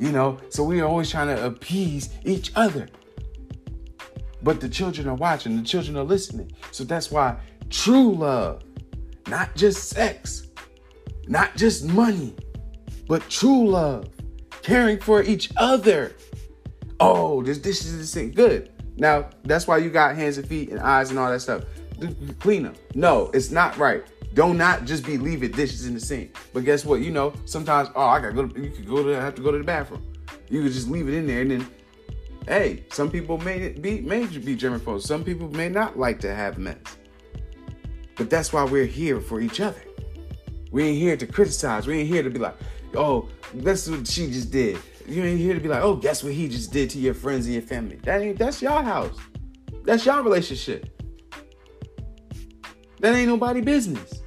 you 0.00 0.12
know, 0.12 0.38
so 0.48 0.64
we 0.64 0.80
are 0.80 0.86
always 0.86 1.10
trying 1.10 1.28
to 1.28 1.46
appease 1.46 2.08
each 2.24 2.52
other. 2.56 2.88
But 4.42 4.58
the 4.60 4.68
children 4.68 5.06
are 5.06 5.14
watching, 5.14 5.56
the 5.56 5.62
children 5.62 5.96
are 5.98 6.04
listening. 6.04 6.50
So 6.72 6.84
that's 6.84 7.10
why 7.10 7.38
true 7.68 8.14
love, 8.14 8.62
not 9.28 9.54
just 9.54 9.90
sex, 9.90 10.46
not 11.28 11.54
just 11.54 11.84
money, 11.84 12.34
but 13.06 13.28
true 13.28 13.68
love, 13.68 14.08
caring 14.62 14.98
for 14.98 15.22
each 15.22 15.50
other. 15.58 16.16
Oh, 16.98 17.42
this 17.42 17.58
this 17.58 17.84
is 17.84 18.14
this 18.14 18.34
good. 18.34 18.70
Now 18.96 19.28
that's 19.44 19.66
why 19.66 19.78
you 19.78 19.90
got 19.90 20.16
hands 20.16 20.38
and 20.38 20.48
feet 20.48 20.70
and 20.70 20.80
eyes 20.80 21.10
and 21.10 21.18
all 21.18 21.30
that 21.30 21.40
stuff. 21.40 21.64
Clean 22.38 22.62
them. 22.62 22.74
No, 22.94 23.30
it's 23.34 23.50
not 23.50 23.76
right. 23.76 24.02
Don't 24.34 24.56
not 24.56 24.84
just 24.84 25.04
be 25.04 25.18
leaving 25.18 25.50
dishes 25.50 25.86
in 25.86 25.94
the 25.94 26.00
sink. 26.00 26.36
But 26.52 26.64
guess 26.64 26.84
what? 26.84 27.00
You 27.00 27.10
know, 27.10 27.32
sometimes, 27.44 27.88
oh, 27.94 28.02
I 28.02 28.20
gotta 28.20 28.34
go. 28.34 28.42
You 28.42 28.70
could 28.70 28.86
go 28.88 29.02
to 29.02 29.20
have 29.20 29.34
to 29.34 29.42
go 29.42 29.50
to 29.50 29.58
the 29.58 29.64
bathroom. 29.64 30.06
You 30.48 30.62
could 30.62 30.72
just 30.72 30.88
leave 30.88 31.08
it 31.08 31.14
in 31.14 31.26
there, 31.26 31.40
and 31.42 31.50
then, 31.50 31.66
hey, 32.46 32.84
some 32.92 33.10
people 33.10 33.38
may 33.38 33.70
be 33.70 34.00
may 34.00 34.26
be 34.26 34.56
germaphobes. 34.56 35.02
Some 35.02 35.24
people 35.24 35.50
may 35.50 35.68
not 35.68 35.98
like 35.98 36.20
to 36.20 36.34
have 36.34 36.58
mess. 36.58 36.78
But 38.16 38.30
that's 38.30 38.52
why 38.52 38.64
we're 38.64 38.86
here 38.86 39.20
for 39.20 39.40
each 39.40 39.60
other. 39.60 39.82
We 40.70 40.84
ain't 40.84 40.98
here 40.98 41.16
to 41.16 41.26
criticize. 41.26 41.86
We 41.86 42.00
ain't 42.00 42.08
here 42.08 42.22
to 42.22 42.30
be 42.30 42.38
like, 42.38 42.56
oh, 42.94 43.28
that's 43.54 43.88
what 43.88 44.06
she 44.06 44.28
just 44.28 44.50
did. 44.50 44.78
You 45.08 45.24
ain't 45.24 45.40
here 45.40 45.54
to 45.54 45.60
be 45.60 45.68
like, 45.68 45.82
oh, 45.82 45.96
guess 45.96 46.22
what 46.22 46.32
he 46.32 46.46
just 46.46 46.72
did 46.72 46.90
to 46.90 46.98
your 46.98 47.14
friends 47.14 47.46
and 47.46 47.54
your 47.54 47.62
family. 47.62 47.96
That 48.04 48.22
ain't 48.22 48.38
that's 48.38 48.62
your 48.62 48.82
house. 48.82 49.16
That's 49.84 50.06
your 50.06 50.22
relationship. 50.22 50.99
That 53.00 53.14
ain't 53.14 53.28
nobody 53.28 53.60
business. 53.60 54.22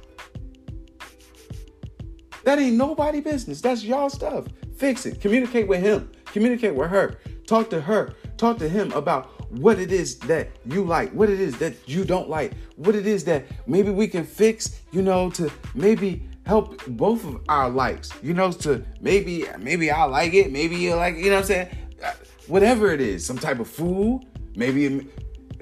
That 2.44 2.58
ain't 2.58 2.76
nobody 2.76 3.20
business. 3.20 3.60
That's 3.60 3.82
y'all 3.82 4.10
stuff. 4.10 4.46
Fix 4.76 5.06
it. 5.06 5.20
Communicate 5.20 5.66
with 5.66 5.80
him. 5.80 6.10
Communicate 6.26 6.74
with 6.74 6.90
her. 6.90 7.18
Talk 7.46 7.70
to 7.70 7.80
her. 7.80 8.14
Talk 8.36 8.58
to 8.58 8.68
him 8.68 8.92
about 8.92 9.30
what 9.58 9.78
it 9.78 9.92
is 9.92 10.18
that 10.20 10.50
you 10.66 10.84
like, 10.84 11.12
what 11.12 11.30
it 11.30 11.40
is 11.40 11.56
that 11.58 11.74
you 11.88 12.04
don't 12.04 12.28
like, 12.28 12.54
what 12.76 12.96
it 12.96 13.06
is 13.06 13.24
that 13.24 13.44
maybe 13.68 13.90
we 13.90 14.08
can 14.08 14.24
fix, 14.24 14.80
you 14.90 15.02
know, 15.02 15.30
to 15.30 15.50
maybe 15.74 16.28
help 16.44 16.84
both 16.88 17.24
of 17.24 17.40
our 17.48 17.70
likes, 17.70 18.10
you 18.22 18.34
know, 18.34 18.50
to 18.50 18.84
maybe 19.00 19.44
maybe 19.60 19.90
I 19.90 20.04
like 20.04 20.34
it, 20.34 20.52
maybe 20.52 20.76
you 20.76 20.94
like, 20.96 21.16
you 21.16 21.26
know 21.26 21.36
what 21.36 21.38
I'm 21.38 21.44
saying? 21.44 21.68
Uh, 22.04 22.12
whatever 22.48 22.90
it 22.90 23.00
is, 23.00 23.24
some 23.24 23.38
type 23.38 23.60
of 23.60 23.68
food, 23.68 24.26
maybe 24.56 25.08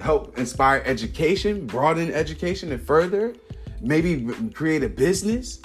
help 0.02 0.36
inspire 0.36 0.82
education, 0.84 1.66
broaden 1.66 2.12
education 2.12 2.72
and 2.72 2.82
further, 2.82 3.34
maybe 3.80 4.26
create 4.52 4.82
a 4.82 4.88
business, 4.88 5.60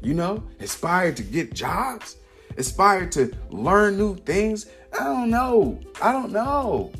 you 0.00 0.14
know, 0.14 0.42
aspire 0.60 1.12
to 1.12 1.22
get 1.22 1.54
jobs, 1.54 2.16
aspire 2.56 3.06
to 3.10 3.32
learn 3.50 3.98
new 3.98 4.16
things. 4.16 4.66
I 4.98 5.04
don't 5.04 5.30
know. 5.30 5.78
I 6.00 6.12
don't 6.12 6.32
know. 6.32 6.92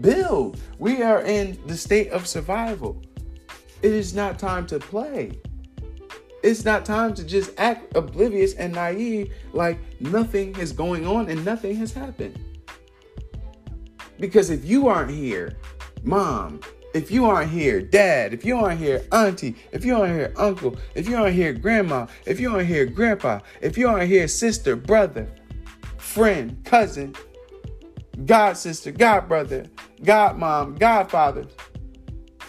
Build. 0.00 0.60
We 0.78 1.02
are 1.02 1.22
in 1.22 1.58
the 1.66 1.76
state 1.76 2.10
of 2.10 2.26
survival. 2.26 3.00
It 3.82 3.92
is 3.92 4.14
not 4.14 4.38
time 4.38 4.66
to 4.68 4.78
play. 4.78 5.40
It's 6.42 6.64
not 6.64 6.84
time 6.84 7.14
to 7.14 7.24
just 7.24 7.52
act 7.56 7.96
oblivious 7.96 8.52
and 8.54 8.74
naive 8.74 9.32
like 9.54 9.78
nothing 10.00 10.54
is 10.58 10.72
going 10.72 11.06
on 11.06 11.30
and 11.30 11.42
nothing 11.44 11.76
has 11.76 11.92
happened. 11.92 12.38
Because 14.20 14.50
if 14.50 14.64
you 14.64 14.88
aren't 14.88 15.10
here, 15.10 15.56
mom, 16.04 16.60
if 16.94 17.10
you 17.10 17.26
aren't 17.26 17.50
here, 17.50 17.80
dad, 17.80 18.32
if 18.32 18.44
you 18.44 18.56
aren't 18.56 18.78
here, 18.78 19.04
auntie, 19.10 19.56
if 19.72 19.84
you 19.84 19.96
aren't 19.96 20.14
here, 20.14 20.32
uncle, 20.36 20.76
if 20.94 21.08
you 21.08 21.16
aren't 21.16 21.34
here, 21.34 21.52
grandma, 21.52 22.06
if 22.24 22.38
you 22.38 22.52
aren't 22.52 22.68
here, 22.68 22.86
grandpa, 22.86 23.40
if 23.60 23.76
you 23.76 23.88
aren't 23.88 24.08
here, 24.08 24.28
sister, 24.28 24.76
brother, 24.76 25.28
friend, 25.98 26.64
cousin, 26.64 27.14
god 28.26 28.56
sister, 28.56 28.92
god 28.92 29.28
brother, 29.28 29.66
god 30.04 30.38
mom, 30.38 30.76
godfather. 30.76 31.46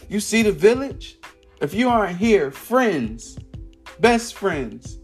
You 0.09 0.19
see 0.19 0.43
the 0.43 0.51
village? 0.51 1.17
If 1.61 1.73
you 1.73 1.89
aren't 1.89 2.17
here, 2.17 2.51
friends, 2.51 3.39
best 3.99 4.35
friends. 4.35 4.99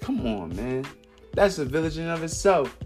Come 0.00 0.26
on, 0.26 0.54
man. 0.54 0.84
That's 1.32 1.58
a 1.58 1.64
village 1.64 1.96
in 1.96 2.08
of 2.08 2.22
itself. 2.22 2.76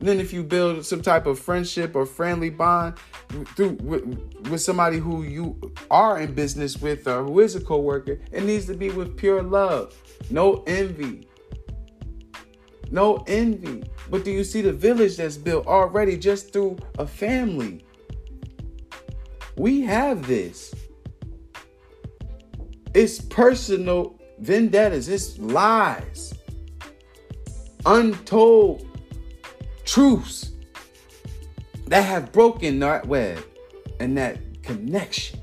Then 0.00 0.18
if 0.18 0.32
you 0.32 0.42
build 0.42 0.84
some 0.84 1.02
type 1.02 1.26
of 1.26 1.38
friendship 1.38 1.94
or 1.94 2.06
friendly 2.06 2.48
bond 2.50 2.94
through 3.54 3.72
with, 3.82 4.04
with, 4.48 4.60
somebody 4.60 4.96
who 4.96 5.22
you 5.22 5.72
are 5.90 6.18
in 6.20 6.32
business 6.32 6.80
with 6.80 7.06
or 7.06 7.22
who 7.24 7.40
is 7.40 7.54
a 7.54 7.60
coworker, 7.60 8.18
it 8.32 8.42
needs 8.42 8.66
to 8.66 8.74
be 8.74 8.90
with 8.90 9.16
pure 9.16 9.42
love, 9.42 9.94
no 10.30 10.64
envy. 10.66 11.26
No 12.90 13.22
envy. 13.28 13.84
But 14.10 14.24
do 14.24 14.32
you 14.32 14.42
see 14.42 14.62
the 14.62 14.72
village 14.72 15.18
that's 15.18 15.36
built 15.36 15.66
already 15.66 16.16
just 16.16 16.52
through 16.52 16.78
a 16.98 17.06
family? 17.06 17.84
We 19.56 19.82
have 19.82 20.26
this. 20.26 20.74
It's 22.94 23.20
personal 23.20 24.18
vendettas, 24.40 25.08
it's 25.08 25.38
lies, 25.38 26.34
untold 27.86 28.89
truths 29.90 30.52
that 31.88 32.02
have 32.02 32.30
broken 32.30 32.78
that 32.78 33.04
web 33.08 33.44
and 33.98 34.16
that 34.16 34.38
connection. 34.62 35.40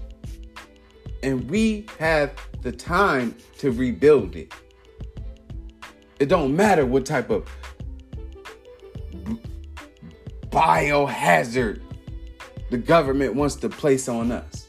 And 1.22 1.50
we 1.50 1.86
have 2.00 2.32
the 2.62 2.72
time 2.72 3.36
to 3.58 3.72
rebuild 3.72 4.38
it. 4.38 4.54
It 6.20 6.30
don't 6.30 6.56
matter 6.56 6.86
what 6.86 7.06
type 7.06 7.30
of 7.30 7.50
biohazard 10.50 11.82
the 12.72 12.78
government 12.78 13.36
wants 13.36 13.56
to 13.56 13.68
place 13.68 14.08
on 14.08 14.32
us. 14.32 14.66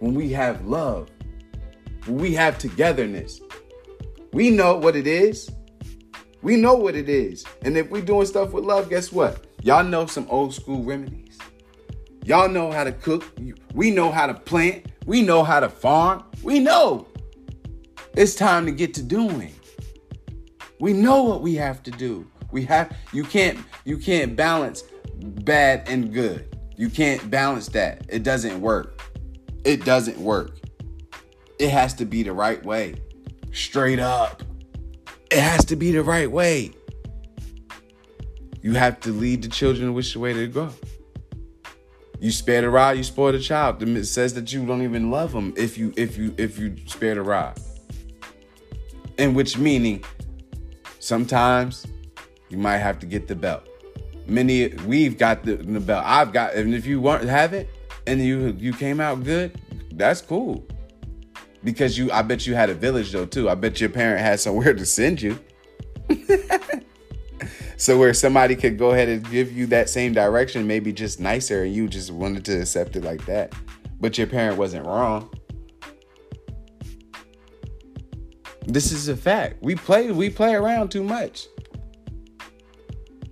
When 0.00 0.12
we 0.12 0.28
have 0.32 0.66
love, 0.66 1.08
when 2.04 2.18
we 2.18 2.34
have 2.34 2.58
togetherness. 2.58 3.40
We 4.34 4.50
know 4.50 4.76
what 4.76 4.94
it 4.94 5.06
is. 5.06 5.50
We 6.42 6.56
know 6.56 6.74
what 6.74 6.94
it 6.94 7.08
is. 7.08 7.44
And 7.62 7.76
if 7.76 7.90
we're 7.90 8.02
doing 8.02 8.26
stuff 8.26 8.52
with 8.52 8.64
love, 8.64 8.88
guess 8.88 9.12
what? 9.12 9.46
Y'all 9.62 9.84
know 9.84 10.06
some 10.06 10.26
old 10.30 10.54
school 10.54 10.82
remedies. 10.82 11.38
Y'all 12.24 12.48
know 12.48 12.70
how 12.70 12.84
to 12.84 12.92
cook. 12.92 13.24
We 13.74 13.90
know 13.90 14.10
how 14.10 14.26
to 14.26 14.34
plant. 14.34 14.86
We 15.06 15.22
know 15.22 15.42
how 15.42 15.60
to 15.60 15.68
farm. 15.68 16.24
We 16.42 16.58
know. 16.58 17.06
It's 18.14 18.34
time 18.34 18.66
to 18.66 18.72
get 18.72 18.94
to 18.94 19.02
doing. 19.02 19.54
We 20.80 20.92
know 20.92 21.22
what 21.22 21.42
we 21.42 21.54
have 21.56 21.82
to 21.84 21.90
do. 21.90 22.30
We 22.52 22.64
have 22.64 22.96
you 23.12 23.24
can't 23.24 23.58
you 23.84 23.98
can't 23.98 24.34
balance 24.34 24.82
bad 25.20 25.88
and 25.88 26.12
good. 26.12 26.56
You 26.76 26.88
can't 26.88 27.30
balance 27.30 27.68
that. 27.68 28.06
It 28.08 28.22
doesn't 28.22 28.60
work. 28.60 29.02
It 29.64 29.84
doesn't 29.84 30.18
work. 30.18 30.58
It 31.58 31.68
has 31.70 31.92
to 31.94 32.06
be 32.06 32.22
the 32.22 32.32
right 32.32 32.64
way. 32.64 32.94
Straight 33.52 33.98
up. 33.98 34.42
It 35.30 35.38
has 35.38 35.64
to 35.66 35.76
be 35.76 35.92
the 35.92 36.02
right 36.02 36.30
way. 36.30 36.72
You 38.62 38.74
have 38.74 38.98
to 39.00 39.12
lead 39.12 39.42
the 39.42 39.48
children 39.48 39.94
which 39.94 40.16
way 40.16 40.32
to 40.32 40.46
go. 40.48 40.70
You 42.18 42.32
spare 42.32 42.60
the 42.60 42.68
rod, 42.68 42.96
you 42.96 43.04
spoil 43.04 43.32
the 43.32 43.38
child. 43.38 43.82
It 43.82 44.04
says 44.06 44.34
that 44.34 44.52
you 44.52 44.66
don't 44.66 44.82
even 44.82 45.10
love 45.10 45.32
them 45.32 45.54
if 45.56 45.78
you 45.78 45.94
if 45.96 46.18
you 46.18 46.34
if 46.36 46.58
you 46.58 46.76
spare 46.86 47.14
the 47.14 47.22
rod. 47.22 47.58
In 49.18 49.32
which 49.34 49.56
meaning, 49.56 50.04
sometimes 50.98 51.86
you 52.48 52.58
might 52.58 52.78
have 52.78 52.98
to 52.98 53.06
get 53.06 53.28
the 53.28 53.36
belt. 53.36 53.66
Many 54.26 54.68
we've 54.84 55.16
got 55.16 55.44
the, 55.44 55.56
the 55.56 55.80
belt. 55.80 56.04
I've 56.04 56.32
got, 56.32 56.54
and 56.54 56.74
if 56.74 56.86
you 56.86 57.00
weren't 57.00 57.28
have 57.28 57.54
it 57.54 57.70
and 58.06 58.20
you 58.20 58.54
you 58.58 58.72
came 58.72 59.00
out 59.00 59.22
good, 59.22 59.58
that's 59.92 60.20
cool 60.20 60.66
because 61.64 61.98
you 61.98 62.10
I 62.10 62.22
bet 62.22 62.46
you 62.46 62.54
had 62.54 62.70
a 62.70 62.74
village 62.74 63.12
though 63.12 63.26
too. 63.26 63.48
I 63.48 63.54
bet 63.54 63.80
your 63.80 63.90
parent 63.90 64.20
had 64.20 64.40
somewhere 64.40 64.74
to 64.74 64.86
send 64.86 65.20
you. 65.20 65.38
so 67.76 67.98
where 67.98 68.14
somebody 68.14 68.56
could 68.56 68.78
go 68.78 68.90
ahead 68.90 69.08
and 69.08 69.28
give 69.30 69.52
you 69.52 69.66
that 69.66 69.88
same 69.88 70.12
direction, 70.12 70.66
maybe 70.66 70.92
just 70.92 71.20
nicer, 71.20 71.64
and 71.64 71.74
you 71.74 71.88
just 71.88 72.10
wanted 72.10 72.44
to 72.46 72.60
accept 72.60 72.96
it 72.96 73.04
like 73.04 73.24
that. 73.26 73.54
But 74.00 74.18
your 74.18 74.26
parent 74.26 74.56
wasn't 74.56 74.86
wrong. 74.86 75.30
This 78.66 78.92
is 78.92 79.08
a 79.08 79.16
fact. 79.16 79.62
We 79.62 79.74
play 79.74 80.10
we 80.10 80.30
play 80.30 80.54
around 80.54 80.90
too 80.90 81.04
much. 81.04 81.46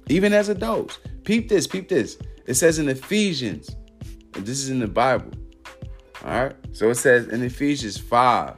Even 0.09 0.33
as 0.33 0.49
adults. 0.49 0.99
Peep 1.25 1.49
this, 1.49 1.67
peep 1.67 1.89
this. 1.89 2.19
It 2.47 2.55
says 2.55 2.79
in 2.79 2.89
Ephesians, 2.89 3.77
this 4.33 4.61
is 4.61 4.71
in 4.71 4.79
the 4.79 4.87
Bible. 4.89 5.31
All 6.25 6.45
right. 6.45 6.55
So 6.73 6.91
it 6.91 6.97
says 6.97 7.29
in 7.29 7.43
Ephesians 7.43 7.99
5 7.99 8.57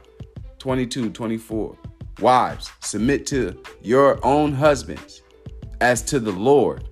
22, 0.58 1.10
24, 1.10 1.76
wives, 2.20 2.70
submit 2.80 3.26
to 3.26 3.62
your 3.82 4.24
own 4.24 4.52
husbands 4.52 5.22
as 5.80 6.02
to 6.02 6.20
the 6.20 6.32
Lord. 6.32 6.86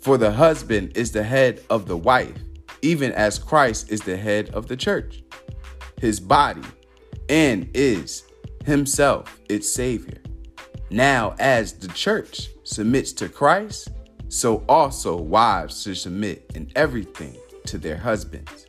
For 0.00 0.18
the 0.18 0.32
husband 0.32 0.96
is 0.96 1.12
the 1.12 1.22
head 1.22 1.62
of 1.70 1.86
the 1.86 1.96
wife, 1.96 2.36
even 2.82 3.12
as 3.12 3.38
Christ 3.38 3.90
is 3.90 4.00
the 4.00 4.16
head 4.16 4.50
of 4.50 4.68
the 4.68 4.76
church, 4.76 5.22
his 6.00 6.20
body, 6.20 6.62
and 7.28 7.68
is 7.74 8.24
himself 8.64 9.40
its 9.48 9.68
Savior. 9.68 10.18
Now, 10.90 11.34
as 11.40 11.72
the 11.72 11.88
church 11.88 12.48
submits 12.62 13.12
to 13.14 13.28
Christ, 13.28 13.88
so 14.28 14.64
also 14.68 15.16
wives 15.16 15.82
should 15.82 15.96
submit 15.96 16.50
in 16.54 16.70
everything 16.76 17.36
to 17.66 17.78
their 17.78 17.96
husbands. 17.96 18.65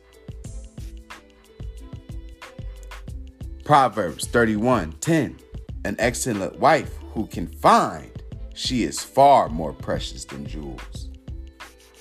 Proverbs 3.68 4.26
31 4.28 4.92
10. 4.92 5.36
An 5.84 5.94
excellent 5.98 6.58
wife 6.58 6.96
who 7.12 7.26
can 7.26 7.46
find, 7.46 8.10
she 8.54 8.82
is 8.82 9.04
far 9.04 9.50
more 9.50 9.74
precious 9.74 10.24
than 10.24 10.46
jewels. 10.46 11.10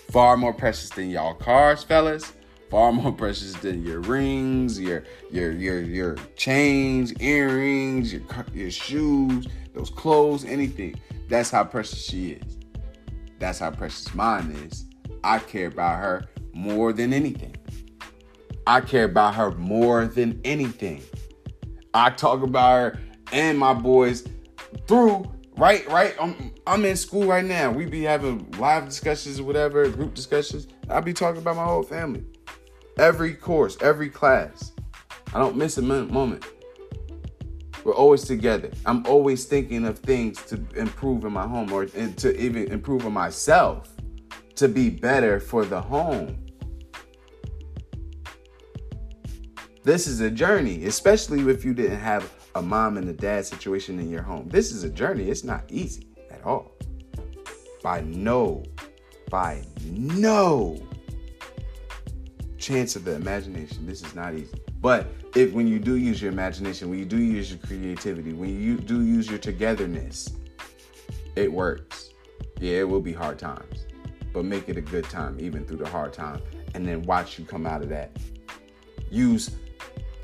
Far 0.10 0.38
more 0.38 0.54
precious 0.54 0.90
than 0.92 1.10
y'all 1.10 1.34
cars, 1.34 1.84
fellas. 1.84 2.32
Far 2.72 2.94
more 2.94 3.12
precious 3.18 3.52
than 3.56 3.84
your 3.84 4.00
rings, 4.00 4.80
your 4.80 5.04
your 5.30 5.52
your 5.52 5.82
your 5.82 6.16
chains, 6.38 7.12
earrings, 7.20 8.14
your 8.14 8.22
your 8.54 8.72
shoes, 8.72 9.46
those 9.74 9.90
clothes, 9.90 10.46
anything. 10.46 10.96
That's 11.28 11.50
how 11.50 11.66
precious 11.66 12.02
she 12.02 12.32
is. 12.32 12.60
That's 13.40 13.60
how 13.60 13.72
precious 13.72 14.16
mine 14.16 14.52
is. 14.52 14.86
I 15.22 15.40
care 15.40 15.68
about 15.68 16.00
her 16.00 16.30
more 16.54 16.94
than 16.94 17.12
anything. 17.12 17.58
I 18.66 18.80
care 18.80 19.04
about 19.04 19.36
her 19.36 19.52
more 19.52 20.06
than 20.06 20.40
anything. 20.46 21.04
I 21.98 22.12
talk 22.12 22.44
about 22.44 22.74
her 22.74 23.00
and 23.32 23.58
my 23.58 23.74
boys 23.74 24.28
through 24.88 25.26
right 25.58 25.88
right 25.90 26.16
I'm, 26.22 26.54
I'm 26.68 26.86
in 26.86 26.96
school 26.96 27.26
right 27.26 27.44
now. 27.44 27.72
We 27.72 27.88
be 27.88 28.04
having 28.04 28.52
live 28.52 28.86
discussions 28.86 29.42
whatever 29.42 29.90
group 29.90 30.14
discussions. 30.14 30.68
I 30.90 31.00
be 31.00 31.12
talking 31.12 31.42
about 31.42 31.56
my 31.56 31.66
whole 31.66 31.82
family. 31.82 32.24
Every 33.00 33.34
course 33.34 33.78
every 33.82 34.10
class. 34.10 34.74
I 35.34 35.40
don't 35.40 35.58
miss 35.58 35.80
a 35.80 35.82
moment. 35.82 36.46
We're 37.84 37.96
always 37.96 38.26
together. 38.26 38.70
I'm 38.86 39.04
always 39.08 39.46
thinking 39.46 39.86
of 39.86 39.98
things 39.98 40.44
to 40.44 40.64
improve 40.76 41.26
in 41.26 41.34
my 41.34 41.48
home 41.48 41.72
or 41.74 41.86
to 41.88 42.40
even 42.40 42.72
improve 42.72 43.08
on 43.08 43.14
myself 43.14 43.90
to 44.56 44.68
be 44.68 44.92
better 44.92 45.40
for 45.40 45.66
the 45.66 45.82
home 45.82 46.47
This 49.88 50.06
is 50.06 50.20
a 50.20 50.30
journey, 50.30 50.84
especially 50.84 51.50
if 51.50 51.64
you 51.64 51.74
didn't 51.74 52.00
have 52.00 52.30
a 52.56 52.62
mom 52.62 52.98
and 52.98 53.08
a 53.08 53.14
dad 53.14 53.46
situation 53.46 54.02
in 54.02 54.10
your 54.10 54.22
home. 54.22 54.50
This 54.50 54.74
is 54.74 54.84
a 54.84 54.90
journey. 54.90 55.30
It's 55.30 55.46
not 55.46 55.64
easy 55.70 56.10
at 56.30 56.44
all. 56.44 56.74
By 57.82 58.02
no, 58.02 58.64
by 59.30 59.64
no 59.86 60.78
chance 62.58 62.98
of 62.98 63.06
the 63.06 63.14
imagination. 63.14 63.88
This 63.88 64.04
is 64.04 64.14
not 64.14 64.34
easy. 64.34 64.60
But 64.82 65.08
if 65.36 65.54
when 65.54 65.70
you 65.70 65.80
do 65.80 65.96
use 65.96 66.22
your 66.22 66.34
imagination, 66.34 66.90
when 66.90 67.00
you 67.00 67.06
do 67.06 67.20
use 67.20 67.50
your 67.50 67.60
creativity, 67.60 68.34
when 68.34 68.62
you 68.62 68.76
do 68.76 69.06
use 69.06 69.30
your 69.30 69.40
togetherness, 69.40 70.32
it 71.38 71.50
works. 71.50 72.10
Yeah, 72.60 72.80
it 72.80 72.90
will 72.90 73.00
be 73.00 73.14
hard 73.14 73.40
times, 73.40 73.86
but 74.34 74.44
make 74.44 74.68
it 74.68 74.76
a 74.76 74.82
good 74.82 75.06
time 75.06 75.38
even 75.40 75.64
through 75.64 75.78
the 75.78 75.88
hard 75.88 76.12
time, 76.12 76.42
and 76.76 76.86
then 76.86 77.04
watch 77.04 77.40
you 77.40 77.46
come 77.46 77.66
out 77.66 77.82
of 77.82 77.88
that. 77.88 78.12
Use 79.10 79.52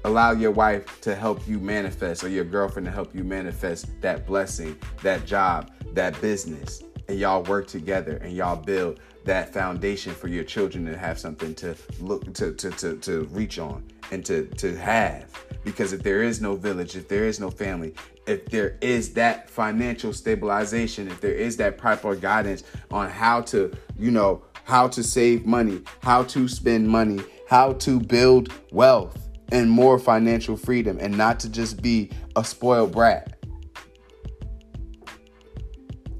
allow 0.03 0.31
your 0.31 0.51
wife 0.51 0.99
to 1.01 1.15
help 1.15 1.47
you 1.47 1.59
manifest 1.59 2.23
or 2.23 2.29
your 2.29 2.43
girlfriend 2.43 2.85
to 2.85 2.91
help 2.91 3.15
you 3.15 3.23
manifest 3.23 3.89
that 4.01 4.25
blessing, 4.25 4.77
that 5.01 5.25
job, 5.25 5.71
that 5.93 6.19
business. 6.21 6.83
And 7.07 7.19
y'all 7.19 7.43
work 7.43 7.67
together 7.67 8.17
and 8.17 8.33
y'all 8.33 8.55
build 8.55 8.99
that 9.25 9.53
foundation 9.53 10.13
for 10.13 10.27
your 10.27 10.43
children 10.43 10.85
to 10.85 10.97
have 10.97 11.19
something 11.19 11.53
to 11.55 11.75
look 11.99 12.33
to 12.33 12.53
to 12.53 12.71
to, 12.71 12.97
to 12.97 13.23
reach 13.31 13.59
on 13.59 13.83
and 14.11 14.25
to 14.25 14.45
to 14.45 14.75
have. 14.77 15.45
Because 15.63 15.93
if 15.93 16.03
there 16.03 16.23
is 16.23 16.41
no 16.41 16.55
village, 16.55 16.95
if 16.95 17.07
there 17.07 17.25
is 17.25 17.39
no 17.39 17.49
family, 17.49 17.93
if 18.27 18.45
there 18.47 18.77
is 18.81 19.13
that 19.13 19.49
financial 19.49 20.13
stabilization, 20.13 21.07
if 21.07 21.21
there 21.21 21.33
is 21.33 21.57
that 21.57 21.77
proper 21.77 22.15
guidance 22.15 22.63
on 22.91 23.09
how 23.09 23.41
to, 23.41 23.73
you 23.97 24.11
know, 24.11 24.41
how 24.65 24.87
to 24.87 25.03
save 25.03 25.45
money, 25.45 25.81
how 26.01 26.23
to 26.23 26.47
spend 26.47 26.87
money, 26.87 27.21
how 27.49 27.73
to 27.73 27.99
build 27.99 28.51
wealth 28.71 29.22
and 29.51 29.69
more 29.69 29.99
financial 29.99 30.57
freedom 30.57 30.97
and 30.99 31.17
not 31.17 31.39
to 31.41 31.49
just 31.49 31.81
be 31.81 32.09
a 32.35 32.43
spoiled 32.43 32.91
brat. 32.91 33.37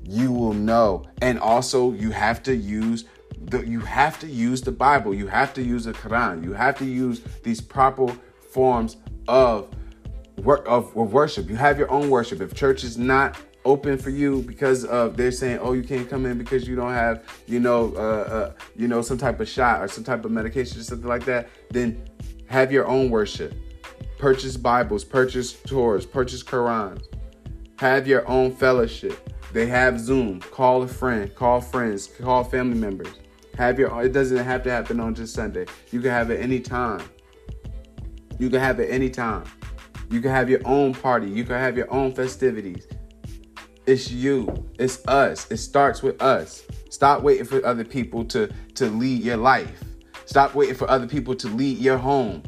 You 0.03 0.32
will 0.32 0.53
know. 0.53 1.05
And 1.21 1.39
also 1.39 1.93
you 1.93 2.11
have 2.11 2.43
to 2.43 2.55
use 2.55 3.05
the, 3.39 3.65
you 3.65 3.80
have 3.80 4.19
to 4.19 4.28
use 4.28 4.61
the 4.61 4.71
Bible. 4.71 5.13
You 5.13 5.28
have 5.28 5.53
to 5.55 5.63
use 5.63 5.86
the 5.86 5.93
Quran. 5.93 6.43
You 6.43 6.53
have 6.53 6.78
to 6.80 6.86
use 6.86 7.21
these 7.43 7.61
proper 7.61 8.15
forms 8.51 8.97
of 9.28 9.69
work 10.38 10.65
of, 10.67 10.95
of 10.97 11.13
worship. 11.13 11.49
You 11.49 11.55
have 11.55 11.78
your 11.78 11.89
own 11.91 12.09
worship. 12.09 12.41
If 12.41 12.53
church 12.53 12.84
is 12.84 12.97
not 12.97 13.38
open 13.65 13.97
for 13.97 14.09
you 14.09 14.41
because 14.41 14.84
of 14.86 15.15
they're 15.15 15.32
saying, 15.32 15.59
oh, 15.61 15.74
you 15.74 15.84
can't 15.84 16.09
come 16.09 16.26
in 16.26 16.38
because 16.38 16.67
you 16.67 16.76
don't 16.76 16.93
have, 16.93 17.24
you 17.47 17.59
know, 17.59 17.93
uh, 17.95 17.99
uh, 17.99 18.51
you 18.76 18.88
know, 18.88 19.01
some 19.01 19.17
type 19.17 19.39
of 19.39 19.47
shot 19.47 19.82
or 19.82 19.88
some 19.88 20.03
type 20.03 20.26
of 20.26 20.32
medication 20.32 20.80
or 20.80 20.84
something 20.84 21.07
like 21.07 21.26
that, 21.26 21.49
then 21.69 22.03
have 22.54 22.72
your 22.72 22.86
own 22.86 23.10
worship. 23.10 23.56
Purchase 24.20 24.58
Bibles, 24.58 25.04
purchase 25.04 25.51
Torahs, 25.54 26.10
purchase 26.10 26.43
Qurans. 26.43 27.04
Have 27.80 28.08
your 28.08 28.30
own 28.30 28.51
fellowship. 28.51 29.28
They 29.54 29.66
have 29.66 29.99
Zoom. 29.99 30.39
Call 30.39 30.84
a 30.84 30.88
friend, 30.88 31.34
call 31.34 31.62
friends, 31.62 32.06
call 32.06 32.43
family 32.43 32.78
members. 32.78 33.08
Have 33.58 33.80
your 33.80 34.04
it 34.04 34.14
doesn't 34.14 34.38
have 34.38 34.62
to 34.66 34.70
happen 34.70 34.99
on 34.99 35.16
just 35.16 35.34
Sunday. 35.34 35.66
You 35.89 35.99
can 35.99 36.12
have 36.12 36.30
it 36.30 36.41
any 36.41 36.60
time. 36.60 37.01
You 38.38 38.51
can 38.51 38.60
have 38.60 38.80
it 38.80 38.91
any 38.91 39.10
time. 39.10 39.45
You 40.12 40.22
can 40.22 40.30
have 40.30 40.47
your 40.47 40.62
own 40.64 40.93
party. 40.93 41.28
You 41.28 41.45
can 41.45 41.58
have 41.58 41.76
your 41.76 41.91
own 41.91 42.14
festivities. 42.14 42.86
It's 43.88 44.12
you. 44.12 44.70
It's 44.78 45.04
us. 45.08 45.49
It 45.49 45.58
starts 45.58 46.04
with 46.04 46.22
us. 46.22 46.62
Stop 46.91 47.24
waiting 47.24 47.45
for 47.45 47.66
other 47.66 47.84
people 47.84 48.24
to 48.26 48.47
to 48.76 48.91
lead 48.91 49.24
your 49.24 49.38
life. 49.38 49.84
Stop 50.26 50.55
waiting 50.55 50.76
for 50.76 50.89
other 50.89 51.07
people 51.07 51.36
to 51.36 51.47
lead 51.47 51.78
your 51.78 51.97
home. 51.97 52.43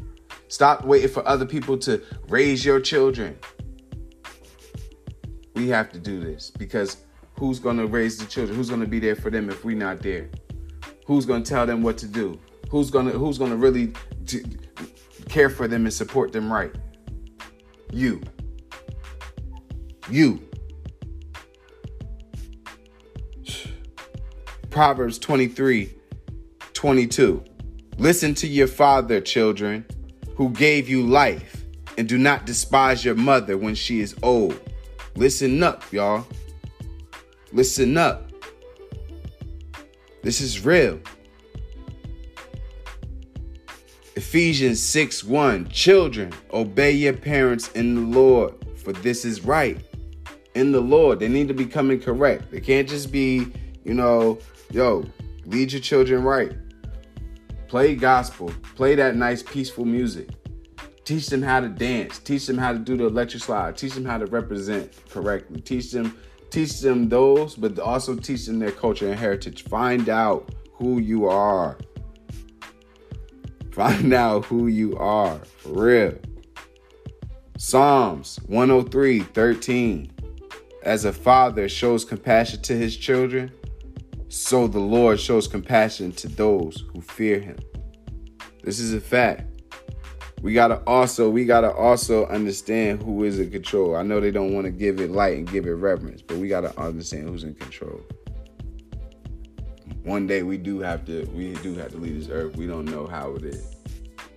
Stop 0.48 0.84
waiting 0.84 1.08
for 1.08 1.26
other 1.26 1.44
people 1.44 1.76
to 1.78 2.02
raise 2.28 2.64
your 2.64 2.80
children. 2.80 3.38
We 5.54 5.68
have 5.68 5.90
to 5.92 5.98
do 5.98 6.20
this 6.20 6.50
because 6.50 6.98
who's 7.38 7.58
going 7.58 7.78
to 7.78 7.86
raise 7.86 8.18
the 8.18 8.26
children? 8.26 8.56
Who's 8.56 8.68
going 8.68 8.80
to 8.80 8.86
be 8.86 8.98
there 8.98 9.16
for 9.16 9.30
them 9.30 9.50
if 9.50 9.64
we're 9.64 9.76
not 9.76 10.00
there? 10.00 10.28
Who's 11.06 11.26
going 11.26 11.42
to 11.42 11.48
tell 11.48 11.66
them 11.66 11.82
what 11.82 11.98
to 11.98 12.06
do? 12.06 12.38
Who's 12.70 12.90
going 12.90 13.06
to 13.06 13.12
who's 13.12 13.38
going 13.38 13.50
to 13.50 13.56
really 13.56 13.92
t- 14.26 14.44
care 15.28 15.50
for 15.50 15.68
them 15.68 15.84
and 15.84 15.92
support 15.92 16.32
them 16.32 16.52
right? 16.52 16.74
You. 17.92 18.22
You. 20.10 20.40
Proverbs 24.70 25.18
23 25.18 25.94
22. 26.74 27.44
Listen 27.98 28.34
to 28.34 28.46
your 28.46 28.66
father, 28.66 29.22
children, 29.22 29.86
who 30.34 30.50
gave 30.50 30.86
you 30.86 31.02
life, 31.06 31.64
and 31.96 32.06
do 32.06 32.18
not 32.18 32.44
despise 32.44 33.02
your 33.02 33.14
mother 33.14 33.56
when 33.56 33.74
she 33.74 34.00
is 34.00 34.14
old. 34.22 34.60
Listen 35.14 35.62
up, 35.62 35.90
y'all. 35.90 36.26
Listen 37.52 37.96
up. 37.96 38.30
This 40.22 40.42
is 40.42 40.62
real. 40.62 41.00
Ephesians 44.14 44.82
6 44.82 45.24
1 45.24 45.68
Children, 45.68 46.34
obey 46.52 46.92
your 46.92 47.14
parents 47.14 47.72
in 47.72 47.94
the 47.94 48.18
Lord, 48.18 48.54
for 48.76 48.92
this 48.92 49.24
is 49.24 49.42
right. 49.42 49.80
In 50.54 50.70
the 50.70 50.80
Lord, 50.82 51.18
they 51.18 51.28
need 51.28 51.48
to 51.48 51.54
be 51.54 51.64
coming 51.64 51.98
correct. 51.98 52.50
They 52.50 52.60
can't 52.60 52.86
just 52.86 53.10
be, 53.10 53.46
you 53.84 53.94
know, 53.94 54.38
yo, 54.70 55.06
lead 55.46 55.72
your 55.72 55.80
children 55.80 56.22
right. 56.22 56.52
Play 57.68 57.96
gospel. 57.96 58.52
Play 58.76 58.94
that 58.94 59.16
nice, 59.16 59.42
peaceful 59.42 59.84
music. 59.84 60.28
Teach 61.04 61.28
them 61.28 61.42
how 61.42 61.60
to 61.60 61.68
dance. 61.68 62.18
Teach 62.18 62.46
them 62.46 62.58
how 62.58 62.72
to 62.72 62.78
do 62.78 62.96
the 62.96 63.06
electric 63.06 63.42
slide. 63.42 63.76
Teach 63.76 63.94
them 63.94 64.04
how 64.04 64.18
to 64.18 64.26
represent 64.26 64.92
correctly. 65.08 65.60
Teach 65.60 65.92
them, 65.92 66.18
teach 66.50 66.80
them 66.80 67.08
those, 67.08 67.54
but 67.54 67.78
also 67.78 68.16
teach 68.16 68.46
them 68.46 68.58
their 68.58 68.72
culture 68.72 69.08
and 69.08 69.18
heritage. 69.18 69.64
Find 69.64 70.08
out 70.08 70.54
who 70.72 70.98
you 70.98 71.26
are. 71.26 71.78
Find 73.72 74.12
out 74.26 74.44
who 74.46 74.68
you 74.68 74.96
are. 74.96 75.38
For 75.38 75.84
real. 75.84 76.14
Psalms 77.58 78.38
103 78.46 79.20
13. 79.20 80.12
As 80.82 81.04
a 81.04 81.12
father 81.12 81.68
shows 81.68 82.04
compassion 82.04 82.62
to 82.62 82.76
his 82.76 82.96
children, 82.96 83.50
so 84.36 84.66
the 84.66 84.78
Lord 84.78 85.18
shows 85.18 85.48
compassion 85.48 86.12
to 86.12 86.28
those 86.28 86.84
who 86.92 87.00
fear 87.00 87.40
him. 87.40 87.56
This 88.62 88.78
is 88.78 88.92
a 88.92 89.00
fact. 89.00 89.44
We 90.42 90.52
gotta 90.52 90.82
also 90.86 91.30
we 91.30 91.46
gotta 91.46 91.72
also 91.72 92.26
understand 92.26 93.02
who 93.02 93.24
is 93.24 93.38
in 93.40 93.50
control. 93.50 93.96
I 93.96 94.02
know 94.02 94.20
they 94.20 94.30
don't 94.30 94.52
want 94.52 94.66
to 94.66 94.70
give 94.70 95.00
it 95.00 95.10
light 95.10 95.38
and 95.38 95.50
give 95.50 95.64
it 95.64 95.72
reverence, 95.72 96.20
but 96.20 96.36
we 96.36 96.48
gotta 96.48 96.78
understand 96.78 97.30
who's 97.30 97.44
in 97.44 97.54
control. 97.54 97.98
One 100.02 100.26
day 100.26 100.42
we 100.42 100.58
do 100.58 100.80
have 100.80 101.06
to 101.06 101.24
we 101.34 101.54
do 101.54 101.74
have 101.76 101.92
to 101.92 101.96
leave 101.96 102.18
this 102.18 102.28
earth. 102.28 102.56
We 102.56 102.66
don't 102.66 102.84
know 102.84 103.06
how 103.06 103.34
it 103.36 103.44
is. 103.44 103.76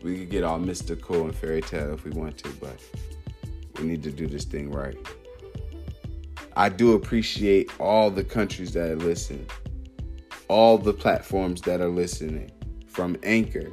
We 0.01 0.19
could 0.19 0.29
get 0.29 0.45
all 0.45 0.59
mystical 0.59 1.23
and 1.23 1.35
fairy 1.35 1.61
tale 1.61 1.93
if 1.93 2.05
we 2.05 2.11
want 2.11 2.37
to, 2.37 2.49
but 2.61 2.79
we 3.77 3.83
need 3.83 4.01
to 4.03 4.11
do 4.11 4.27
this 4.27 4.45
thing 4.45 4.71
right. 4.71 4.97
I 6.55 6.69
do 6.69 6.93
appreciate 6.93 7.69
all 7.81 8.09
the 8.09 8.23
countries 8.23 8.71
that 8.73 8.97
listen 8.99 9.45
all 10.49 10.77
the 10.77 10.93
platforms 10.93 11.61
that 11.61 11.79
are 11.79 11.89
listening 11.89 12.51
from 12.87 13.15
Anchor, 13.23 13.71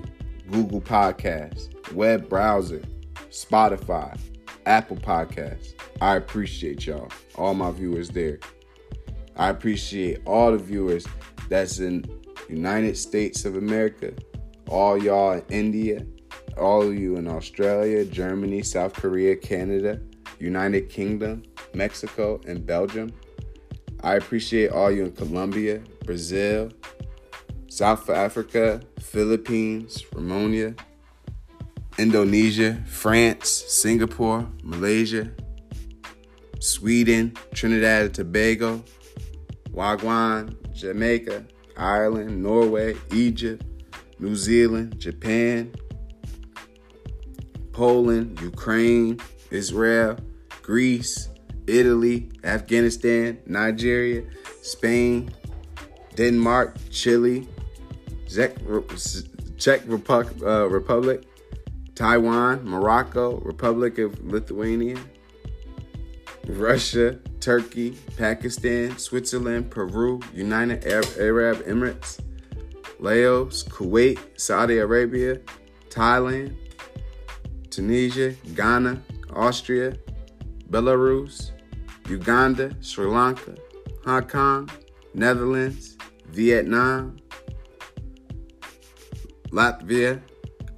Google 0.51 0.81
Podcasts, 0.81 1.73
web 1.93 2.29
browser, 2.29 2.83
Spotify, 3.31 4.19
Apple 4.67 4.99
Podcasts. 4.99 5.73
I 6.01 6.17
appreciate 6.17 6.87
y'all, 6.87 7.11
all 7.35 7.55
my 7.55 7.71
viewers 7.71 8.11
there. 8.11 8.39
I 9.37 9.49
appreciate 9.49 10.21
all 10.27 10.53
the 10.53 10.59
viewers 10.59 11.07
that's 11.49 11.79
in 11.79 12.05
United 12.49 12.97
States 12.97 13.45
of 13.45 13.57
America, 13.57 14.13
all 14.69 15.03
y'all 15.03 15.33
in 15.33 15.45
India, 15.49 16.07
all 16.59 16.93
you 16.93 17.17
in 17.17 17.27
Australia, 17.27 18.05
Germany, 18.05 18.63
South 18.63 18.93
Korea, 18.93 19.35
Canada, 19.35 20.01
United 20.39 20.89
Kingdom, 20.91 21.43
Mexico, 21.75 22.41
and 22.47 22.67
Belgium. 22.67 23.13
I 24.07 24.15
appreciate 24.15 24.71
all 24.71 24.89
you 24.89 25.07
in 25.07 25.11
Colombia, 25.11 25.83
Brazil, 26.05 26.71
South 27.67 28.09
Africa, 28.09 28.81
Philippines, 29.01 30.05
Romania, 30.15 30.77
Indonesia, 31.99 32.81
France, 32.87 33.49
Singapore, 33.49 34.49
Malaysia, 34.63 35.33
Sweden, 36.61 37.35
Trinidad 37.53 38.05
and 38.05 38.15
Tobago, 38.15 38.85
Wagwan, 39.73 40.55
Jamaica, 40.73 41.45
Ireland, 41.77 42.41
Norway, 42.41 42.95
Egypt, 43.13 43.65
New 44.21 44.37
Zealand, 44.37 45.01
Japan, 45.01 45.75
Poland, 47.73 48.41
Ukraine, 48.41 49.19
Israel, 49.51 50.17
Greece, 50.63 51.29
Italy, 51.67 52.29
Afghanistan, 52.45 53.39
Nigeria, 53.47 54.23
Spain, 54.63 55.31
Denmark, 56.15 56.77
Chile, 56.91 57.47
Czech, 58.29 58.57
Czech 59.59 59.83
Republic, 59.87 60.43
uh, 60.43 60.69
Republic, 60.69 61.25
Taiwan, 61.95 62.65
Morocco, 62.69 63.39
Republic 63.41 63.99
of 63.99 64.23
Lithuania, 64.25 64.97
Russia, 66.47 67.19
Turkey, 67.41 67.97
Pakistan, 68.17 68.97
Switzerland, 68.99 69.71
Peru, 69.71 70.21
United 70.35 70.87
Arab, 70.87 71.09
Arab 71.19 71.57
Emirates, 71.67 72.21
Laos, 72.99 73.65
Kuwait, 73.65 74.19
Saudi 74.37 74.79
Arabia, 74.79 75.41
Thailand, 75.91 76.57
Tunisia, 77.71 78.35
Ghana, 78.55 79.03
Austria, 79.35 79.97
Belarus, 80.71 81.53
Uganda, 82.09 82.75
Sri 82.81 83.07
Lanka, 83.07 83.57
Hong 84.05 84.23
Kong, 84.25 84.71
Netherlands, 85.15 85.97
Vietnam, 86.29 87.17
Latvia, 89.51 90.21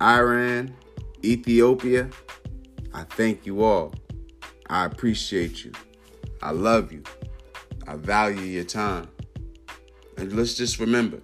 Iran, 0.00 0.74
Ethiopia. 1.24 2.08
I 2.94 3.02
thank 3.04 3.46
you 3.46 3.62
all. 3.62 3.94
I 4.70 4.84
appreciate 4.84 5.64
you. 5.64 5.72
I 6.42 6.52
love 6.52 6.92
you. 6.92 7.02
I 7.86 7.96
value 7.96 8.42
your 8.42 8.64
time. 8.64 9.08
And 10.16 10.32
let's 10.34 10.54
just 10.54 10.78
remember 10.78 11.20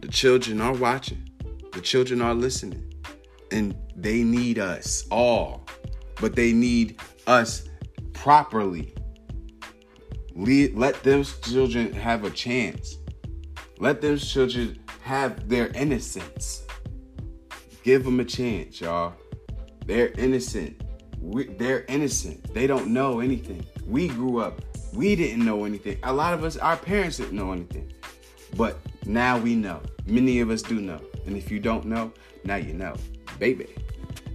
the 0.00 0.08
children 0.08 0.60
are 0.60 0.74
watching, 0.74 1.28
the 1.72 1.80
children 1.80 2.20
are 2.22 2.34
listening, 2.34 2.92
and 3.50 3.76
they 3.96 4.22
need 4.22 4.58
us 4.58 5.06
all, 5.10 5.66
but 6.20 6.36
they 6.36 6.52
need 6.52 7.00
us 7.26 7.68
properly. 8.12 8.94
Let 10.38 11.02
those 11.02 11.36
children 11.40 11.92
have 11.94 12.22
a 12.22 12.30
chance. 12.30 12.98
Let 13.80 14.00
those 14.00 14.30
children 14.30 14.78
have 15.02 15.48
their 15.48 15.68
innocence. 15.68 16.62
Give 17.82 18.04
them 18.04 18.20
a 18.20 18.24
chance, 18.24 18.80
y'all. 18.80 19.14
They're 19.84 20.12
innocent. 20.16 20.80
We, 21.20 21.44
they're 21.44 21.84
innocent. 21.88 22.54
They 22.54 22.68
don't 22.68 22.88
know 22.88 23.18
anything. 23.18 23.66
We 23.84 24.06
grew 24.06 24.38
up. 24.38 24.60
We 24.94 25.16
didn't 25.16 25.44
know 25.44 25.64
anything. 25.64 25.98
A 26.04 26.12
lot 26.12 26.34
of 26.34 26.44
us, 26.44 26.56
our 26.56 26.76
parents 26.76 27.16
didn't 27.16 27.36
know 27.36 27.50
anything. 27.50 27.92
But 28.56 28.78
now 29.06 29.38
we 29.38 29.56
know. 29.56 29.82
Many 30.06 30.38
of 30.38 30.50
us 30.50 30.62
do 30.62 30.80
know. 30.80 31.00
And 31.26 31.36
if 31.36 31.50
you 31.50 31.58
don't 31.58 31.86
know, 31.86 32.12
now 32.44 32.56
you 32.56 32.74
know. 32.74 32.94
Baby. 33.40 33.74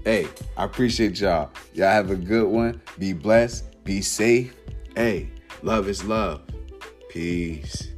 Hey, 0.03 0.27
I 0.57 0.65
appreciate 0.65 1.21
y'all. 1.21 1.49
Y'all 1.73 1.87
have 1.87 2.11
a 2.11 2.15
good 2.17 2.49
one. 2.49 2.81
Be 2.99 3.13
blessed. 3.13 3.83
Be 3.85 4.01
safe. 4.01 4.53
Hey, 4.95 5.29
love 5.61 5.87
is 5.87 6.03
love. 6.03 6.41
Peace. 7.09 7.92